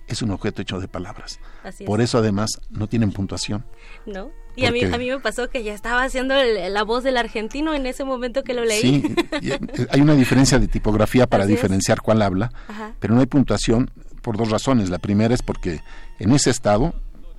[0.09, 1.41] es un objeto hecho de palabras.
[1.87, 3.65] Por eso además no tienen puntuación.
[4.07, 4.31] ¿No?
[4.55, 7.75] Y a mí, a mí me pasó que ya estaba haciendo la voz del argentino
[7.75, 8.81] en ese momento que lo leí.
[8.81, 9.59] Sí, eh,
[9.91, 12.53] hay una diferencia de tipografía para diferenciar cuál habla,
[13.01, 13.91] pero no hay puntuación
[14.21, 14.91] por dos razones.
[14.91, 15.81] La primera es porque
[16.19, 16.95] en ese estado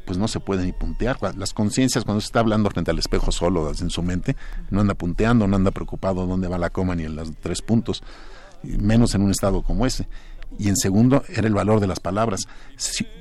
[0.06, 1.18] pues no se puede ni puntear.
[1.38, 4.36] Las conciencias, cuando se está hablando frente al espejo solo en su mente,
[4.70, 8.04] no anda punteando, no anda preocupado dónde va la coma ni en los tres puntos,
[8.64, 10.08] menos en un estado como ese.
[10.60, 12.42] Y en segundo, era el valor de las palabras.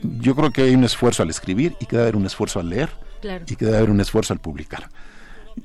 [0.03, 2.68] yo creo que hay un esfuerzo al escribir y que debe haber un esfuerzo al
[2.68, 2.91] leer
[3.47, 4.91] y que debe haber un esfuerzo al publicar.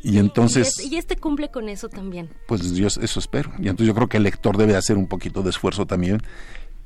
[0.03, 0.73] Y entonces...
[0.83, 2.29] Y este, cumple con eso también.
[2.47, 3.51] Pues yo eso espero.
[3.57, 6.21] Y entonces yo creo que el lector debe hacer un poquito de esfuerzo también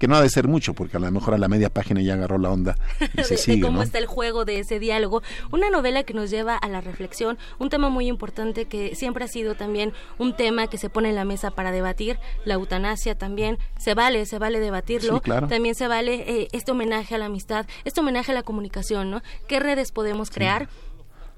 [0.01, 2.15] que no ha de ser mucho, porque a lo mejor a la media página ya
[2.15, 2.75] agarró la onda
[3.19, 3.57] y se sigue.
[3.57, 5.21] De cómo está el juego de ese diálogo.
[5.51, 9.27] Una novela que nos lleva a la reflexión, un tema muy importante que siempre ha
[9.27, 13.59] sido también un tema que se pone en la mesa para debatir, la eutanasia también,
[13.77, 15.19] se vale, se vale debatirlo.
[15.19, 19.21] También se vale eh, este homenaje a la amistad, este homenaje a la comunicación, ¿no?
[19.47, 20.67] ¿Qué redes podemos crear?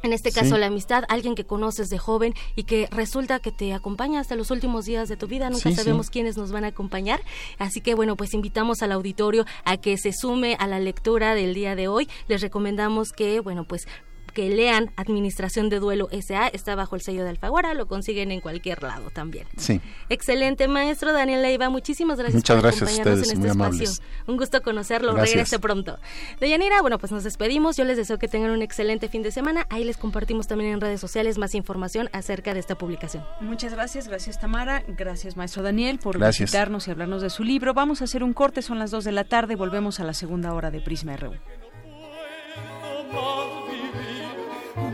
[0.03, 3.73] En este caso la amistad, alguien que conoces de joven y que resulta que te
[3.73, 7.21] acompaña hasta los últimos días de tu vida, nunca sabemos quiénes nos van a acompañar,
[7.57, 11.53] así que bueno, pues invitamos al auditorio a que se sume a la lectura del
[11.53, 13.87] día de hoy, les recomendamos que, bueno, pues
[14.33, 18.41] que lean Administración de Duelo SA, está bajo el sello de Alfaguara, lo consiguen en
[18.41, 19.47] cualquier lado también.
[19.57, 19.79] Sí.
[20.09, 24.05] Excelente, maestro Daniel Leiva, muchísimas gracias Muchas por gracias acompañarnos en este espacio.
[24.27, 25.97] Un gusto conocerlo, regrese pronto.
[26.39, 29.67] Deyanira, bueno, pues nos despedimos, yo les deseo que tengan un excelente fin de semana,
[29.69, 33.23] ahí les compartimos también en redes sociales más información acerca de esta publicación.
[33.39, 37.73] Muchas gracias, gracias Tamara, gracias maestro Daniel por visitarnos y hablarnos de su libro.
[37.73, 40.53] Vamos a hacer un corte, son las 2 de la tarde, volvemos a la segunda
[40.53, 41.33] hora de Prisma RU.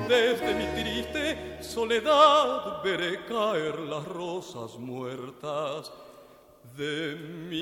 [0.10, 5.92] Desde mi triste soledad veré caer las rosas muertas
[6.76, 7.16] de
[7.48, 7.62] mi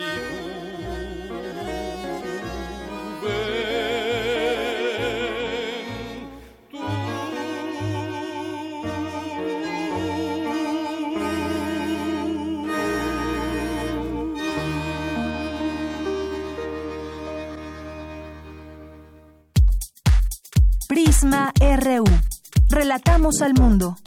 [20.87, 22.36] Prisma RU.
[22.70, 23.97] Relatamos al mundo.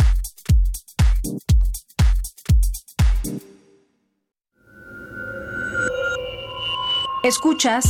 [7.23, 7.85] Escuchas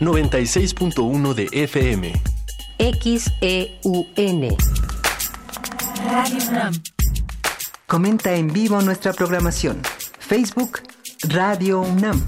[0.00, 2.12] 96.1 de FM.
[2.78, 4.56] XEUN.
[6.10, 6.82] Radio UNAM.
[7.86, 9.80] Comenta en vivo nuestra programación.
[10.18, 10.80] Facebook
[11.28, 12.24] Radio UNAM.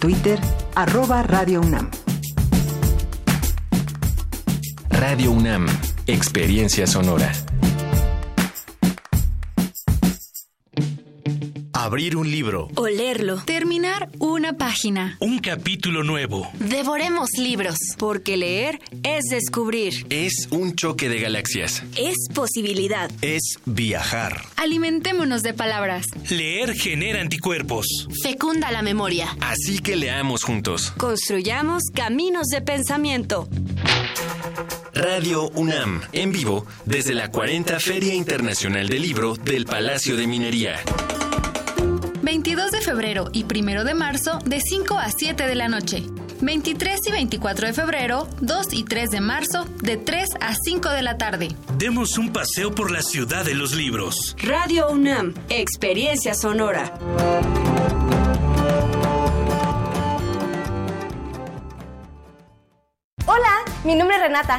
[0.00, 0.40] Twitter
[0.74, 1.90] arroba Radio UNAM.
[5.00, 5.66] Radio UNAM,
[6.06, 7.32] Experiencia Sonora.
[11.72, 12.68] Abrir un libro.
[12.76, 13.42] O leerlo.
[13.44, 15.18] Terminar una página.
[15.20, 16.48] Un capítulo nuevo.
[16.54, 17.76] Devoremos libros.
[17.98, 20.06] Porque leer es descubrir.
[20.08, 21.82] Es un choque de galaxias.
[21.98, 23.10] Es posibilidad.
[23.20, 24.46] Es viajar.
[24.56, 26.06] Alimentémonos de palabras.
[26.30, 27.86] Leer genera anticuerpos.
[28.22, 29.36] Fecunda la memoria.
[29.40, 30.92] Así que leamos juntos.
[30.96, 33.46] Construyamos caminos de pensamiento.
[34.94, 40.76] Radio UNAM, en vivo desde la 40 Feria Internacional del Libro del Palacio de Minería.
[42.22, 46.04] 22 de febrero y 1 de marzo de 5 a 7 de la noche.
[46.40, 51.02] 23 y 24 de febrero, 2 y 3 de marzo de 3 a 5 de
[51.02, 51.48] la tarde.
[51.76, 54.36] Demos un paseo por la ciudad de los libros.
[54.40, 56.94] Radio UNAM, experiencia sonora.
[63.26, 64.58] Hola, mi nombre es Renata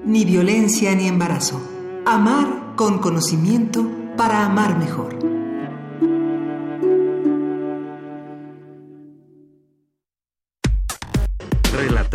[0.06, 1.62] Ni violencia ni embarazo.
[2.06, 3.86] Amar con conocimiento
[4.16, 5.39] para amar mejor.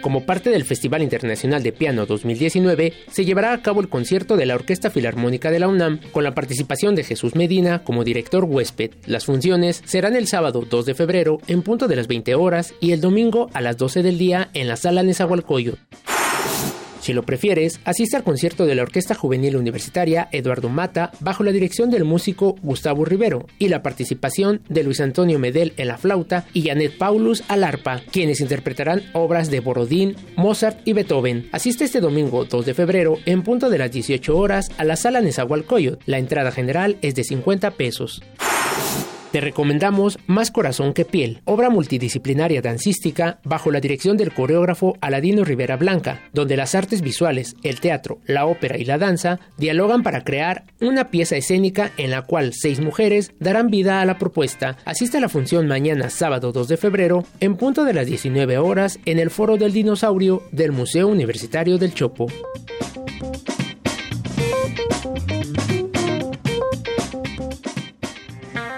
[0.00, 4.46] Como parte del Festival Internacional de Piano 2019, se llevará a cabo el concierto de
[4.46, 8.92] la Orquesta Filarmónica de la UNAM con la participación de Jesús Medina como director huésped.
[9.04, 12.92] Las funciones serán el sábado 2 de febrero en punto de las 20 horas y
[12.92, 15.78] el domingo a las 12 del día en la sala Nezahualcóyotl.
[17.00, 21.50] Si lo prefieres, asiste al concierto de la Orquesta Juvenil Universitaria Eduardo Mata bajo la
[21.50, 26.46] dirección del músico Gustavo Rivero y la participación de Luis Antonio Medel en la flauta
[26.52, 31.48] y Janet Paulus al arpa, quienes interpretarán obras de Borodín, Mozart y Beethoven.
[31.52, 35.22] Asiste este domingo 2 de febrero en punto de las 18 horas a la sala
[35.22, 36.02] Nezahualcóyotl.
[36.06, 38.22] La entrada general es de 50 pesos.
[39.30, 45.44] Te recomendamos Más Corazón que Piel, obra multidisciplinaria dancística bajo la dirección del coreógrafo Aladino
[45.44, 50.24] Rivera Blanca, donde las artes visuales, el teatro, la ópera y la danza dialogan para
[50.24, 54.76] crear una pieza escénica en la cual seis mujeres darán vida a la propuesta.
[54.84, 58.98] Asiste a la función mañana sábado 2 de febrero en punto de las 19 horas
[59.04, 62.26] en el Foro del Dinosaurio del Museo Universitario del Chopo.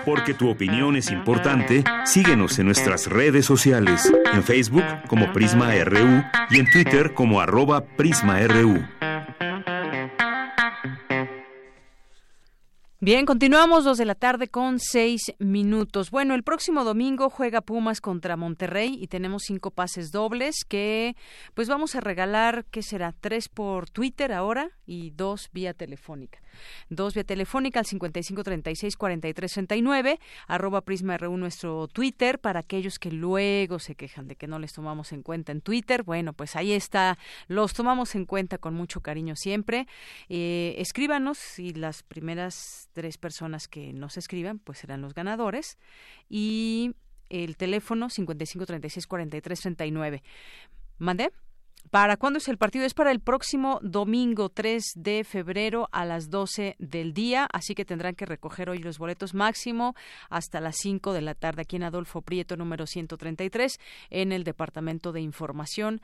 [0.04, 6.22] Porque tu opinión es importante, síguenos en nuestras redes sociales, en Facebook como Prisma RU
[6.50, 8.82] y en Twitter como arroba PrismaRU.
[13.04, 16.12] Bien, continuamos dos de la tarde con seis minutos.
[16.12, 21.16] Bueno, el próximo domingo juega Pumas contra Monterrey y tenemos cinco pases dobles que
[21.54, 23.12] pues vamos a regalar, ¿qué será?
[23.20, 26.42] Tres por Twitter ahora y dos vía telefónica.
[26.90, 33.94] Dos vía telefónica al 5536-4339, arroba Prisma RU nuestro Twitter, para aquellos que luego se
[33.94, 36.02] quejan de que no les tomamos en cuenta en Twitter.
[36.02, 37.16] Bueno, pues ahí está,
[37.48, 39.86] los tomamos en cuenta con mucho cariño siempre.
[40.28, 45.78] Eh, escríbanos y las primeras tres personas que nos escriban, pues serán los ganadores.
[46.28, 46.94] Y
[47.30, 50.20] el teléfono 5536-4339.
[50.98, 51.32] ¿Mandé?
[51.92, 52.86] ¿Para cuándo es el partido?
[52.86, 57.84] Es para el próximo domingo 3 de febrero a las 12 del día, así que
[57.84, 59.94] tendrán que recoger hoy los boletos máximo
[60.30, 63.78] hasta las 5 de la tarde aquí en Adolfo Prieto número 133
[64.08, 66.00] en el Departamento de Información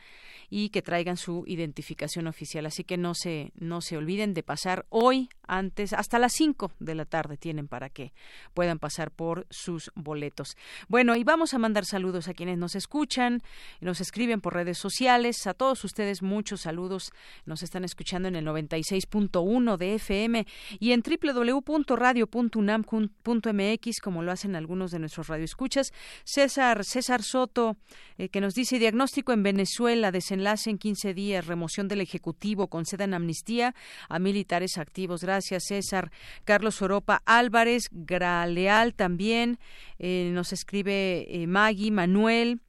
[0.51, 2.67] y que traigan su identificación oficial.
[2.67, 6.95] Así que no se no se olviden de pasar hoy antes hasta las 5 de
[6.97, 8.13] la tarde tienen para que
[8.53, 10.55] puedan pasar por sus boletos.
[10.87, 13.41] Bueno, y vamos a mandar saludos a quienes nos escuchan,
[13.81, 17.13] nos escriben por redes sociales, a todos ustedes muchos saludos.
[17.47, 20.47] Nos están escuchando en el 96.1 de FM
[20.79, 25.93] y en www.radio.unam.mx, como lo hacen algunos de nuestros radioescuchas.
[26.25, 27.77] César, César Soto,
[28.17, 33.15] eh, que nos dice diagnóstico en Venezuela, desenlace en 15 días, remoción del Ejecutivo, concedan
[33.15, 33.75] amnistía
[34.09, 35.23] a militares activos.
[35.23, 36.11] Gracias, César.
[36.45, 39.59] Carlos Oropa Álvarez, Graleal también,
[39.99, 42.61] eh, nos escribe eh, Maggie, Manuel,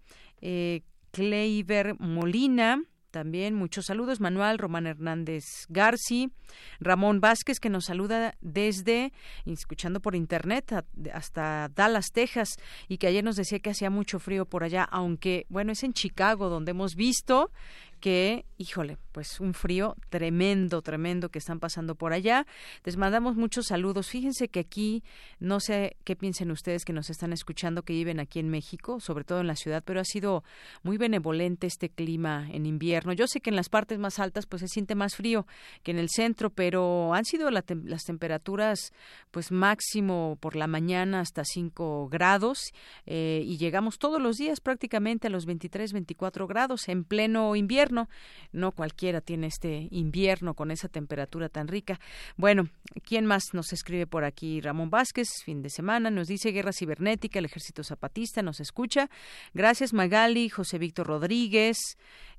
[0.41, 0.81] eh,
[1.11, 4.19] Kleiber Molina, también muchos saludos.
[4.19, 6.31] Manuel Román Hernández Garci,
[6.79, 9.11] Ramón Vázquez, que nos saluda desde,
[9.45, 10.73] escuchando por internet,
[11.13, 12.49] hasta Dallas, Texas,
[12.87, 15.93] y que ayer nos decía que hacía mucho frío por allá, aunque, bueno, es en
[15.93, 17.51] Chicago donde hemos visto
[17.99, 22.45] que, híjole, pues un frío tremendo, tremendo que están pasando por allá.
[22.83, 24.09] Les mandamos muchos saludos.
[24.09, 25.03] Fíjense que aquí,
[25.39, 29.23] no sé qué piensen ustedes que nos están escuchando, que viven aquí en México, sobre
[29.23, 30.43] todo en la ciudad, pero ha sido
[30.83, 33.13] muy benevolente este clima en invierno.
[33.13, 35.45] Yo sé que en las partes más altas pues se siente más frío
[35.83, 38.93] que en el centro, pero han sido las temperaturas
[39.31, 42.71] pues máximo por la mañana hasta 5 grados
[43.05, 47.88] eh, y llegamos todos los días prácticamente a los 23, 24 grados en pleno invierno
[47.91, 51.99] no cualquiera tiene este invierno con esa temperatura tan rica.
[52.37, 52.69] Bueno,
[53.03, 54.61] ¿quién más nos escribe por aquí?
[54.61, 59.09] Ramón Vázquez, fin de semana, nos dice guerra cibernética, el ejército zapatista, nos escucha.
[59.53, 61.77] Gracias Magali, José Víctor Rodríguez,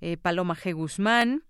[0.01, 0.75] eh, Paloma G.
[0.75, 1.45] Guzmán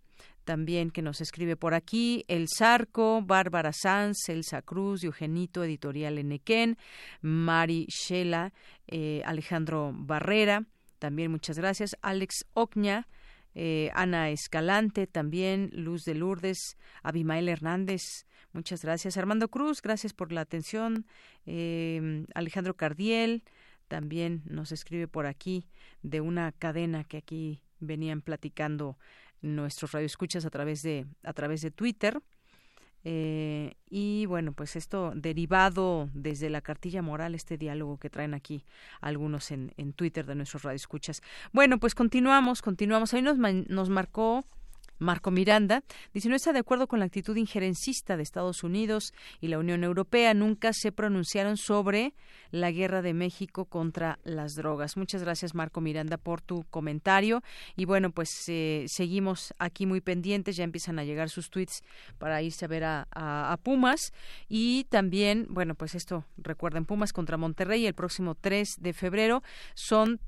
[0.45, 6.77] también que nos escribe por aquí, El Zarco, Bárbara Sanz, Elsa Cruz, Eugenito, Editorial Enequén,
[7.21, 8.53] Mari Shela,
[8.89, 10.65] eh, Alejandro Barrera,
[10.99, 13.07] también muchas gracias, Alex Ocña,
[13.55, 19.17] eh, Ana Escalante también, Luz de Lourdes, Abimael Hernández, muchas gracias.
[19.17, 21.07] Armando Cruz, gracias por la atención.
[21.47, 23.43] Eh, Alejandro Cardiel
[23.89, 25.67] también nos escribe por aquí
[26.03, 28.99] de una cadena que aquí venían platicando
[29.43, 32.21] nuestros radioescuchas a través de a través de Twitter.
[33.05, 38.65] Eh, y bueno, pues esto derivado desde la cartilla moral, este diálogo que traen aquí
[39.01, 41.23] algunos en, en Twitter de nuestros radioescuchas.
[41.53, 43.15] Bueno, pues continuamos, continuamos.
[43.15, 44.45] Ahí nos, nos marcó
[45.01, 45.83] Marco Miranda,
[46.15, 49.83] dice no está de acuerdo con la actitud injerencista de Estados Unidos y la Unión
[49.83, 50.35] Europea.
[50.35, 52.13] Nunca se pronunciaron sobre
[52.51, 54.97] la guerra de México contra las drogas.
[54.97, 57.43] Muchas gracias, Marco Miranda, por tu comentario.
[57.77, 60.57] Y bueno, pues eh, seguimos aquí muy pendientes.
[60.57, 61.83] Ya empiezan a llegar sus tweets
[62.19, 64.13] para irse a ver a, a Pumas.
[64.49, 69.43] Y también, bueno, pues esto, recuerden, Pumas contra Monterrey el próximo 3 de febrero.
[69.75, 70.21] Son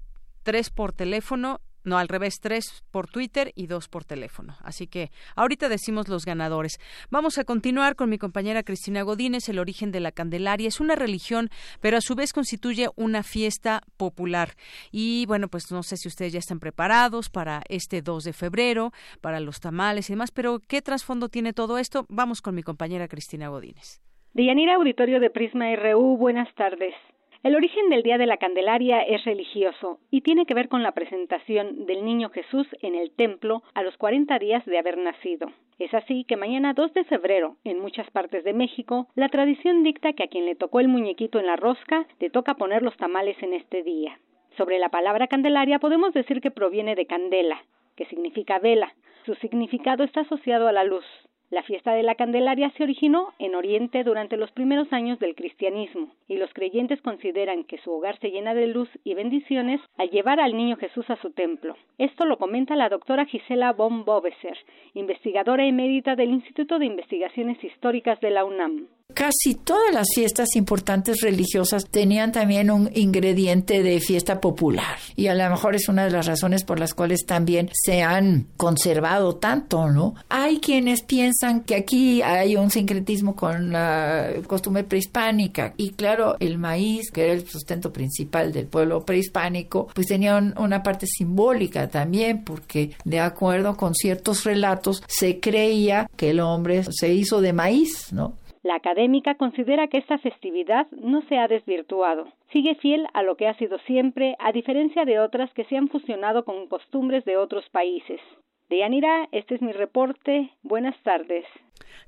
[0.42, 4.56] tres por teléfono no, al revés, tres por Twitter y dos por teléfono.
[4.62, 6.78] Así que ahorita decimos los ganadores.
[7.10, 9.48] Vamos a continuar con mi compañera Cristina Godínez.
[9.48, 11.48] El origen de la Candelaria es una religión,
[11.80, 14.50] pero a su vez constituye una fiesta popular.
[14.90, 18.92] Y bueno, pues no sé si ustedes ya están preparados para este 2 de febrero,
[19.20, 22.06] para los tamales y demás, pero ¿qué trasfondo tiene todo esto?
[22.08, 24.00] Vamos con mi compañera Cristina Godínez.
[24.34, 26.94] Deyanira Auditorio de Prisma RU, buenas tardes.
[27.42, 30.92] El origen del Día de la Candelaria es religioso y tiene que ver con la
[30.92, 35.48] presentación del Niño Jesús en el templo a los 40 días de haber nacido.
[35.80, 40.12] Es así que mañana 2 de febrero, en muchas partes de México, la tradición dicta
[40.12, 43.36] que a quien le tocó el muñequito en la rosca le toca poner los tamales
[43.42, 44.20] en este día.
[44.56, 47.64] Sobre la palabra Candelaria podemos decir que proviene de candela,
[47.96, 48.94] que significa vela.
[49.26, 51.04] Su significado está asociado a la luz.
[51.52, 56.08] La fiesta de la Candelaria se originó en Oriente durante los primeros años del cristianismo
[56.26, 60.40] y los creyentes consideran que su hogar se llena de luz y bendiciones al llevar
[60.40, 61.76] al niño Jesús a su templo.
[61.98, 64.56] Esto lo comenta la doctora Gisela von Bobeser,
[64.94, 68.88] investigadora emérita del Instituto de Investigaciones Históricas de la UNAM.
[69.14, 75.34] Casi todas las fiestas importantes religiosas tenían también un ingrediente de fiesta popular y a
[75.34, 79.90] lo mejor es una de las razones por las cuales también se han conservado tanto,
[79.90, 80.14] ¿no?
[80.28, 86.58] Hay quienes piensan que aquí hay un sincretismo con la costumbre prehispánica y claro, el
[86.58, 92.44] maíz, que era el sustento principal del pueblo prehispánico, pues tenía una parte simbólica también
[92.44, 98.12] porque de acuerdo con ciertos relatos se creía que el hombre se hizo de maíz,
[98.12, 98.34] ¿no?
[98.62, 102.28] La académica considera que esta festividad no se ha desvirtuado.
[102.52, 105.88] Sigue fiel a lo que ha sido siempre, a diferencia de otras que se han
[105.88, 108.20] fusionado con costumbres de otros países.
[108.68, 110.50] Deyanira, este es mi reporte.
[110.62, 111.44] Buenas tardes.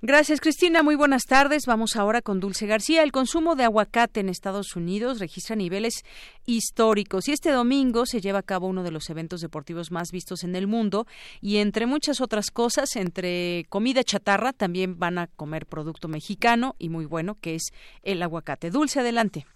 [0.02, 0.82] Gracias, Cristina.
[0.82, 1.66] Muy buenas tardes.
[1.66, 3.02] Vamos ahora con Dulce García.
[3.02, 6.04] El consumo de aguacate en Estados Unidos registra niveles
[6.46, 10.44] históricos y este domingo se lleva a cabo uno de los eventos deportivos más vistos
[10.44, 11.06] en el mundo
[11.40, 16.88] y entre muchas otras cosas, entre comida chatarra, también van a comer producto mexicano y
[16.88, 17.72] muy bueno, que es
[18.02, 18.70] el aguacate.
[18.70, 19.46] Dulce, adelante.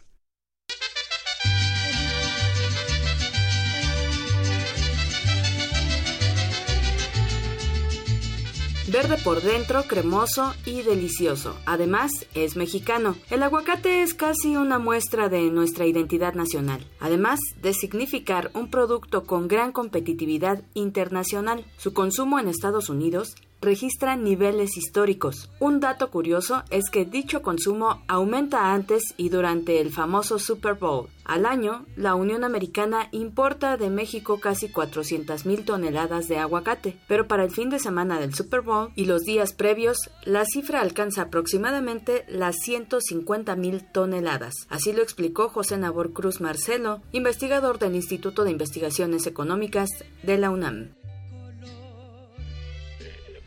[8.91, 11.55] Verde por dentro, cremoso y delicioso.
[11.67, 13.17] Además, es mexicano.
[13.29, 16.87] El aguacate es casi una muestra de nuestra identidad nacional.
[16.99, 21.67] Además de significar un producto con gran competitividad internacional.
[21.77, 25.51] Su consumo en Estados Unidos registra niveles históricos.
[25.61, 31.09] Un dato curioso es que dicho consumo aumenta antes y durante el famoso Super Bowl.
[31.25, 37.45] Al año, la Unión Americana importa de México casi 400.000 toneladas de aguacate, pero para
[37.45, 42.25] el fin de semana del Super Bowl y los días previos, la cifra alcanza aproximadamente
[42.29, 44.55] las 150.000 toneladas.
[44.71, 49.91] Así lo explicó José Nabor Cruz Marcelo, investigador del Instituto de Investigaciones Económicas
[50.23, 50.98] de la UNAM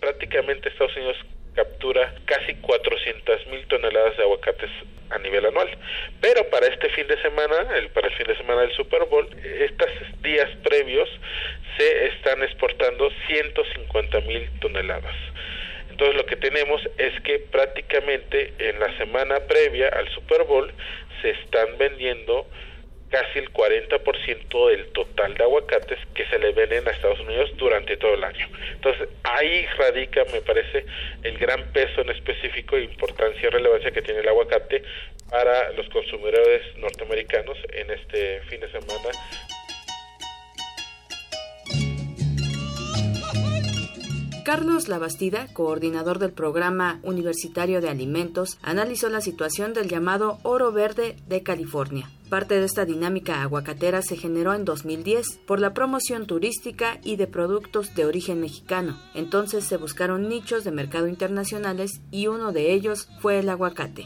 [0.02, 1.18] prácticamente Estados Unidos
[1.56, 4.70] captura casi 400 mil toneladas de aguacates
[5.10, 5.70] a nivel anual.
[6.20, 9.28] Pero para este fin de semana, el, para el fin de semana del Super Bowl,
[9.44, 9.90] estos
[10.22, 11.10] días previos
[11.78, 15.16] se están exportando 150 mil toneladas.
[15.90, 20.72] Entonces lo que tenemos es que prácticamente en la semana previa al Super Bowl
[21.22, 22.48] se están vendiendo
[23.12, 27.98] casi el 40% del total de aguacates que se le venden a Estados Unidos durante
[27.98, 28.48] todo el año.
[28.74, 30.86] Entonces, ahí radica, me parece,
[31.24, 34.84] el gran peso en específico e importancia y relevancia que tiene el aguacate
[35.30, 39.10] para los consumidores norteamericanos en este fin de semana
[44.44, 51.16] Carlos Labastida, coordinador del Programa Universitario de Alimentos, analizó la situación del llamado oro verde
[51.28, 52.10] de California.
[52.32, 57.28] Parte de esta dinámica aguacatera se generó en 2010 por la promoción turística y de
[57.28, 58.98] productos de origen mexicano.
[59.14, 64.06] Entonces se buscaron nichos de mercado internacionales y uno de ellos fue el aguacate.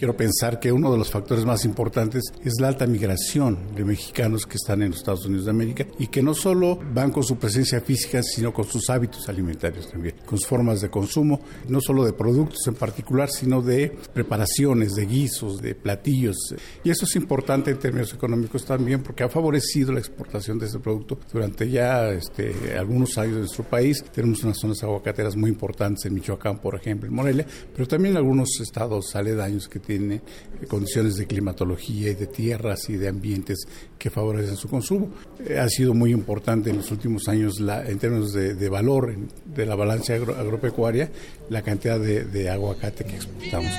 [0.00, 4.46] Quiero pensar que uno de los factores más importantes es la alta migración de mexicanos
[4.46, 7.36] que están en los Estados Unidos de América y que no solo van con su
[7.36, 12.06] presencia física, sino con sus hábitos alimentarios también, con sus formas de consumo, no solo
[12.06, 16.54] de productos en particular, sino de preparaciones, de guisos, de platillos.
[16.82, 20.78] Y eso es importante en términos económicos también porque ha favorecido la exportación de ese
[20.78, 24.04] producto durante ya este, algunos años en nuestro país.
[24.12, 28.18] Tenemos unas zonas aguacateras muy importantes en Michoacán, por ejemplo, en Morelia, pero también en
[28.18, 30.22] algunos estados aledaños que tiene
[30.68, 33.58] condiciones de climatología y de tierras y de ambientes
[33.98, 35.10] que favorecen su consumo.
[35.44, 39.66] Eh, ha sido muy importante en los últimos años la, en términos de, valor de
[39.66, 41.10] la balanza agropecuaria
[41.48, 43.72] la cantidad de, de aguacate que exportamos.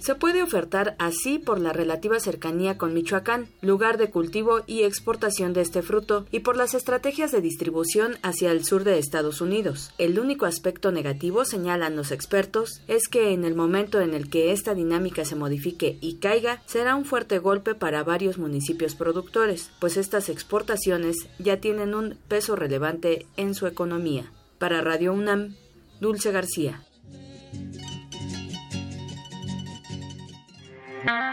[0.00, 5.52] Se puede ofertar así por la relativa cercanía con Michoacán, lugar de cultivo y exportación
[5.52, 9.92] de este fruto, y por las estrategias de distribución hacia el sur de Estados Unidos.
[9.98, 14.52] El único aspecto negativo, señalan los expertos, es que en el momento en el que
[14.52, 19.98] esta dinámica se modifique y caiga, será un fuerte golpe para varios municipios productores, pues
[19.98, 24.32] estas exportaciones ya tienen un peso relevante en su economía.
[24.58, 25.56] Para Radio UNAM,
[26.00, 26.82] Dulce García.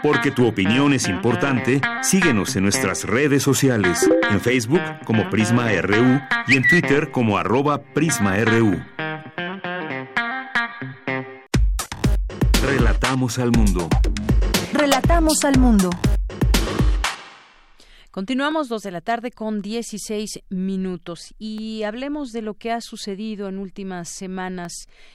[0.02, 6.20] Porque tu opinión es importante, síguenos en nuestras redes sociales, en Facebook como Prisma RU
[6.46, 8.80] y en Twitter como arroba PrismaRU.
[12.62, 13.88] Relatamos al mundo.
[14.72, 15.90] Relatamos al mundo.
[18.18, 23.48] Continuamos dos de la tarde con 16 minutos y hablemos de lo que ha sucedido
[23.48, 24.72] en últimas semanas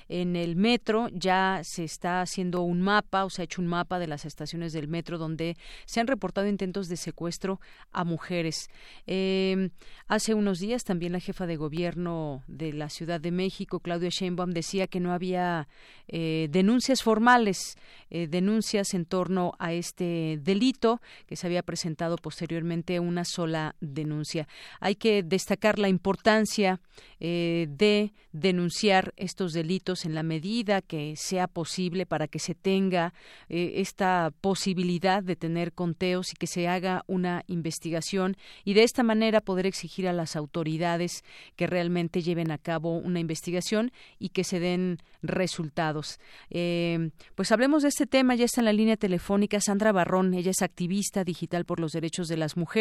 [0.07, 1.09] en el metro.
[1.11, 4.71] Ya se está haciendo un mapa o se ha hecho un mapa de las estaciones
[4.71, 7.59] del metro donde se han reportado intentos de secuestro
[7.91, 8.69] a mujeres.
[9.05, 9.71] Eh,
[10.07, 14.51] hace unos días también la jefa de gobierno de la Ciudad de México, Claudia Sheinbaum,
[14.51, 15.67] decía que no había
[16.07, 17.75] eh, denuncias formales,
[18.09, 24.47] eh, denuncias en torno a este delito que se había presentado posteriormente una sola denuncia.
[24.79, 26.79] Hay que destacar la importancia
[27.19, 33.13] eh, de denunciar estos delitos en la medida que sea posible para que se tenga
[33.47, 39.03] eh, esta posibilidad de tener conteos y que se haga una investigación y de esta
[39.03, 41.23] manera poder exigir a las autoridades
[41.55, 46.19] que realmente lleven a cabo una investigación y que se den resultados.
[46.49, 50.51] Eh, pues hablemos de este tema, ya está en la línea telefónica Sandra Barrón, ella
[50.51, 52.73] es activista digital por los derechos de las mujeres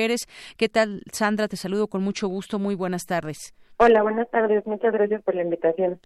[0.57, 1.47] ¿Qué tal, Sandra?
[1.47, 2.59] Te saludo con mucho gusto.
[2.59, 3.55] Muy buenas tardes.
[3.77, 4.67] Hola, buenas tardes.
[4.67, 6.01] Muchas gracias por la invitación.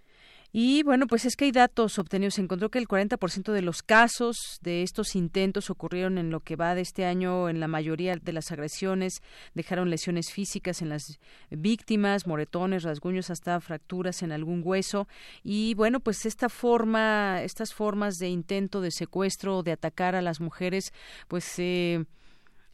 [0.53, 2.35] Y bueno, pues es que hay datos obtenidos.
[2.35, 6.57] Se encontró que el 40% de los casos de estos intentos ocurrieron en lo que
[6.57, 7.49] va de este año.
[7.49, 9.23] En la mayoría de las agresiones
[9.55, 11.19] dejaron lesiones físicas en las
[11.51, 15.09] víctimas, moretones, rasguños, hasta fracturas en algún hueso.
[15.43, 20.41] Y bueno, pues esta forma, estas formas de intento de secuestro, de atacar a las
[20.41, 20.93] mujeres,
[21.29, 22.05] pues eh,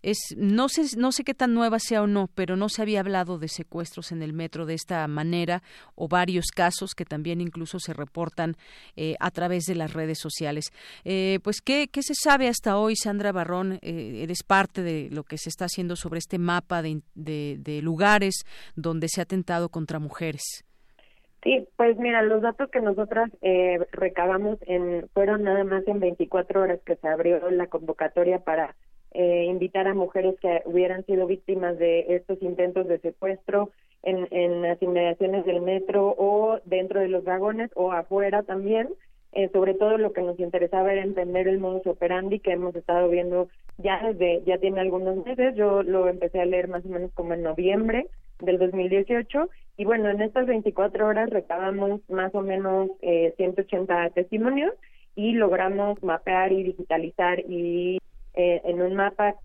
[0.02, 3.00] es no sé no sé qué tan nueva sea o no, pero no se había
[3.00, 5.62] hablado de secuestros en el metro de esta manera
[5.94, 8.54] o varios casos que también incluso se reportan
[8.96, 10.72] eh, a través de las redes sociales.
[11.04, 15.24] Eh, pues ¿qué, qué se sabe hasta hoy, Sandra Barrón, eh, eres parte de lo
[15.24, 18.44] que se está haciendo sobre este mapa de, de lugares
[18.76, 20.64] donde se ha atentado contra mujeres.
[21.42, 24.58] Sí, pues mira, los datos que nosotras eh, recabamos
[25.12, 28.76] fueron nada más en 24 horas que se abrió la convocatoria para
[29.14, 33.70] eh, invitar a mujeres que hubieran sido víctimas de estos intentos de secuestro
[34.02, 38.88] en, las inmediaciones del metro o dentro de los vagones o afuera también.
[39.34, 43.08] Eh, sobre todo lo que nos interesaba era entender el modus operandi que hemos estado
[43.08, 43.48] viendo
[43.78, 45.54] ya desde, ya tiene algunos meses.
[45.54, 48.08] Yo lo empecé a leer más o menos como en noviembre
[48.40, 54.74] del 2018 y bueno, en estas 24 horas recabamos más o menos eh, 180 testimonios
[55.14, 57.98] y logramos mapear y digitalizar y
[58.34, 59.36] eh, en un mapa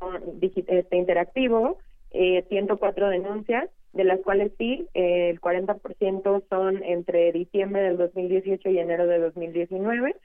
[0.41, 1.77] este, interactivo
[2.11, 8.69] eh, 104 denuncias, de las cuales sí, eh, el 40% son entre diciembre del 2018
[8.69, 10.15] y enero de 2019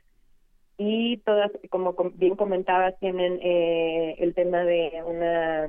[0.78, 5.66] y todas, como bien comentabas, tienen eh, el tema de una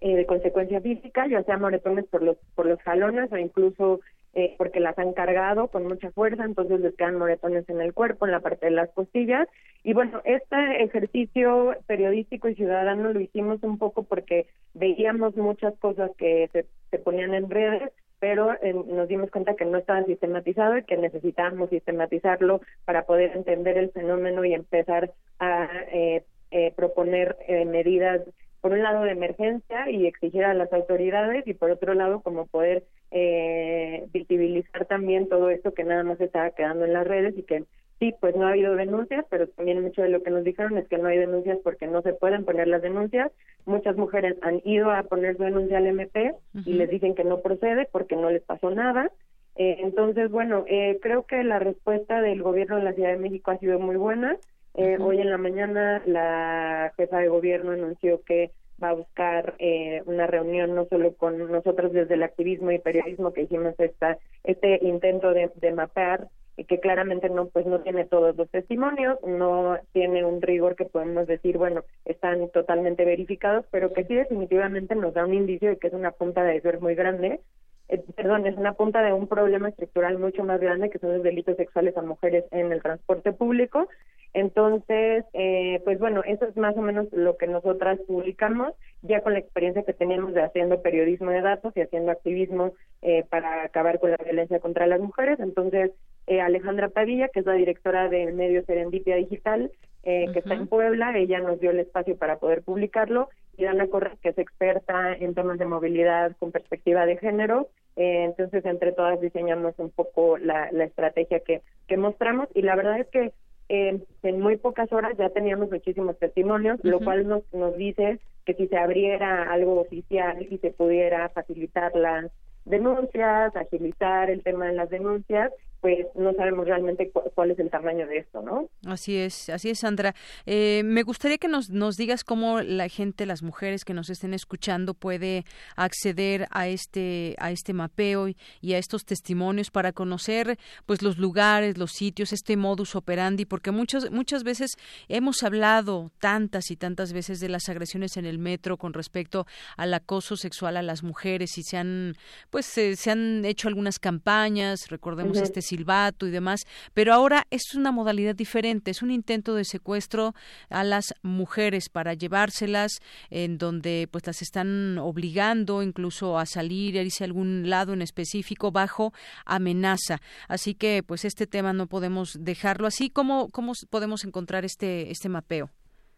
[0.00, 4.00] eh, de consecuencia física, ya sea moretones por los por los jalones o incluso
[4.34, 8.26] eh, porque las han cargado con mucha fuerza, entonces les quedan moretones en el cuerpo,
[8.26, 9.48] en la parte de las costillas.
[9.82, 16.10] Y bueno, este ejercicio periodístico y ciudadano lo hicimos un poco porque veíamos muchas cosas
[16.16, 20.78] que se, se ponían en redes, pero eh, nos dimos cuenta que no estaba sistematizado
[20.78, 26.24] y que necesitábamos sistematizarlo para poder entender el fenómeno y empezar a eh,
[26.56, 28.22] eh, proponer eh, medidas
[28.60, 32.46] por un lado de emergencia y exigir a las autoridades y por otro lado como
[32.46, 32.84] poder
[33.16, 37.64] eh, visibilizar también todo esto que nada más estaba quedando en las redes y que
[38.00, 40.88] sí, pues no ha habido denuncias, pero también mucho de lo que nos dijeron es
[40.88, 43.30] que no hay denuncias porque no se pueden poner las denuncias.
[43.66, 46.34] Muchas mujeres han ido a poner su denuncia al MP
[46.66, 49.12] y les dicen que no procede porque no les pasó nada.
[49.54, 53.52] Eh, entonces, bueno, eh, creo que la respuesta del gobierno de la Ciudad de México
[53.52, 54.36] ha sido muy buena.
[54.74, 58.50] Eh, Hoy en la mañana la jefa de gobierno anunció que
[58.84, 63.32] va a buscar eh, una reunión no solo con nosotros desde el activismo y periodismo
[63.32, 68.04] que hicimos esta este intento de, de mapear y que claramente no pues no tiene
[68.04, 73.92] todos los testimonios, no tiene un rigor que podemos decir, bueno, están totalmente verificados, pero
[73.92, 76.94] que sí definitivamente nos da un indicio de que es una punta de iceberg muy
[76.94, 77.40] grande
[77.88, 81.22] eh, perdón, es una punta de un problema estructural mucho más grande que son los
[81.22, 83.88] delitos sexuales a mujeres en el transporte público.
[84.32, 89.34] Entonces, eh, pues bueno, eso es más o menos lo que nosotras publicamos, ya con
[89.34, 94.00] la experiencia que tenemos de haciendo periodismo de datos y haciendo activismo eh, para acabar
[94.00, 95.38] con la violencia contra las mujeres.
[95.38, 95.92] Entonces,
[96.26, 99.70] eh, Alejandra Padilla, que es la directora del medio Serendipia Digital,
[100.02, 103.86] eh, que está en Puebla, ella nos dio el espacio para poder publicarlo, y Dana
[103.86, 108.92] Correa, que es experta en temas de movilidad con perspectiva de género, eh, entonces entre
[108.92, 113.32] todas diseñamos un poco la, la estrategia que, que mostramos, y la verdad es que
[113.70, 118.52] eh, en muy pocas horas ya teníamos muchísimos testimonios, lo cual nos, nos dice que
[118.54, 122.30] si se abriera algo oficial y se pudiera facilitar las
[122.64, 125.52] denuncias, agilizar el tema de las denuncias,
[125.84, 128.70] pues no sabemos realmente cuál es el tamaño de esto, ¿no?
[128.86, 130.14] Así es, así es, Sandra.
[130.46, 134.32] Eh, me gustaría que nos, nos digas cómo la gente, las mujeres que nos estén
[134.32, 135.44] escuchando, puede
[135.76, 141.76] acceder a este a este mapeo y, a estos testimonios para conocer, pues, los lugares,
[141.76, 144.78] los sitios, este modus operandi, porque muchas muchas veces
[145.08, 149.44] hemos hablado tantas y tantas veces de las agresiones en el metro con respecto
[149.76, 152.14] al acoso sexual a las mujeres y se han,
[152.54, 154.88] pues, se, han hecho algunas campañas.
[154.88, 156.60] Recordemos este silbato y demás,
[156.94, 160.34] pero ahora es una modalidad diferente, es un intento de secuestro
[160.70, 167.02] a las mujeres para llevárselas en donde pues las están obligando incluso a salir, a
[167.02, 169.12] irse a algún lado en específico bajo
[169.44, 170.20] amenaza.
[170.46, 173.10] Así que pues este tema no podemos dejarlo así.
[173.10, 175.70] ¿Cómo, cómo podemos encontrar este, este mapeo?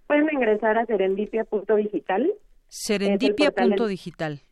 [0.07, 2.31] Pueden ingresar a serendipia.digital.
[2.69, 4.43] Serendipia.digital.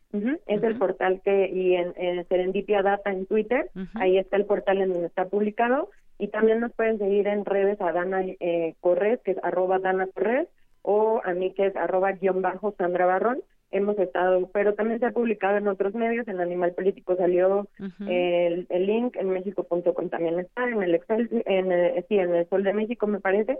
[0.45, 4.93] Es el portal que, y en, Serendipia Data en Twitter, ahí está el portal en
[4.93, 5.89] donde está publicado.
[6.17, 10.07] Y también nos pueden seguir en redes a Dana eh, Corres, que es arroba Dana
[10.07, 10.47] Corres,
[10.81, 13.41] o a mí que es arroba guion bajo Sandra Barrón.
[13.71, 17.67] Hemos estado, pero también se ha publicado en otros medios, en Animal Político salió
[18.07, 22.47] el, el, link, en México.com también está, en el Excel, en el, sí, en el
[22.47, 23.57] Sol de México me parece.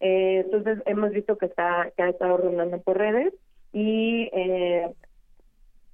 [0.00, 3.32] Eh, entonces hemos visto que está que ha estado rondando por redes
[3.72, 4.90] y eh,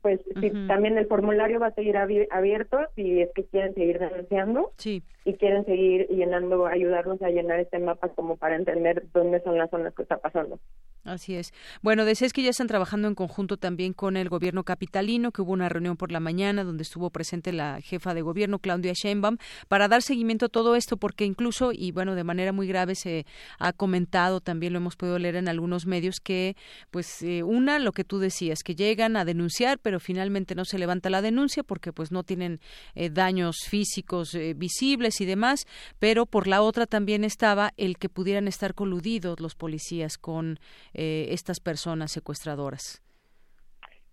[0.03, 0.21] pues
[0.67, 4.73] también el formulario va a seguir abierto si es que quieren seguir denunciando.
[4.77, 5.03] Sí.
[5.25, 9.71] Y quieren seguir llenando, ayudarnos a llenar este mapa como para entender dónde son las
[9.71, 10.59] zonas que está pasando.
[11.05, 11.53] Así es.
[11.83, 15.53] Bueno, decías que ya están trabajando en conjunto también con el gobierno capitalino, que hubo
[15.53, 19.39] una reunión por la mañana donde estuvo presente la jefa de gobierno, Claudia Sheinbaum,
[19.69, 23.25] para dar seguimiento a todo esto, porque incluso, y bueno, de manera muy grave se
[23.59, 26.55] ha comentado, también lo hemos podido leer en algunos medios, que
[26.91, 30.79] pues eh, una, lo que tú decías, que llegan a denunciar, pero finalmente no se
[30.79, 32.61] levanta la denuncia porque pues no tienen
[32.95, 35.67] eh, daños físicos eh, visibles y demás,
[35.99, 40.59] pero por la otra también estaba el que pudieran estar coludidos los policías con
[40.93, 43.03] eh, estas personas secuestradoras.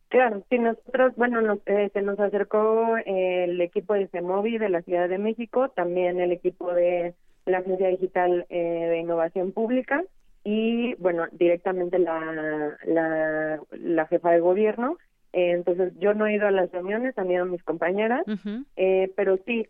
[0.09, 5.09] Claro, sí, nosotros, bueno, eh, se nos acercó el equipo de CEMOVI de la Ciudad
[5.09, 7.13] de México, también el equipo de
[7.45, 10.03] la Agencia Digital eh, de Innovación Pública
[10.45, 14.97] y, bueno, directamente la, la, la jefa de gobierno.
[15.33, 18.23] Entonces, yo no he ido a las reuniones, han ido mis compañeras,
[19.15, 19.65] pero sí,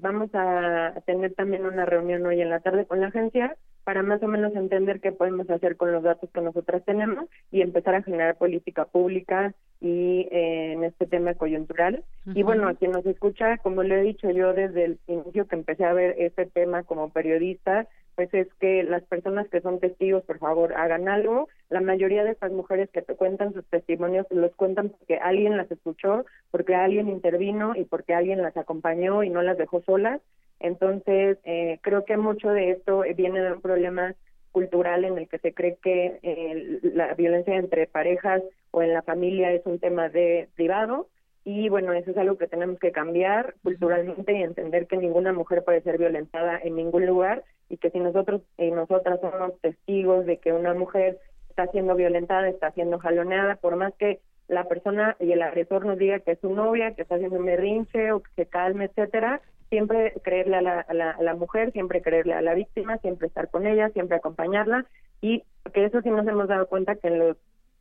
[0.00, 3.56] vamos a tener también una reunión hoy en la tarde con la agencia
[3.86, 7.60] para más o menos entender qué podemos hacer con los datos que nosotras tenemos y
[7.60, 12.02] empezar a generar política pública y eh, en este tema coyuntural.
[12.34, 15.54] Y bueno, a quien nos escucha, como le he dicho yo desde el inicio que
[15.54, 17.86] empecé a ver este tema como periodista,
[18.16, 21.48] pues es que las personas que son testigos, por favor, hagan algo.
[21.68, 25.70] La mayoría de estas mujeres que te cuentan sus testimonios los cuentan porque alguien las
[25.70, 30.22] escuchó, porque alguien intervino y porque alguien las acompañó y no las dejó solas.
[30.60, 34.14] Entonces, eh, creo que mucho de esto viene de un problema
[34.50, 39.02] cultural en el que se cree que eh, la violencia entre parejas o en la
[39.02, 41.08] familia es un tema de privado
[41.44, 45.62] y bueno, eso es algo que tenemos que cambiar culturalmente y entender que ninguna mujer
[45.62, 50.38] puede ser violentada en ningún lugar y que si nosotros y nosotras somos testigos de
[50.38, 51.18] que una mujer
[51.48, 55.98] está siendo violentada, está siendo jaloneada, por más que la persona y el agresor nos
[55.98, 59.40] diga que es su novia, que está haciendo un berrinche o que se calme, etcétera,
[59.68, 63.66] siempre creerle a la, a, la, mujer, siempre creerle a la víctima, siempre estar con
[63.66, 64.86] ella, siempre acompañarla
[65.20, 67.36] y que eso sí nos hemos dado cuenta que en los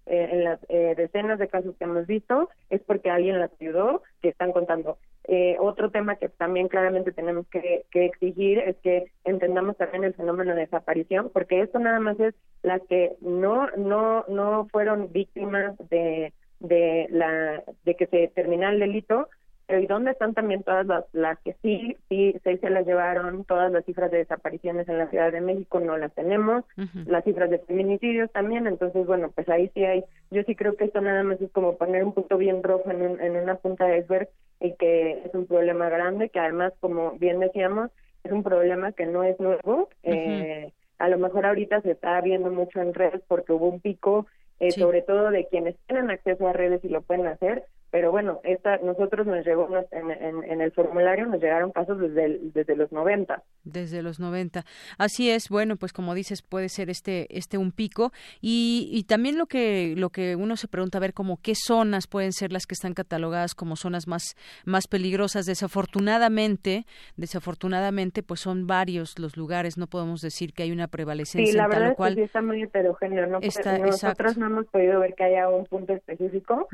[0.08, 4.04] eh, en las eh, decenas de casos que hemos visto es porque alguien las ayudó,
[4.22, 4.98] que están contando.
[5.28, 10.14] Eh, otro tema que también claramente tenemos que, que, exigir es que entendamos también el
[10.14, 15.76] fenómeno de desaparición, porque esto nada más es las que no no no fueron víctimas
[15.90, 19.28] de de la de que se termina el delito,
[19.68, 23.46] pero ¿y dónde están también todas las, las que sí, sí, se las llevaron?
[23.46, 26.64] Todas las cifras de desapariciones en la Ciudad de México no las tenemos,
[27.06, 30.86] las cifras de feminicidios también, entonces, bueno, pues ahí sí hay, yo sí creo que
[30.86, 34.00] esto nada más es como poner un punto bien rojo en, en una punta de
[34.00, 34.30] iceberg
[34.60, 37.92] y que es un problema grande, que además, como bien decíamos,
[38.24, 42.52] es un problema que no es nuevo, eh, a lo mejor ahorita se está viendo
[42.52, 44.28] mucho en redes porque hubo un pico,
[44.60, 47.66] eh, sobre todo de quienes tienen acceso a redes y lo pueden hacer,
[47.96, 52.76] pero bueno, esta, nosotros nos llegó en, en, el formulario, nos llegaron casos desde, desde
[52.76, 53.42] los 90.
[53.64, 54.66] Desde los 90.
[54.98, 58.12] Así es, bueno, pues como dices, puede ser este, este un pico.
[58.42, 62.08] Y, y también lo que, lo que uno se pregunta, a ver, como qué zonas
[62.08, 64.36] pueden ser las que están catalogadas como zonas más,
[64.66, 65.46] más peligrosas.
[65.46, 66.86] Desafortunadamente,
[67.16, 71.50] desafortunadamente, pues son varios los lugares, no podemos decir que hay una prevalecencia.
[71.50, 73.40] Sí, la verdad es que sí está muy heterogéneo, ¿no?
[73.40, 76.68] nosotros no hemos podido ver que haya un punto específico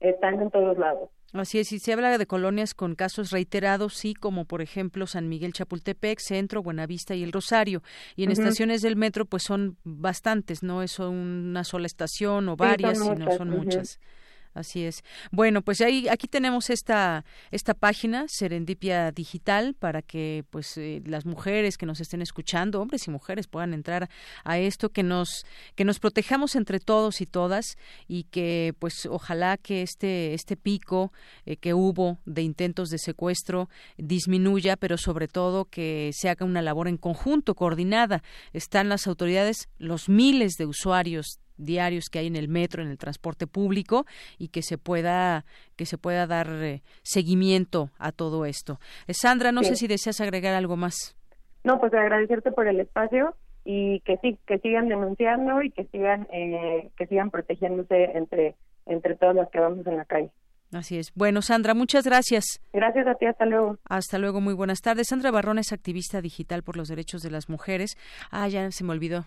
[0.00, 1.10] están en todos lados.
[1.34, 5.28] Así es, y se habla de colonias con casos reiterados, sí, como por ejemplo San
[5.28, 7.82] Miguel Chapultepec, Centro, Buenavista y El Rosario.
[8.16, 12.98] Y en estaciones del metro, pues son bastantes, no es una sola estación o varias,
[12.98, 14.00] sino son muchas.
[14.54, 15.04] Así es.
[15.30, 21.26] Bueno, pues ahí aquí tenemos esta esta página Serendipia Digital para que pues eh, las
[21.26, 24.08] mujeres que nos estén escuchando, hombres y mujeres puedan entrar
[24.44, 25.44] a esto que nos
[25.74, 27.76] que nos protejamos entre todos y todas
[28.08, 31.12] y que pues ojalá que este este pico
[31.46, 36.62] eh, que hubo de intentos de secuestro disminuya, pero sobre todo que se haga una
[36.62, 38.22] labor en conjunto, coordinada.
[38.52, 42.98] Están las autoridades, los miles de usuarios diarios que hay en el metro, en el
[42.98, 44.06] transporte público
[44.38, 45.44] y que se pueda
[45.76, 48.78] que se pueda dar eh, seguimiento a todo esto.
[49.06, 51.16] Eh, Sandra, no sé si deseas agregar algo más.
[51.64, 56.26] No, pues agradecerte por el espacio y que sí que sigan denunciando y que sigan
[56.32, 58.54] eh, que sigan protegiéndose entre
[58.86, 60.30] entre todas las que vamos en la calle.
[60.70, 61.12] Así es.
[61.14, 62.60] Bueno, Sandra, muchas gracias.
[62.74, 63.78] Gracias a ti, hasta luego.
[63.88, 65.08] Hasta luego, muy buenas tardes.
[65.08, 67.96] Sandra Barrón es activista digital por los derechos de las mujeres.
[68.30, 69.26] Ah, ya se me olvidó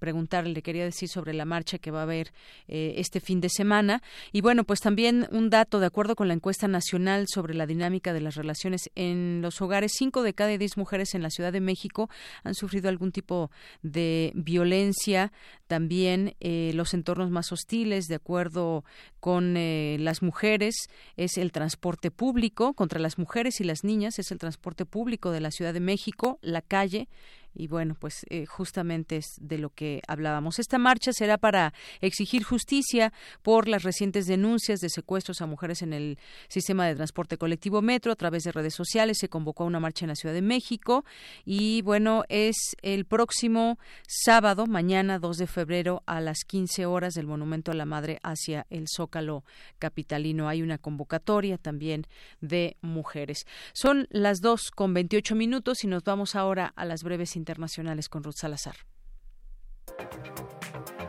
[0.00, 2.32] preguntarle, le quería decir sobre la marcha que va a haber
[2.66, 4.02] eh, este fin de semana.
[4.32, 8.12] Y bueno, pues también un dato, de acuerdo con la encuesta nacional sobre la dinámica
[8.12, 11.60] de las relaciones en los hogares, cinco de cada diez mujeres en la Ciudad de
[11.60, 12.10] México
[12.42, 13.52] han sufrido algún tipo
[13.82, 15.32] de violencia.
[15.70, 18.82] También eh, los entornos más hostiles, de acuerdo
[19.20, 20.74] con eh, las mujeres,
[21.16, 25.38] es el transporte público contra las mujeres y las niñas, es el transporte público de
[25.38, 27.06] la Ciudad de México, la calle,
[27.54, 30.58] y bueno, pues eh, justamente es de lo que hablábamos.
[30.58, 33.12] Esta marcha será para exigir justicia
[33.42, 36.18] por las recientes denuncias de secuestros a mujeres en el
[36.48, 39.18] sistema de transporte colectivo Metro a través de redes sociales.
[39.18, 41.04] Se convocó a una marcha en la Ciudad de México
[41.44, 47.26] y bueno, es el próximo sábado, mañana 2 de febrero a las 15 horas del
[47.26, 49.44] Monumento a la Madre hacia el Zócalo
[49.78, 50.48] capitalino.
[50.48, 52.06] Hay una convocatoria también
[52.40, 53.46] de mujeres.
[53.72, 58.22] Son las 2 con 28 minutos y nos vamos ahora a las breves internacionales con
[58.22, 58.76] Ruth Salazar.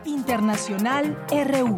[0.04, 1.76] Internacional RU.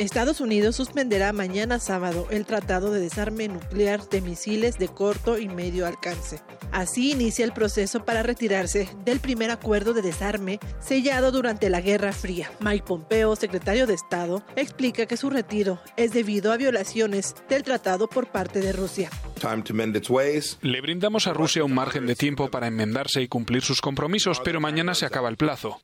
[0.00, 5.46] Estados Unidos suspenderá mañana sábado el Tratado de Desarme Nuclear de Misiles de corto y
[5.46, 6.40] medio alcance.
[6.72, 12.12] Así inicia el proceso para retirarse del primer acuerdo de desarme sellado durante la Guerra
[12.12, 12.50] Fría.
[12.60, 18.08] Mike Pompeo, secretario de Estado, explica que su retiro es debido a violaciones del tratado
[18.08, 19.10] por parte de Rusia.
[20.62, 24.60] Le brindamos a Rusia un margen de tiempo para enmendarse y cumplir sus compromisos, pero
[24.60, 25.80] mañana se acaba el plazo.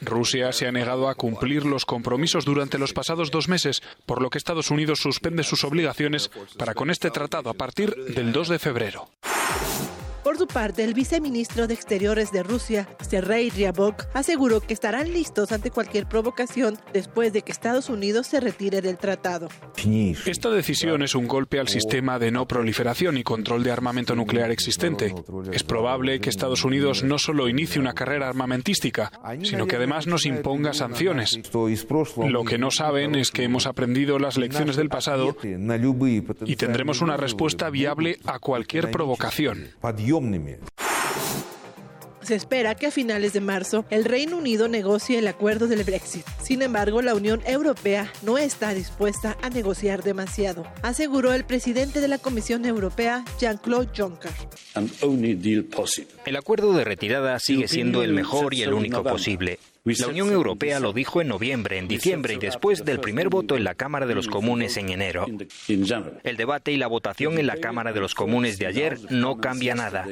[0.00, 4.30] Rusia se ha negado a cumplir los compromisos durante los pasados dos meses, por lo
[4.30, 8.58] que Estados Unidos suspende sus obligaciones para con este tratado a partir del 2 de
[8.58, 9.08] febrero.
[10.24, 15.52] Por su parte, el viceministro de Exteriores de Rusia, Sergei Ryabok, aseguró que estarán listos
[15.52, 19.48] ante cualquier provocación después de que Estados Unidos se retire del tratado.
[20.24, 24.50] Esta decisión es un golpe al sistema de no proliferación y control de armamento nuclear
[24.50, 25.14] existente.
[25.52, 30.24] Es probable que Estados Unidos no solo inicie una carrera armamentística, sino que además nos
[30.24, 31.38] imponga sanciones.
[32.26, 35.36] Lo que no saben es que hemos aprendido las lecciones del pasado
[36.46, 39.68] y tendremos una respuesta viable a cualquier provocación.
[42.24, 46.24] Se espera que a finales de marzo el Reino Unido negocie el acuerdo del Brexit.
[46.42, 52.08] Sin embargo, la Unión Europea no está dispuesta a negociar demasiado, aseguró el presidente de
[52.08, 54.32] la Comisión Europea, Jean-Claude Juncker.
[56.24, 59.58] El acuerdo de retirada sigue siendo el mejor y el único posible.
[59.84, 63.64] La Unión Europea lo dijo en noviembre, en diciembre y después del primer voto en
[63.64, 65.26] la Cámara de los Comunes en enero.
[66.22, 69.74] El debate y la votación en la Cámara de los Comunes de ayer no cambia
[69.74, 70.06] nada.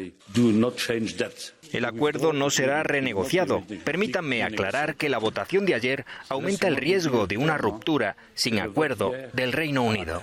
[1.72, 3.62] El acuerdo no será renegociado.
[3.82, 9.12] Permítanme aclarar que la votación de ayer aumenta el riesgo de una ruptura sin acuerdo
[9.32, 10.22] del Reino Unido.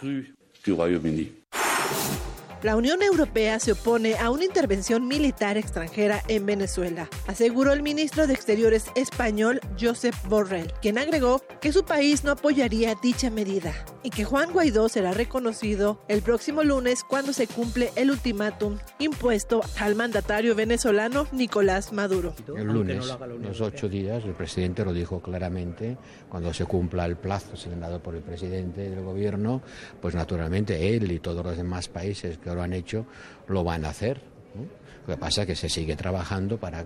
[2.62, 8.28] La Unión Europea se opone a una intervención militar extranjera en Venezuela, aseguró el ministro
[8.28, 13.74] de Exteriores español Josep Borrell, quien agregó que su país no apoyaría dicha medida
[14.04, 19.62] y que Juan Guaidó será reconocido el próximo lunes cuando se cumple el ultimátum impuesto
[19.80, 22.34] al mandatario venezolano Nicolás Maduro.
[22.58, 23.06] El lunes,
[23.42, 28.16] los ocho días, el presidente lo dijo claramente, cuando se cumpla el plazo señalado por
[28.16, 29.62] el presidente del gobierno,
[30.02, 33.06] pues naturalmente él y todos los demás países que lo han hecho,
[33.48, 34.22] lo van a hacer.
[35.08, 36.86] Lo que pasa es que se sigue trabajando para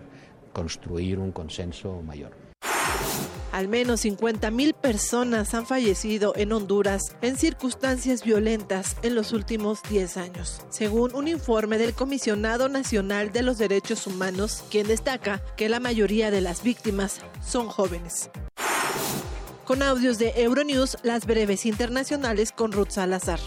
[0.54, 2.32] construir un consenso mayor.
[3.54, 10.18] Al menos 50.000 personas han fallecido en Honduras en circunstancias violentas en los últimos 10
[10.18, 15.80] años, según un informe del Comisionado Nacional de los Derechos Humanos, quien destaca que la
[15.80, 18.32] mayoría de las víctimas son jóvenes.
[19.66, 23.40] Con audios de Euronews, las breves internacionales con Ruth Salazar.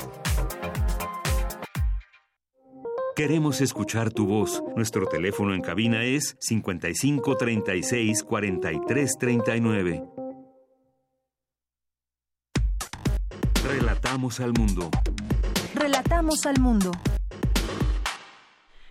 [3.16, 4.62] Queremos escuchar tu voz.
[4.76, 10.04] Nuestro teléfono en cabina es 55 36 43 39.
[13.64, 14.90] Relatamos al mundo.
[15.74, 16.92] Relatamos al mundo.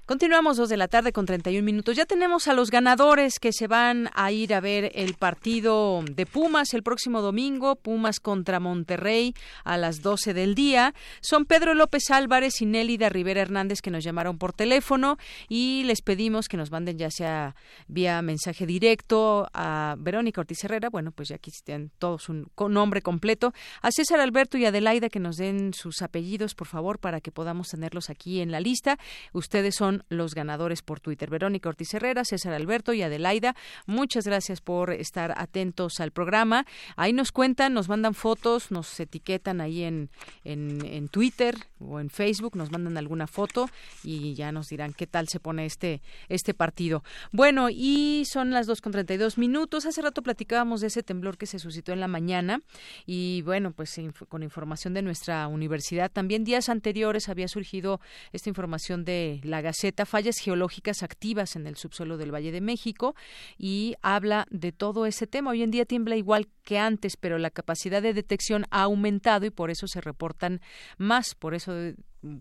[0.07, 1.98] Continuamos dos de la tarde con 31 minutos.
[1.98, 6.27] Ya tenemos a los ganadores que se van a ir a ver el partido de
[6.27, 9.34] Pumas el próximo domingo, Pumas contra Monterrey
[9.64, 10.94] a las 12 del día.
[11.22, 15.18] Son Pedro López Álvarez y Nélida Rivera Hernández que nos llamaron por teléfono
[15.49, 17.56] y les pedimos que nos manden ya sea
[17.88, 23.02] vía mensaje directo a Verónica Ortiz Herrera, bueno, pues ya aquí están todos un nombre
[23.02, 27.32] completo, a César Alberto y Adelaida que nos den sus apellidos, por favor, para que
[27.32, 28.99] podamos tenerlos aquí en la lista.
[29.34, 31.30] Ustedes son los ganadores por Twitter.
[31.30, 33.55] Verónica Ortiz Herrera, César Alberto y Adelaida,
[33.85, 36.65] muchas gracias por estar atentos al programa.
[36.95, 40.09] Ahí nos cuentan, nos mandan fotos, nos etiquetan ahí en,
[40.43, 43.69] en, Twitter o en Facebook, nos mandan alguna foto
[44.03, 47.03] y ya nos dirán qué tal se pone este, este partido.
[47.31, 49.85] Bueno, y son las dos con dos minutos.
[49.85, 52.61] Hace rato platicábamos de ese temblor que se suscitó en la mañana
[53.05, 53.99] y bueno, pues
[54.30, 56.11] con información de nuestra universidad.
[56.11, 57.99] También días anteriores había surgido
[58.31, 63.16] esta información de la Gaceta fallas geológicas activas en el subsuelo del Valle de México
[63.57, 65.52] y habla de todo ese tema.
[65.52, 69.49] Hoy en día tiembla igual que antes, pero la capacidad de detección ha aumentado y
[69.52, 70.62] por eso se reportan
[70.98, 71.36] más.
[71.36, 71.74] Por eso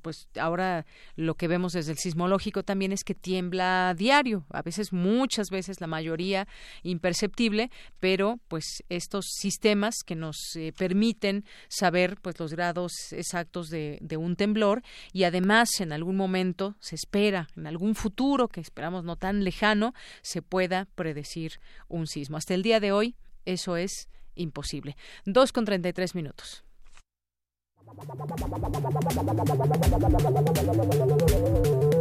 [0.02, 0.86] pues ahora
[1.16, 5.80] lo que vemos desde el sismológico también es que tiembla diario, a veces muchas veces
[5.80, 6.46] la mayoría
[6.82, 7.70] imperceptible,
[8.00, 14.16] pero pues estos sistemas que nos eh, permiten saber pues los grados exactos de, de
[14.16, 14.82] un temblor
[15.12, 19.94] y además en algún momento se espera, en algún futuro que esperamos no tan lejano,
[20.22, 22.36] se pueda predecir un sismo.
[22.36, 24.96] Hasta el día de hoy eso es imposible.
[25.24, 26.63] Dos con treinta y tres minutos.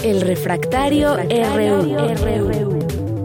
[0.03, 3.22] El refractario, RU.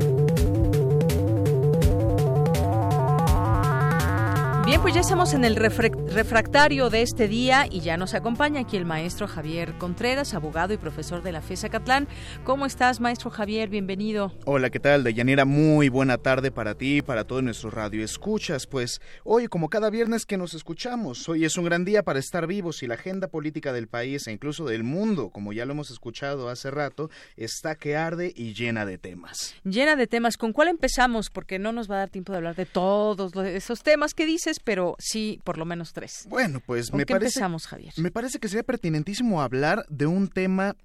[4.68, 8.76] Bien, pues ya estamos en el refractario de este día y ya nos acompaña aquí
[8.76, 12.06] el maestro Javier Contreras, abogado y profesor de la FESA Catlán.
[12.44, 13.70] ¿Cómo estás, maestro Javier?
[13.70, 14.34] Bienvenido.
[14.44, 15.46] Hola, ¿qué tal, Deyanira?
[15.46, 18.66] Muy buena tarde para ti y para todo nuestro radio escuchas.
[18.66, 22.46] Pues hoy, como cada viernes que nos escuchamos, hoy es un gran día para estar
[22.46, 25.90] vivos y la agenda política del país e incluso del mundo, como ya lo hemos
[25.90, 27.08] escuchado hace rato,
[27.38, 29.54] está que arde y llena de temas.
[29.64, 30.36] Llena de temas.
[30.36, 31.30] ¿Con cuál empezamos?
[31.30, 34.57] Porque no nos va a dar tiempo de hablar de todos esos temas que dices
[34.64, 36.24] pero sí por lo menos tres.
[36.28, 37.40] Bueno, pues me parece.
[37.40, 37.92] Javier?
[37.96, 40.76] Me parece que sería pertinentísimo hablar de un tema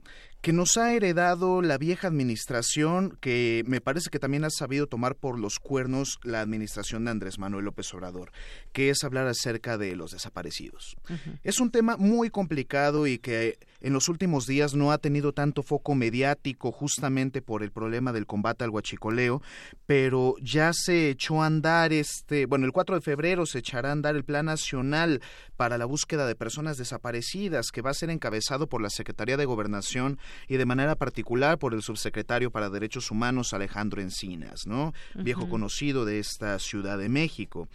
[0.43, 5.15] que nos ha heredado la vieja administración, que me parece que también ha sabido tomar
[5.15, 8.33] por los cuernos la administración de Andrés Manuel López Obrador,
[8.73, 10.97] que es hablar acerca de los desaparecidos.
[11.43, 15.61] Es un tema muy complicado y que en los últimos días no ha tenido tanto
[15.61, 19.41] foco mediático justamente por el problema del combate al huachicoleo,
[19.85, 23.91] pero ya se echó a andar este, bueno, el 4 de febrero se echará a
[23.91, 25.22] andar el Plan Nacional
[25.57, 29.45] para la búsqueda de personas desaparecidas, que va a ser encabezado por la Secretaría de
[29.45, 34.93] Gobernación y de manera particular por el subsecretario para Derechos Humanos Alejandro Encinas, ¿no?
[35.14, 37.68] Viejo conocido de esta Ciudad de México.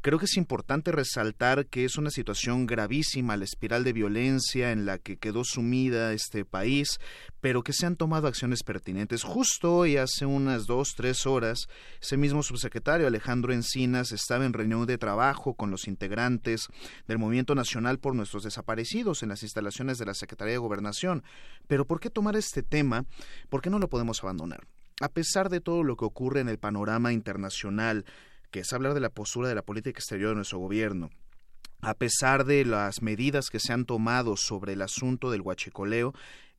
[0.00, 4.86] Creo que es importante resaltar que es una situación gravísima la espiral de violencia en
[4.86, 7.00] la que quedó sumida este país,
[7.40, 9.24] pero que se han tomado acciones pertinentes.
[9.24, 11.66] Justo hoy, hace unas dos, tres horas,
[12.00, 16.68] ese mismo subsecretario Alejandro Encinas estaba en reunión de trabajo con los integrantes
[17.08, 21.24] del Movimiento Nacional por Nuestros Desaparecidos en las instalaciones de la Secretaría de Gobernación.
[21.66, 23.04] Pero ¿por qué tomar este tema?
[23.48, 24.60] ¿Por qué no lo podemos abandonar?
[25.00, 28.04] A pesar de todo lo que ocurre en el panorama internacional,
[28.50, 31.10] que es hablar de la postura de la política exterior de nuestro gobierno.
[31.80, 36.12] A pesar de las medidas que se han tomado sobre el asunto del huachicoleo,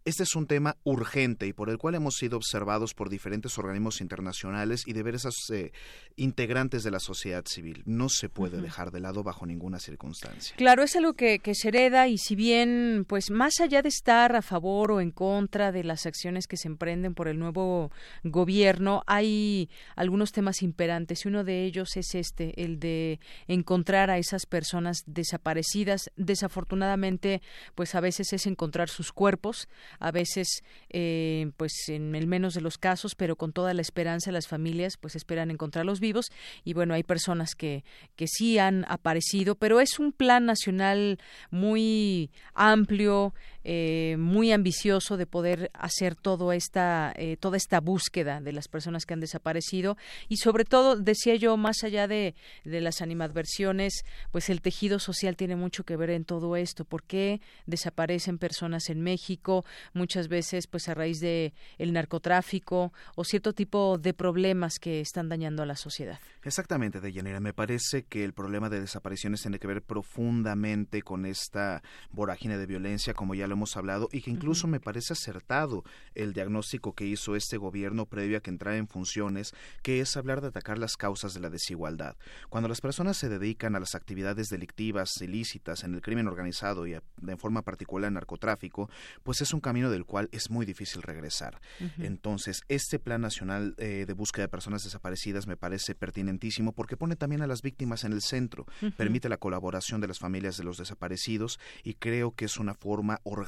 [0.06, 4.02] este es un tema urgente y por el cual hemos sido observados por diferentes organismos
[4.02, 5.72] internacionales y diversas eh,
[6.16, 7.84] integrantes de la sociedad civil.
[7.86, 10.56] No se puede dejar de lado bajo ninguna circunstancia.
[10.58, 14.36] Claro, es algo que, que, se hereda y si bien, pues más allá de estar
[14.36, 17.92] a favor o en contra de las acciones que se emprenden por el nuevo
[18.24, 24.18] gobierno, hay algunos temas imperantes y uno de ellos es este, el de encontrar a
[24.18, 26.10] esas personas desaparecidas.
[26.16, 27.42] Desafortunadamente,
[27.76, 29.68] pues a veces es encontrar sus cuerpos
[30.00, 34.32] a veces eh, pues en el menos de los casos, pero con toda la esperanza
[34.32, 36.28] las familias pues esperan encontrarlos vivos.
[36.64, 37.84] Y bueno, hay personas que,
[38.16, 41.20] que sí han aparecido, pero es un plan nacional
[41.52, 43.34] muy amplio,
[43.64, 49.06] eh, muy ambicioso de poder hacer todo esta, eh, toda esta búsqueda de las personas
[49.06, 54.50] que han desaparecido y sobre todo, decía yo, más allá de, de las animadversiones, pues
[54.50, 56.86] el tejido social tiene mucho que ver en todo esto.
[56.86, 59.66] ¿Por qué desaparecen personas en México?
[59.94, 65.30] Muchas veces, pues a raíz de el narcotráfico o cierto tipo de problemas que están
[65.30, 66.20] dañando a la sociedad.
[66.44, 67.40] Exactamente, Deyanira.
[67.40, 72.66] Me parece que el problema de desapariciones tiene que ver profundamente con esta vorágine de
[72.66, 75.84] violencia, como ya lo hemos hablado, y que incluso me parece acertado
[76.16, 79.54] el diagnóstico que hizo este gobierno previo a que entrara en funciones,
[79.84, 82.16] que es hablar de atacar las causas de la desigualdad.
[82.50, 86.96] Cuando las personas se dedican a las actividades delictivas, ilícitas, en el crimen organizado y
[87.18, 88.90] de forma particular el narcotráfico,
[89.24, 91.60] pues es un camino del cual es muy difícil regresar.
[91.98, 97.16] Entonces, este Plan Nacional eh, de Búsqueda de Personas Desaparecidas me parece pertinentísimo porque pone
[97.16, 98.66] también a las víctimas en el centro,
[98.96, 103.20] permite la colaboración de las familias de los desaparecidos y creo que es una forma
[103.24, 103.39] orgánica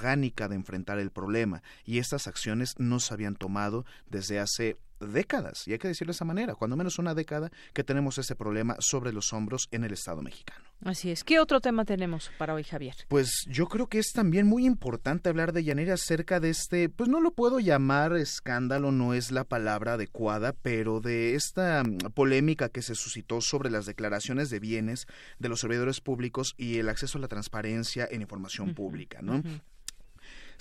[0.50, 4.78] de enfrentar el problema y estas acciones no se habían tomado desde hace
[5.08, 8.36] décadas, y hay que decirlo de esa manera, cuando menos una década que tenemos ese
[8.36, 10.64] problema sobre los hombros en el Estado mexicano.
[10.84, 11.24] Así es.
[11.24, 12.96] ¿Qué otro tema tenemos para hoy, Javier?
[13.08, 17.08] Pues yo creo que es también muy importante hablar de Yanira acerca de este, pues
[17.08, 22.70] no lo puedo llamar escándalo, no es la palabra adecuada, pero de esta mm, polémica
[22.70, 25.06] que se suscitó sobre las declaraciones de bienes
[25.38, 29.44] de los servidores públicos y el acceso a la transparencia en información pública, ¿no?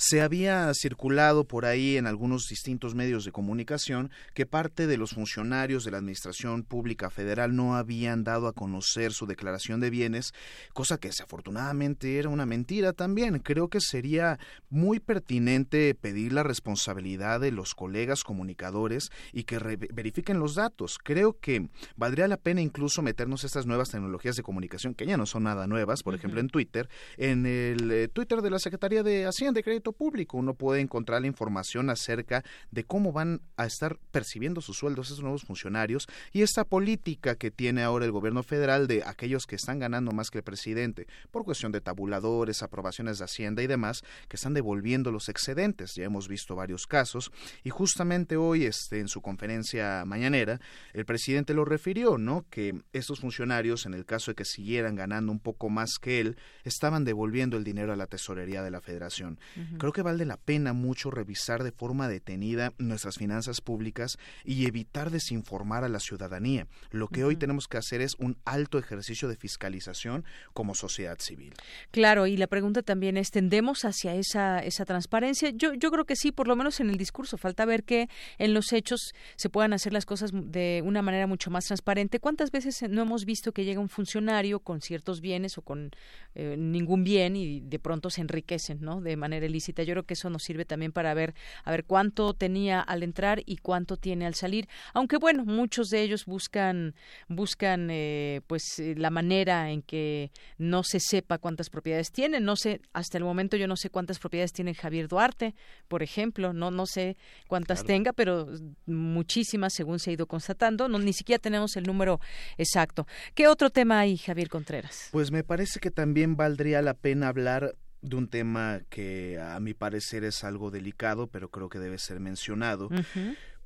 [0.03, 5.11] Se había circulado por ahí en algunos distintos medios de comunicación que parte de los
[5.11, 10.33] funcionarios de la Administración Pública Federal no habían dado a conocer su declaración de bienes,
[10.73, 13.41] cosa que desafortunadamente era una mentira también.
[13.41, 14.39] Creo que sería
[14.71, 19.59] muy pertinente pedir la responsabilidad de los colegas comunicadores y que
[19.93, 20.97] verifiquen los datos.
[20.97, 25.27] Creo que valdría la pena incluso meternos estas nuevas tecnologías de comunicación, que ya no
[25.27, 29.27] son nada nuevas, por ejemplo en Twitter, en el eh, Twitter de la Secretaría de
[29.27, 30.37] Hacienda y Crédito Público.
[30.37, 35.23] Uno puede encontrar la información acerca de cómo van a estar percibiendo sus sueldos esos
[35.23, 39.79] nuevos funcionarios y esta política que tiene ahora el gobierno federal de aquellos que están
[39.79, 44.37] ganando más que el presidente por cuestión de tabuladores, aprobaciones de Hacienda y demás, que
[44.37, 45.95] están devolviendo los excedentes.
[45.95, 47.33] Ya hemos visto varios casos
[47.65, 50.61] y justamente hoy este, en su conferencia mañanera
[50.93, 52.47] el presidente lo refirió, ¿no?
[52.51, 56.37] Que estos funcionarios, en el caso de que siguieran ganando un poco más que él,
[56.65, 59.39] estaban devolviendo el dinero a la tesorería de la federación.
[59.81, 65.11] Creo que vale la pena mucho revisar de forma detenida nuestras finanzas públicas y evitar
[65.11, 66.67] desinformar a la ciudadanía.
[66.91, 71.55] Lo que hoy tenemos que hacer es un alto ejercicio de fiscalización como sociedad civil.
[71.93, 75.49] Claro, y la pregunta también es, ¿tendemos hacia esa, esa transparencia?
[75.49, 77.39] Yo, yo creo que sí, por lo menos en el discurso.
[77.39, 81.51] Falta ver que en los hechos se puedan hacer las cosas de una manera mucho
[81.51, 82.21] más transparente.
[82.21, 85.91] ¿Cuántas veces no hemos visto que llega un funcionario con ciertos bienes o con
[86.35, 89.01] eh, ningún bien y de pronto se enriquecen, ¿no?
[89.01, 89.70] De manera ilícita.
[89.73, 91.35] Yo creo que eso nos sirve también para ver,
[91.65, 94.69] a ver cuánto tenía al entrar y cuánto tiene al salir.
[94.93, 96.95] Aunque bueno, muchos de ellos buscan,
[97.29, 102.45] buscan, eh, pues eh, la manera en que no se sepa cuántas propiedades tienen.
[102.45, 105.55] No sé, hasta el momento yo no sé cuántas propiedades tiene Javier Duarte,
[105.89, 106.53] por ejemplo.
[106.53, 107.17] No, no sé
[107.49, 108.49] cuántas tenga, pero
[108.87, 110.89] muchísimas según se ha ido constatando.
[110.89, 112.21] No, ni siquiera tenemos el número
[112.59, 113.07] exacto.
[113.35, 115.09] ¿Qué otro tema hay, Javier Contreras?
[115.13, 119.75] Pues me parece que también valdría la pena hablar de un tema que a mi
[119.75, 122.89] parecer es algo delicado, pero creo que debe ser mencionado.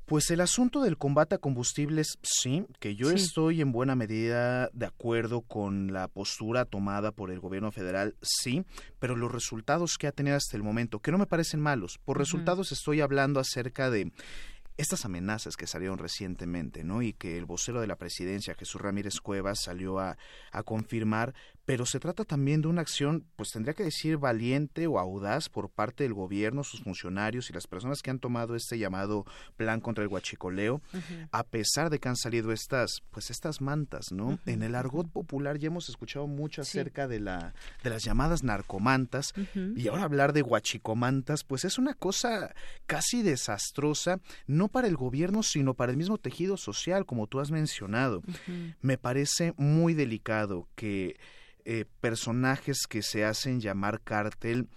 [0.07, 4.85] Pues el asunto del combate a combustibles, sí, que yo estoy en buena medida de
[4.85, 8.67] acuerdo con la postura tomada por el gobierno federal, sí,
[8.99, 12.19] pero los resultados que ha tenido hasta el momento, que no me parecen malos, por
[12.19, 14.13] resultados estoy hablando acerca de
[14.77, 17.01] estas amenazas que salieron recientemente, ¿no?
[17.01, 20.19] Y que el vocero de la presidencia, Jesús Ramírez Cuevas, salió a,
[20.51, 21.35] a confirmar,
[21.65, 25.71] pero se trata también de una acción, pues tendría que decir valiente o audaz por
[25.71, 29.25] parte del gobierno, sus funcionarios y las personas que han tomado este llamado
[29.57, 30.83] plan contra el huachicoleo,
[31.31, 34.39] a pesar de que han salido estas, pues estas mantas, ¿no?
[34.47, 39.33] En el argot popular ya hemos escuchado mucho acerca de la, de las llamadas narcomantas,
[39.55, 42.55] y ahora hablar de huachicomantas, pues es una cosa
[42.87, 47.51] casi desastrosa, no para el gobierno, sino para el mismo tejido social, como tú has
[47.51, 48.23] mencionado.
[48.83, 51.17] Me parece muy delicado que
[51.65, 54.69] eh, personajes que se hacen llamar cártel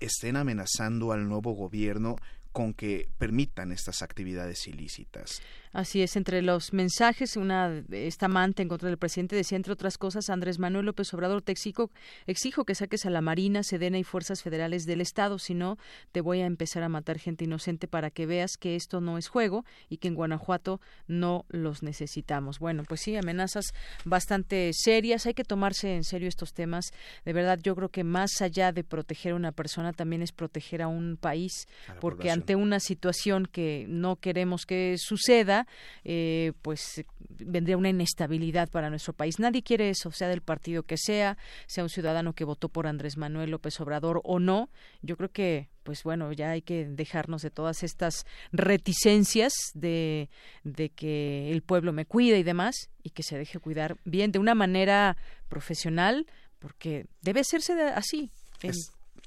[0.00, 2.16] estén amenazando al nuevo gobierno
[2.52, 5.42] con que permitan estas actividades ilícitas.
[5.72, 9.98] Así es, entre los mensajes, una esta amante en contra del presidente decía, entre otras
[9.98, 11.92] cosas, Andrés Manuel López Obrador, te exijo,
[12.26, 15.78] exijo que saques a la Marina, Sedena y fuerzas federales del Estado, si no,
[16.10, 19.28] te voy a empezar a matar gente inocente para que veas que esto no es
[19.28, 22.58] juego y que en Guanajuato no los necesitamos.
[22.58, 23.66] Bueno, pues sí, amenazas
[24.04, 26.90] bastante serias, hay que tomarse en serio estos temas.
[27.24, 30.82] De verdad, yo creo que más allá de proteger a una persona, también es proteger
[30.82, 31.68] a un país,
[32.00, 35.59] porque ante una situación que no queremos que suceda,
[36.04, 39.38] eh, pues vendría una inestabilidad para nuestro país.
[39.38, 43.16] Nadie quiere eso, sea del partido que sea, sea un ciudadano que votó por Andrés
[43.16, 44.70] Manuel López Obrador o no.
[45.02, 50.28] Yo creo que pues bueno, ya hay que dejarnos de todas estas reticencias de,
[50.62, 54.38] de que el pueblo me cuida y demás, y que se deje cuidar bien, de
[54.38, 55.16] una manera
[55.48, 56.26] profesional,
[56.58, 58.30] porque debe hacerse así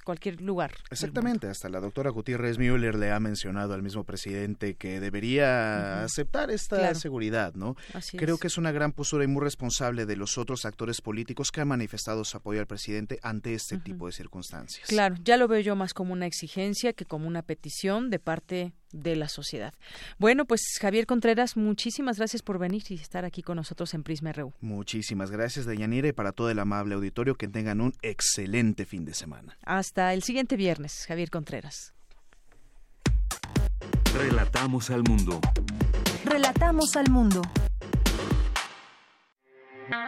[0.04, 0.74] cualquier lugar.
[0.92, 6.52] Exactamente, hasta la doctora Gutiérrez Müller le ha mencionado al mismo presidente que debería aceptar
[6.52, 7.76] esta seguridad, ¿no?
[8.18, 11.62] Creo que es una gran postura y muy responsable de los otros actores políticos que
[11.62, 14.88] han manifestado su apoyo al presidente ante este tipo de circunstancias.
[14.88, 18.74] Claro, ya lo veo yo más como una exigencia que como una petición de parte
[18.94, 19.74] de la sociedad.
[20.20, 24.32] Bueno, pues Javier Contreras, muchísimas gracias por venir y estar aquí con nosotros en Prisma
[24.32, 24.54] RU.
[24.62, 29.14] Muchísimas gracias, Deyanira, y para todo el amable auditorio, que tengan un excelente fin de
[29.14, 29.58] semana.
[29.94, 31.94] Hasta el siguiente viernes, Javier Contreras.
[34.18, 35.40] Relatamos al mundo.
[36.26, 37.44] Relatamos al mundo.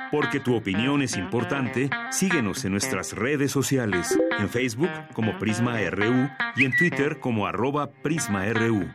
[0.10, 6.32] Porque tu opinión es importante, síguenos en nuestras redes sociales, en Facebook como Prisma RU
[6.56, 8.92] y en Twitter como arroba PrismaRU.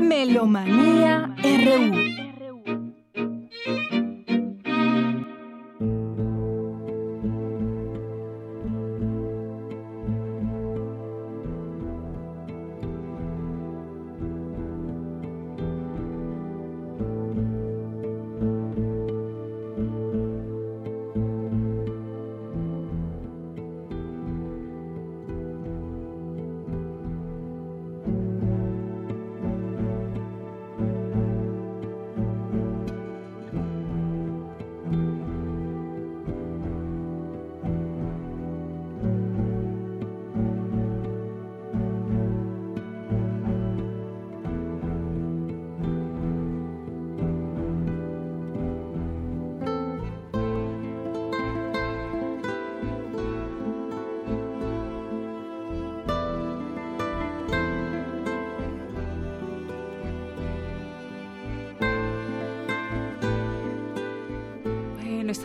[0.00, 2.15] Melomanía RU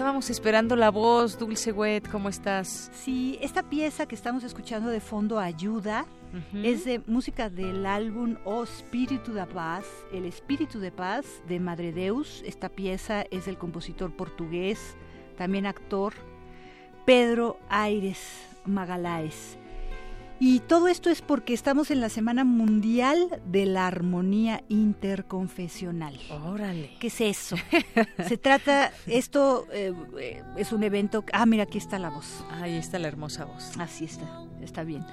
[0.01, 2.89] estábamos esperando la voz, Dulce Wet, ¿cómo estás?
[2.91, 6.07] Sí, esta pieza que estamos escuchando de fondo ayuda.
[6.55, 11.91] Es de música del álbum O Espíritu da Paz, El Espíritu de Paz de Madre
[11.91, 12.41] Deus.
[12.47, 14.95] Esta pieza es del compositor portugués,
[15.37, 16.13] también actor,
[17.05, 18.17] Pedro Aires
[18.65, 19.59] Magaláes.
[20.43, 26.19] Y todo esto es porque estamos en la Semana Mundial de la Armonía Interconfesional.
[26.43, 26.89] Órale.
[26.99, 27.57] ¿Qué es eso?
[28.27, 32.43] Se trata, esto eh, eh, es un evento, ah, mira, aquí está la voz.
[32.49, 33.77] Ahí está la hermosa voz.
[33.77, 35.05] Así está, está bien.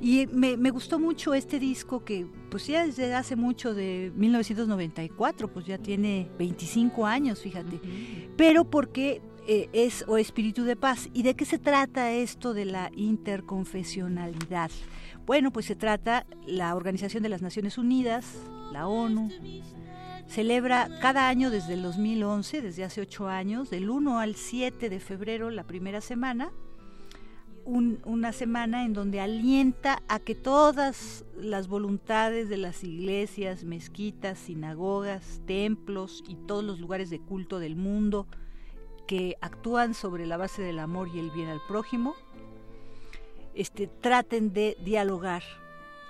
[0.00, 5.66] Y me, gustó mucho este disco que pues ya desde hace mucho, de 1994, pues
[5.66, 7.80] ya tiene 25 años, fíjate.
[8.36, 11.08] Pero porque eh, es o espíritu de paz.
[11.12, 14.70] ¿Y de qué se trata esto de la interconfesionalidad?
[15.26, 18.26] Bueno, pues se trata la Organización de las Naciones Unidas,
[18.72, 19.30] la ONU,
[20.26, 25.00] celebra cada año desde el 2011, desde hace ocho años, del 1 al 7 de
[25.00, 26.50] febrero, la primera semana,
[27.64, 35.40] una semana en donde alienta a que todas las voluntades de las iglesias, mezquitas, sinagogas,
[35.46, 38.26] templos y todos los lugares de culto del mundo
[39.06, 42.14] que actúan sobre la base del amor y el bien al prójimo,
[43.54, 45.42] este, traten de dialogar,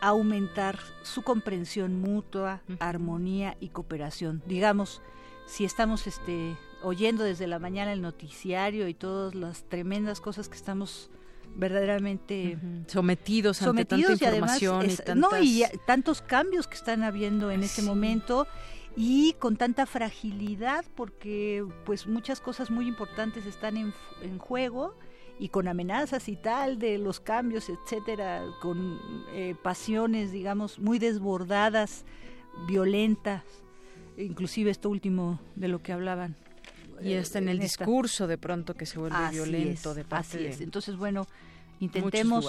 [0.00, 4.42] aumentar su comprensión mutua, armonía y cooperación.
[4.46, 5.02] Digamos,
[5.46, 10.56] si estamos este, oyendo desde la mañana el noticiario y todas las tremendas cosas que
[10.56, 11.10] estamos
[11.56, 17.82] verdaderamente sometidos ante tanta información y, no y tantos cambios que están habiendo en este
[17.82, 18.46] momento
[18.96, 23.92] y con tanta fragilidad porque pues muchas cosas muy importantes están en,
[24.22, 24.94] en juego
[25.38, 29.00] y con amenazas y tal de los cambios, etcétera, con
[29.32, 32.04] eh, pasiones, digamos, muy desbordadas,
[32.68, 33.42] violentas,
[34.16, 36.36] inclusive esto último de lo que hablaban.
[37.02, 40.96] Y hasta en el discurso de pronto que se vuelve violento de parte así Entonces,
[40.96, 41.26] bueno,
[41.80, 42.46] intentemos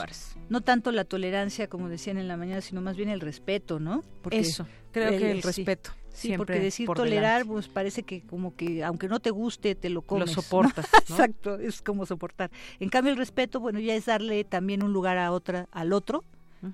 [0.50, 4.04] no tanto la tolerancia como decían en la mañana, sino más bien el respeto, ¿no?
[4.22, 5.92] Porque Eso, creo que el respeto.
[6.16, 10.02] Sí, porque decir tolerar, pues parece que como que aunque no te guste, te lo
[10.02, 10.34] comes.
[10.34, 10.88] Lo soportas.
[11.10, 12.52] Exacto, es como soportar.
[12.80, 16.24] En cambio, el respeto, bueno, ya es darle también un lugar a otra, al otro,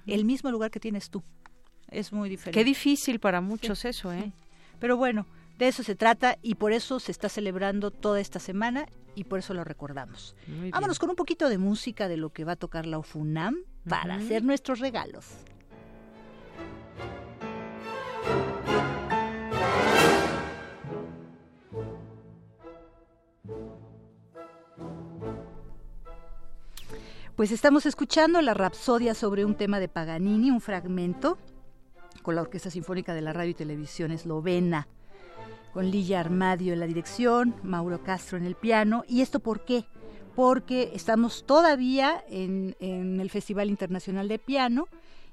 [0.05, 1.23] el mismo lugar que tienes tú.
[1.89, 2.57] Es muy diferente.
[2.57, 4.31] Qué difícil para muchos eso, ¿eh?
[4.79, 5.25] Pero bueno,
[5.57, 9.39] de eso se trata y por eso se está celebrando toda esta semana y por
[9.39, 10.35] eso lo recordamos.
[10.71, 13.55] Vámonos con un poquito de música de lo que va a tocar la OFUNAM
[13.87, 15.25] para hacer nuestros regalos.
[27.35, 31.39] Pues estamos escuchando la Rapsodia sobre un tema de Paganini, un fragmento
[32.21, 34.87] con la Orquesta Sinfónica de la Radio y Televisión Eslovena,
[35.73, 39.03] con Lilla Armadio en la dirección, Mauro Castro en el piano.
[39.07, 39.85] ¿Y esto por qué?
[40.35, 44.87] Porque estamos todavía en, en el Festival Internacional de Piano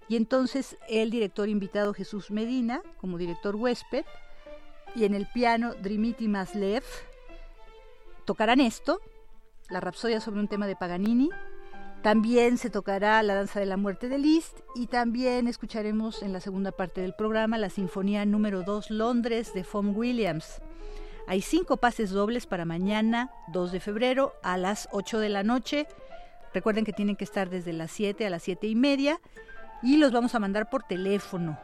[0.09, 4.05] y entonces el director invitado Jesús Medina, como director huésped,
[4.95, 6.83] y en el piano Dmitry Maslev,
[8.25, 9.01] tocarán esto,
[9.69, 11.29] la Rapsodia sobre un tema de Paganini,
[12.03, 16.41] también se tocará la danza de la muerte de Liszt y también escucharemos en la
[16.41, 20.63] segunda parte del programa la Sinfonía número 2 Londres de Fom Williams.
[21.27, 25.87] Hay cinco pases dobles para mañana, 2 de febrero, a las 8 de la noche.
[26.55, 29.21] Recuerden que tienen que estar desde las 7 a las 7 y media
[29.83, 31.59] y los vamos a mandar por teléfono.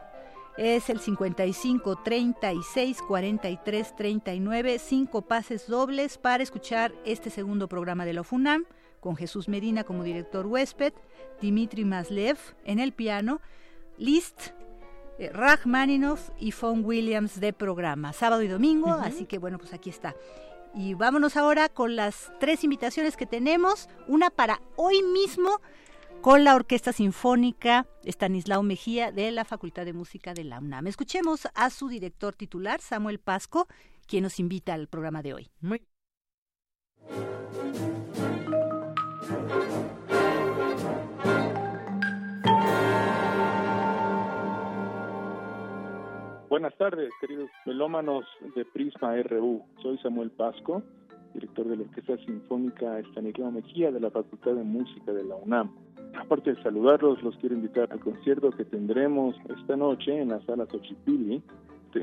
[0.57, 8.13] Es el 55 36 43 39, cinco pases dobles para escuchar este segundo programa de
[8.13, 8.65] la FUNAM
[9.05, 10.91] con Jesús Medina como director huésped,
[11.39, 13.39] Dimitri Maslev en el piano,
[13.99, 14.47] Liszt,
[15.19, 19.91] eh, Rachmaninoff y Fon Williams de programa, sábado y domingo, así que bueno, pues aquí
[19.91, 20.15] está.
[20.73, 25.61] Y vámonos ahora con las tres invitaciones que tenemos, una para hoy mismo
[26.21, 30.87] con la Orquesta Sinfónica Estanislao Mejía de la Facultad de Música de la UNAM.
[30.87, 33.67] Escuchemos a su director titular, Samuel Pasco,
[34.07, 35.51] quien nos invita al programa de hoy.
[35.61, 35.83] Muy
[46.49, 48.25] Buenas tardes, queridos melómanos
[48.55, 49.63] de Prisma RU.
[49.81, 50.83] Soy Samuel Pasco,
[51.33, 55.71] director de la Orquesta Sinfónica Estanislao Mejía de la Facultad de Música de la UNAM.
[56.19, 60.67] Aparte de saludarlos, los quiero invitar al concierto que tendremos esta noche en la sala
[60.67, 61.41] Xochipilli,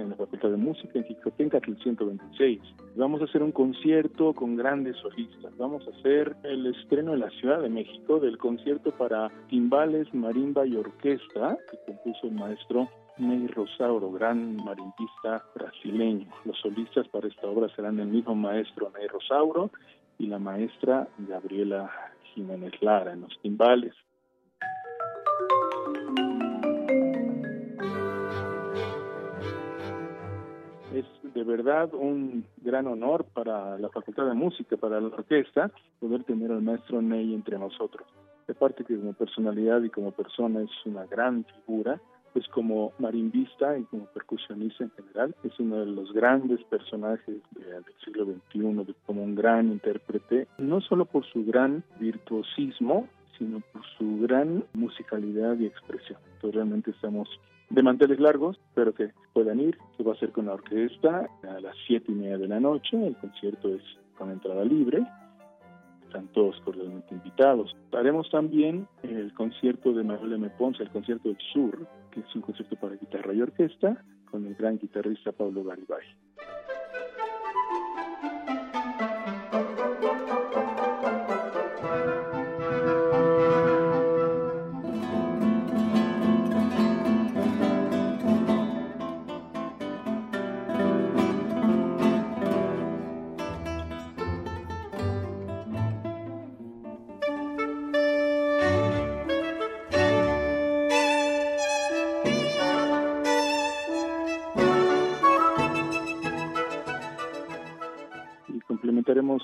[0.00, 2.60] en la Facultad de Música en el 126.
[2.96, 5.56] Vamos a hacer un concierto con grandes solistas.
[5.56, 10.66] Vamos a hacer el estreno en la Ciudad de México del concierto para timbales, marimba
[10.66, 12.88] y orquesta que compuso el maestro
[13.18, 16.26] Ney Rosauro, gran marimbista brasileño.
[16.44, 19.70] Los solistas para esta obra serán el mismo maestro Ney Rosauro
[20.18, 21.90] y la maestra Gabriela
[22.34, 23.94] Jiménez Lara en los timbales.
[31.34, 36.50] De verdad un gran honor para la Facultad de Música, para la orquesta, poder tener
[36.52, 38.06] al maestro Ney entre nosotros.
[38.46, 42.00] De parte que como personalidad y como persona es una gran figura,
[42.32, 47.84] pues como marimbista y como percusionista en general, es uno de los grandes personajes del
[48.04, 54.20] siglo XXI, como un gran intérprete, no solo por su gran virtuosismo, sino por su
[54.20, 56.18] gran musicalidad y expresión.
[56.34, 57.28] Entonces realmente estamos
[57.72, 61.60] de manteles largos, pero que puedan ir, se va a hacer con la orquesta a
[61.60, 63.82] las siete y media de la noche, el concierto es
[64.18, 65.02] con entrada libre,
[66.04, 67.74] están todos cordialmente invitados.
[67.92, 70.50] Haremos también el concierto de Manuel M.
[70.50, 74.54] Ponce, el concierto del Sur, que es un concierto para guitarra y orquesta, con el
[74.54, 76.04] gran guitarrista Pablo Garibay.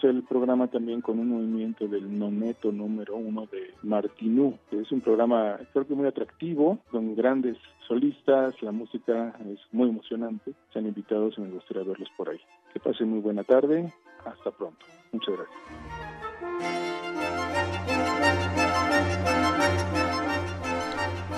[0.03, 5.59] El programa también con un movimiento del noneto número uno de Martinú, es un programa
[5.73, 7.57] creo que muy atractivo, con grandes
[7.87, 10.53] solistas, la música es muy emocionante.
[10.73, 12.41] Sean invitados y me gustaría verlos por ahí.
[12.73, 13.93] Que pasen muy buena tarde.
[14.25, 14.85] Hasta pronto.
[15.13, 15.59] Muchas gracias.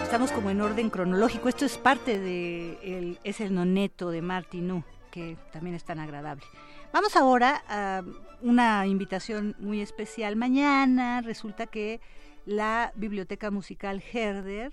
[0.02, 1.48] Estamos como en orden cronológico.
[1.48, 4.82] Esto es parte de el, es el noneto de Martinú,
[5.12, 6.42] que también es tan agradable.
[6.92, 8.02] Vamos ahora a
[8.42, 10.34] una invitación muy especial.
[10.34, 12.00] Mañana resulta que
[12.46, 14.72] la Biblioteca Musical Herder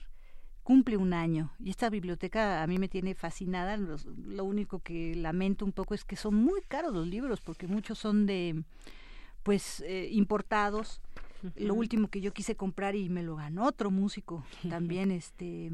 [0.64, 3.78] cumple un año y esta biblioteca a mí me tiene fascinada.
[3.78, 8.00] Lo, único que lamento un poco es que son muy caros los libros porque muchos
[8.00, 8.64] son de
[9.44, 11.02] pues eh, importados.
[11.56, 15.72] Lo último que yo quise comprar y me lo ganó otro músico también este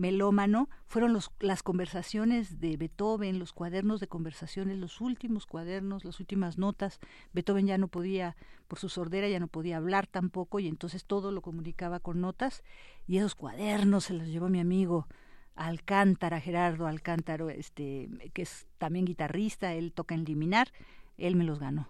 [0.00, 6.18] melómano fueron los, las conversaciones de Beethoven, los cuadernos de conversaciones, los últimos cuadernos, las
[6.18, 6.98] últimas notas.
[7.32, 8.36] Beethoven ya no podía,
[8.66, 12.64] por su sordera, ya no podía hablar tampoco y entonces todo lo comunicaba con notas
[13.06, 15.06] y esos cuadernos se los llevó mi amigo
[15.54, 20.72] Alcántara, Gerardo Alcántara, este, que es también guitarrista, él toca en Liminar,
[21.18, 21.88] él me los ganó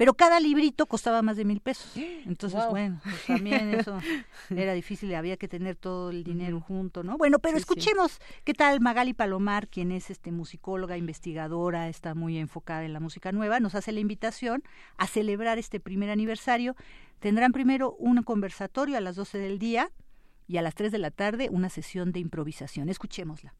[0.00, 1.94] pero cada librito costaba más de mil pesos.
[1.94, 3.98] Entonces, bueno, pues también eso
[4.48, 7.18] era difícil, había que tener todo el dinero junto, ¿no?
[7.18, 12.86] Bueno, pero escuchemos qué tal Magali Palomar, quien es este musicóloga, investigadora, está muy enfocada
[12.86, 14.62] en la música nueva, nos hace la invitación
[14.96, 16.76] a celebrar este primer aniversario.
[17.18, 19.90] Tendrán primero un conversatorio a las 12 del día
[20.48, 22.88] y a las 3 de la tarde una sesión de improvisación.
[22.88, 23.52] Escuchémosla.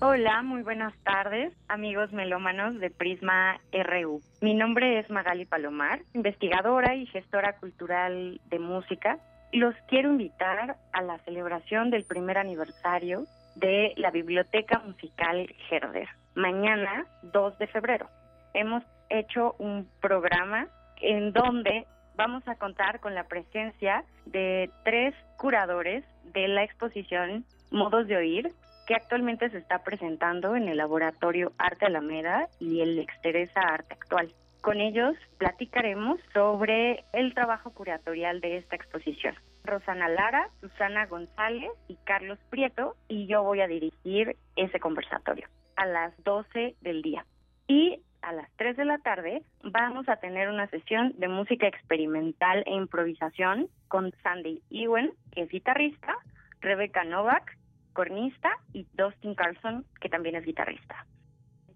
[0.00, 4.20] Hola, muy buenas tardes, amigos melómanos de Prisma RU.
[4.40, 9.18] Mi nombre es Magali Palomar, investigadora y gestora cultural de música.
[9.52, 13.24] Los quiero invitar a la celebración del primer aniversario
[13.56, 18.06] de la Biblioteca Musical Herder, mañana 2 de febrero.
[18.54, 20.68] Hemos hecho un programa
[21.00, 28.06] en donde vamos a contar con la presencia de tres curadores de la exposición Modos
[28.06, 28.52] de Oír,
[28.88, 34.32] que actualmente se está presentando en el laboratorio Arte Alameda y el Exteresa Arte Actual.
[34.62, 39.34] Con ellos platicaremos sobre el trabajo curatorial de esta exposición.
[39.62, 45.46] Rosana Lara, Susana González y Carlos Prieto, y yo voy a dirigir ese conversatorio
[45.76, 47.26] a las 12 del día.
[47.66, 52.62] Y a las 3 de la tarde vamos a tener una sesión de música experimental
[52.64, 56.16] e improvisación con Sandy Ewen, que es guitarrista,
[56.62, 57.57] Rebecca Novak,
[57.98, 61.04] cornista, y Dustin Carlson, que también es guitarrista.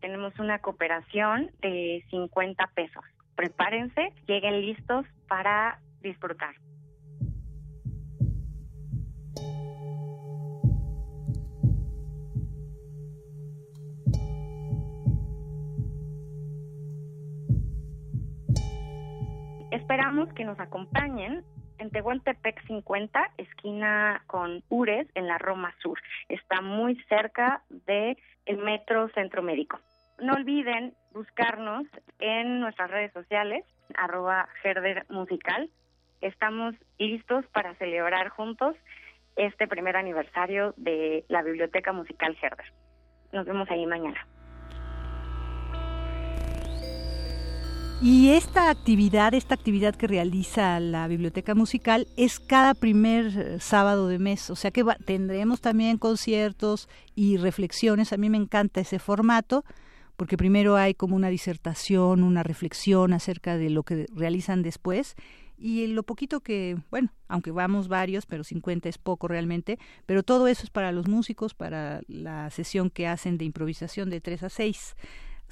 [0.01, 3.03] Tenemos una cooperación de 50 pesos.
[3.35, 6.55] Prepárense, lleguen listos para disfrutar.
[19.73, 21.43] Esperamos que nos acompañen
[21.83, 26.01] en Tehuantepec 50, esquina con Ures, en la Roma Sur.
[26.29, 29.81] Está muy cerca del el Metro Centro Médico.
[30.21, 31.85] no olviden buscarnos
[32.21, 33.65] en nuestras redes sociales,
[33.97, 35.69] arroba Herder Musical.
[36.21, 38.77] Estamos listos para celebrar juntos
[39.35, 42.73] este primer aniversario de la Biblioteca Musical Herder.
[43.33, 44.25] Nos vemos ahí mañana.
[48.05, 54.09] Y esta actividad, esta actividad que realiza la Biblioteca Musical es cada primer eh, sábado
[54.09, 58.13] de mes, o sea que tendremos también conciertos y reflexiones.
[58.13, 59.65] A mí me encanta ese formato
[60.17, 65.15] porque primero hay como una disertación, una reflexión acerca de lo que realizan después.
[65.57, 70.49] Y lo poquito que, bueno, aunque vamos varios, pero 50 es poco realmente, pero todo
[70.49, 74.49] eso es para los músicos, para la sesión que hacen de improvisación de 3 a
[74.49, 74.97] 6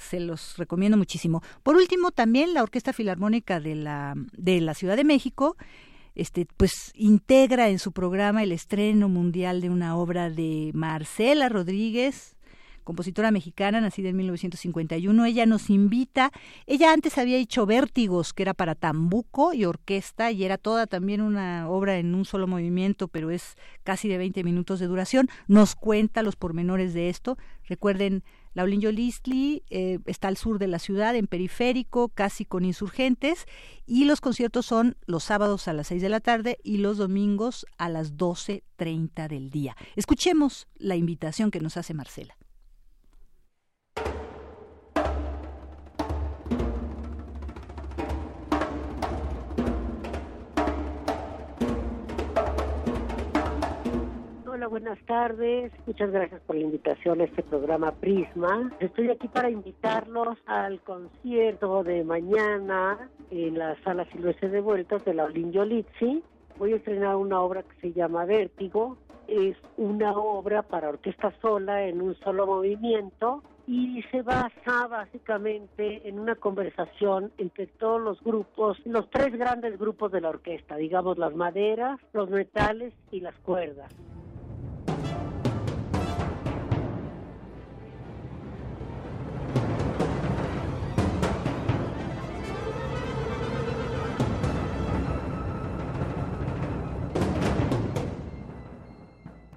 [0.01, 1.41] se los recomiendo muchísimo.
[1.63, 5.55] Por último, también la Orquesta Filarmónica de la, de la Ciudad de México
[6.15, 12.35] este, pues integra en su programa el estreno mundial de una obra de Marcela Rodríguez,
[12.83, 15.25] compositora mexicana, nacida en 1951.
[15.25, 16.31] Ella nos invita,
[16.65, 21.21] ella antes había hecho Vértigos, que era para tambuco y orquesta, y era toda también
[21.21, 25.29] una obra en un solo movimiento, pero es casi de 20 minutos de duración.
[25.47, 27.37] Nos cuenta los pormenores de esto.
[27.67, 28.23] Recuerden,
[28.53, 33.45] Laulinho Listli eh, está al sur de la ciudad, en periférico, casi con insurgentes,
[33.85, 37.65] y los conciertos son los sábados a las 6 de la tarde y los domingos
[37.77, 39.75] a las 12.30 del día.
[39.95, 42.35] Escuchemos la invitación que nos hace Marcela.
[54.67, 55.71] Buenas tardes.
[55.87, 58.71] Muchas gracias por la invitación a este programa Prisma.
[58.79, 65.15] Estoy aquí para invitarlos al concierto de mañana en la Sala Silvestre de Vueltas de
[65.15, 65.51] la Olin.
[66.57, 68.97] Voy a estrenar una obra que se llama Vértigo.
[69.27, 76.19] Es una obra para orquesta sola en un solo movimiento y se basa básicamente en
[76.19, 81.33] una conversación entre todos los grupos, los tres grandes grupos de la orquesta, digamos las
[81.35, 83.91] maderas, los metales y las cuerdas.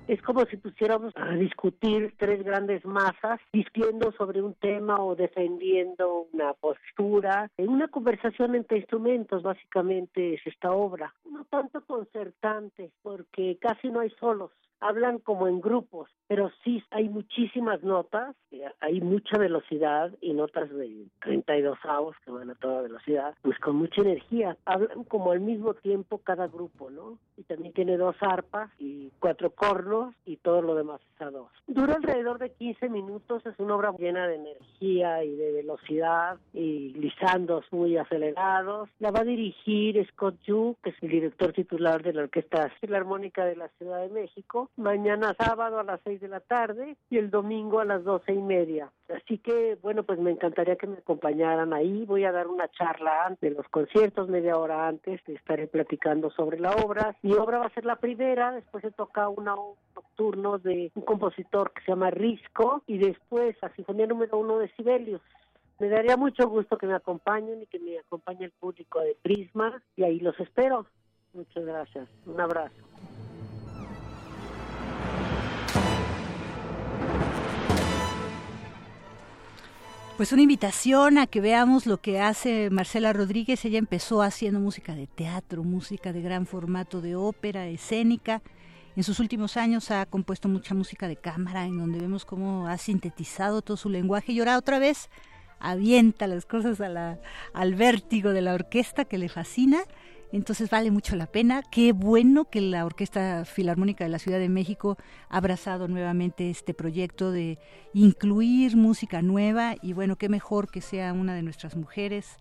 [0.09, 6.27] Es como si pusiéramos a discutir tres grandes masas, discutiendo sobre un tema o defendiendo
[6.33, 11.15] una postura, en una conversación entre instrumentos, básicamente es esta obra.
[11.31, 14.51] No tanto concertante, porque casi no hay solos,
[14.85, 20.71] hablan como en grupos, pero sí hay muchísimas notas, eh, hay mucha velocidad y notas
[20.71, 24.59] de 32 avos que van a toda velocidad, pues con mucha energía.
[24.67, 27.19] Hablan como al mismo tiempo cada grupo, ¿no?
[27.39, 31.51] Y también tiene dos arpas y cuatro cornos y todo lo demás es a dos.
[31.67, 36.93] Dura alrededor de 15 minutos, es una obra llena de energía y de velocidad y
[36.93, 38.91] lisandos muy acelerados.
[38.99, 43.47] La va a dirigir Scott Yu, que es el director titular de la Orquesta Filarmónica
[43.47, 47.31] de la Ciudad de México, mañana sábado a las seis de la tarde y el
[47.31, 48.91] domingo a las doce y media.
[49.09, 52.05] Así que, bueno, pues me encantaría que me acompañaran ahí.
[52.07, 56.59] Voy a dar una charla antes de los conciertos, media hora antes, estaré platicando sobre
[56.59, 57.17] la obra.
[57.23, 59.55] Mi obra va a ser la primera, después se toca una
[59.95, 64.69] nocturno de un compositor que se llama Risco y después la Sinfonía número uno de
[64.77, 65.23] Sibelius.
[65.79, 69.83] Me daría mucho gusto que me acompañen y que me acompañe el público de Prisma
[69.97, 70.87] y ahí los espero.
[71.33, 72.09] Muchas gracias.
[72.27, 72.75] Un abrazo.
[80.17, 83.65] Pues una invitación a que veamos lo que hace Marcela Rodríguez.
[83.65, 88.41] Ella empezó haciendo música de teatro, música de gran formato de ópera, escénica.
[88.95, 92.79] En sus últimos años ha compuesto mucha música de cámara, en donde vemos cómo ha
[92.79, 95.11] sintetizado todo su lenguaje y ahora otra vez
[95.59, 99.81] avienta las cosas al vértigo de la orquesta que le fascina
[100.37, 101.63] entonces vale mucho la pena.
[101.63, 104.99] Qué bueno que la Orquesta Filarmónica de la Ciudad de México
[105.29, 107.61] ha abrazado nuevamente este proyecto de
[107.93, 112.39] incluir música nueva y bueno, qué mejor que sea una de nuestras mujeres.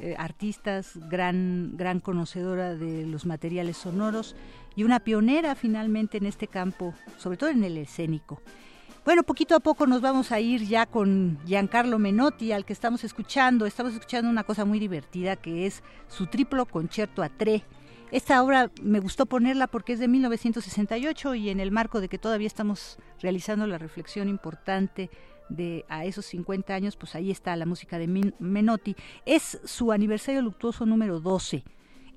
[0.00, 4.34] Eh, artistas, gran, gran conocedora de los materiales sonoros
[4.74, 8.40] y una pionera finalmente en este campo, sobre todo en el escénico.
[9.04, 13.04] Bueno, poquito a poco nos vamos a ir ya con Giancarlo Menotti, al que estamos
[13.04, 13.66] escuchando.
[13.66, 17.64] Estamos escuchando una cosa muy divertida que es su triplo concierto a tre.
[18.12, 22.16] Esta obra me gustó ponerla porque es de 1968 y en el marco de que
[22.16, 25.10] todavía estamos realizando la reflexión importante
[25.50, 28.96] de a esos 50 años, pues ahí está la música de Menotti.
[29.26, 31.62] Es su aniversario luctuoso número 12.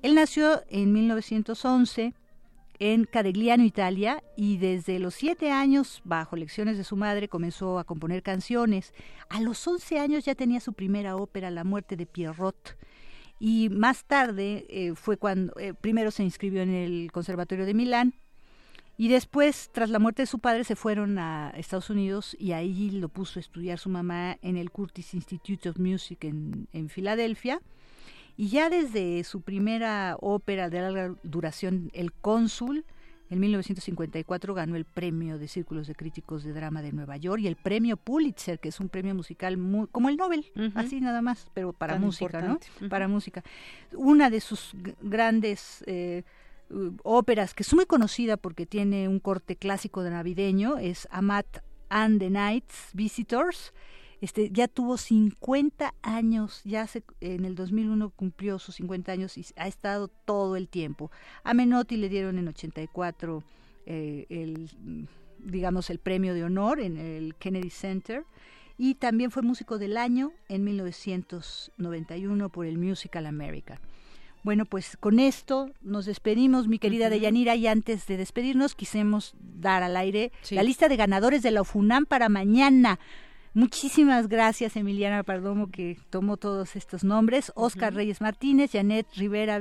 [0.00, 2.14] Él nació en 1911
[2.78, 7.84] en Cadegliano, Italia, y desde los siete años, bajo lecciones de su madre, comenzó a
[7.84, 8.94] componer canciones.
[9.28, 12.76] A los once años ya tenía su primera ópera, La muerte de Pierrot.
[13.40, 18.14] Y más tarde eh, fue cuando, eh, primero se inscribió en el Conservatorio de Milán,
[19.00, 22.90] y después, tras la muerte de su padre, se fueron a Estados Unidos y ahí
[22.90, 27.62] lo puso a estudiar su mamá en el Curtis Institute of Music en, en Filadelfia.
[28.38, 32.84] Y ya desde su primera ópera de larga duración, El Cónsul,
[33.30, 37.48] en 1954 ganó el premio de Círculos de Críticos de Drama de Nueva York y
[37.48, 40.46] el premio Pulitzer, que es un premio musical muy, como el Nobel,
[40.76, 42.60] así nada más, pero para música, ¿no?
[42.88, 43.42] Para música.
[43.92, 44.70] Una de sus
[45.02, 46.22] grandes eh,
[47.02, 51.58] óperas que es muy conocida porque tiene un corte clásico de navideño, es Amat
[51.88, 53.72] and the Nights Visitors.
[54.20, 56.88] Este, ya tuvo 50 años, ya
[57.20, 61.10] en el 2001 cumplió sus 50 años y ha estado todo el tiempo.
[61.44, 63.44] A Menotti le dieron en 84
[63.86, 64.68] eh, el,
[65.38, 68.24] digamos, el premio de honor en el Kennedy Center
[68.76, 73.80] y también fue músico del año en 1991 por el Musical America.
[74.44, 79.82] Bueno, pues con esto nos despedimos, mi querida Deyanira, y antes de despedirnos quisimos dar
[79.82, 82.98] al aire la lista de ganadores de la UFUNAM para mañana.
[83.58, 87.50] Muchísimas gracias, Emiliana Pardomo, que tomó todos estos nombres.
[87.56, 89.58] Oscar Reyes Martínez, Janet Rivera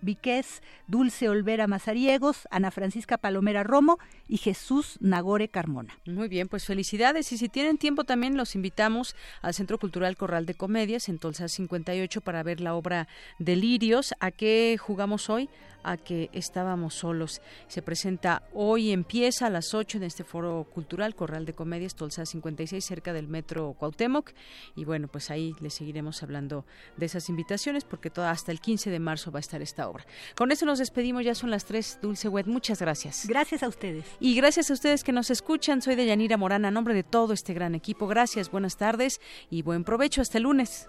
[0.00, 3.98] Viqués, Dulce Olvera Mazariegos, Ana Francisca Palomera Romo
[4.28, 5.98] y Jesús Nagore Carmona.
[6.06, 10.46] Muy bien, pues felicidades y si tienen tiempo también los invitamos al Centro Cultural Corral
[10.46, 13.08] de Comedias en Tolsa 58 para ver la obra
[13.38, 14.14] Delirios.
[14.20, 15.48] ¿A qué jugamos hoy?
[15.82, 17.40] a que estábamos solos.
[17.68, 22.26] Se presenta hoy, empieza a las 8 en este foro cultural Corral de Comedias, Tolsa
[22.26, 24.32] 56, cerca del metro Cuauhtémoc.
[24.76, 26.64] Y bueno, pues ahí le seguiremos hablando
[26.96, 30.06] de esas invitaciones porque toda, hasta el 15 de marzo va a estar esta obra.
[30.36, 32.46] Con eso nos despedimos, ya son las 3, Dulce Wet.
[32.46, 33.26] Muchas gracias.
[33.26, 34.04] Gracias a ustedes.
[34.20, 35.82] Y gracias a ustedes que nos escuchan.
[35.82, 38.06] Soy Deyanira Morana, a nombre de todo este gran equipo.
[38.06, 39.20] Gracias, buenas tardes
[39.50, 40.20] y buen provecho.
[40.22, 40.88] Hasta el lunes.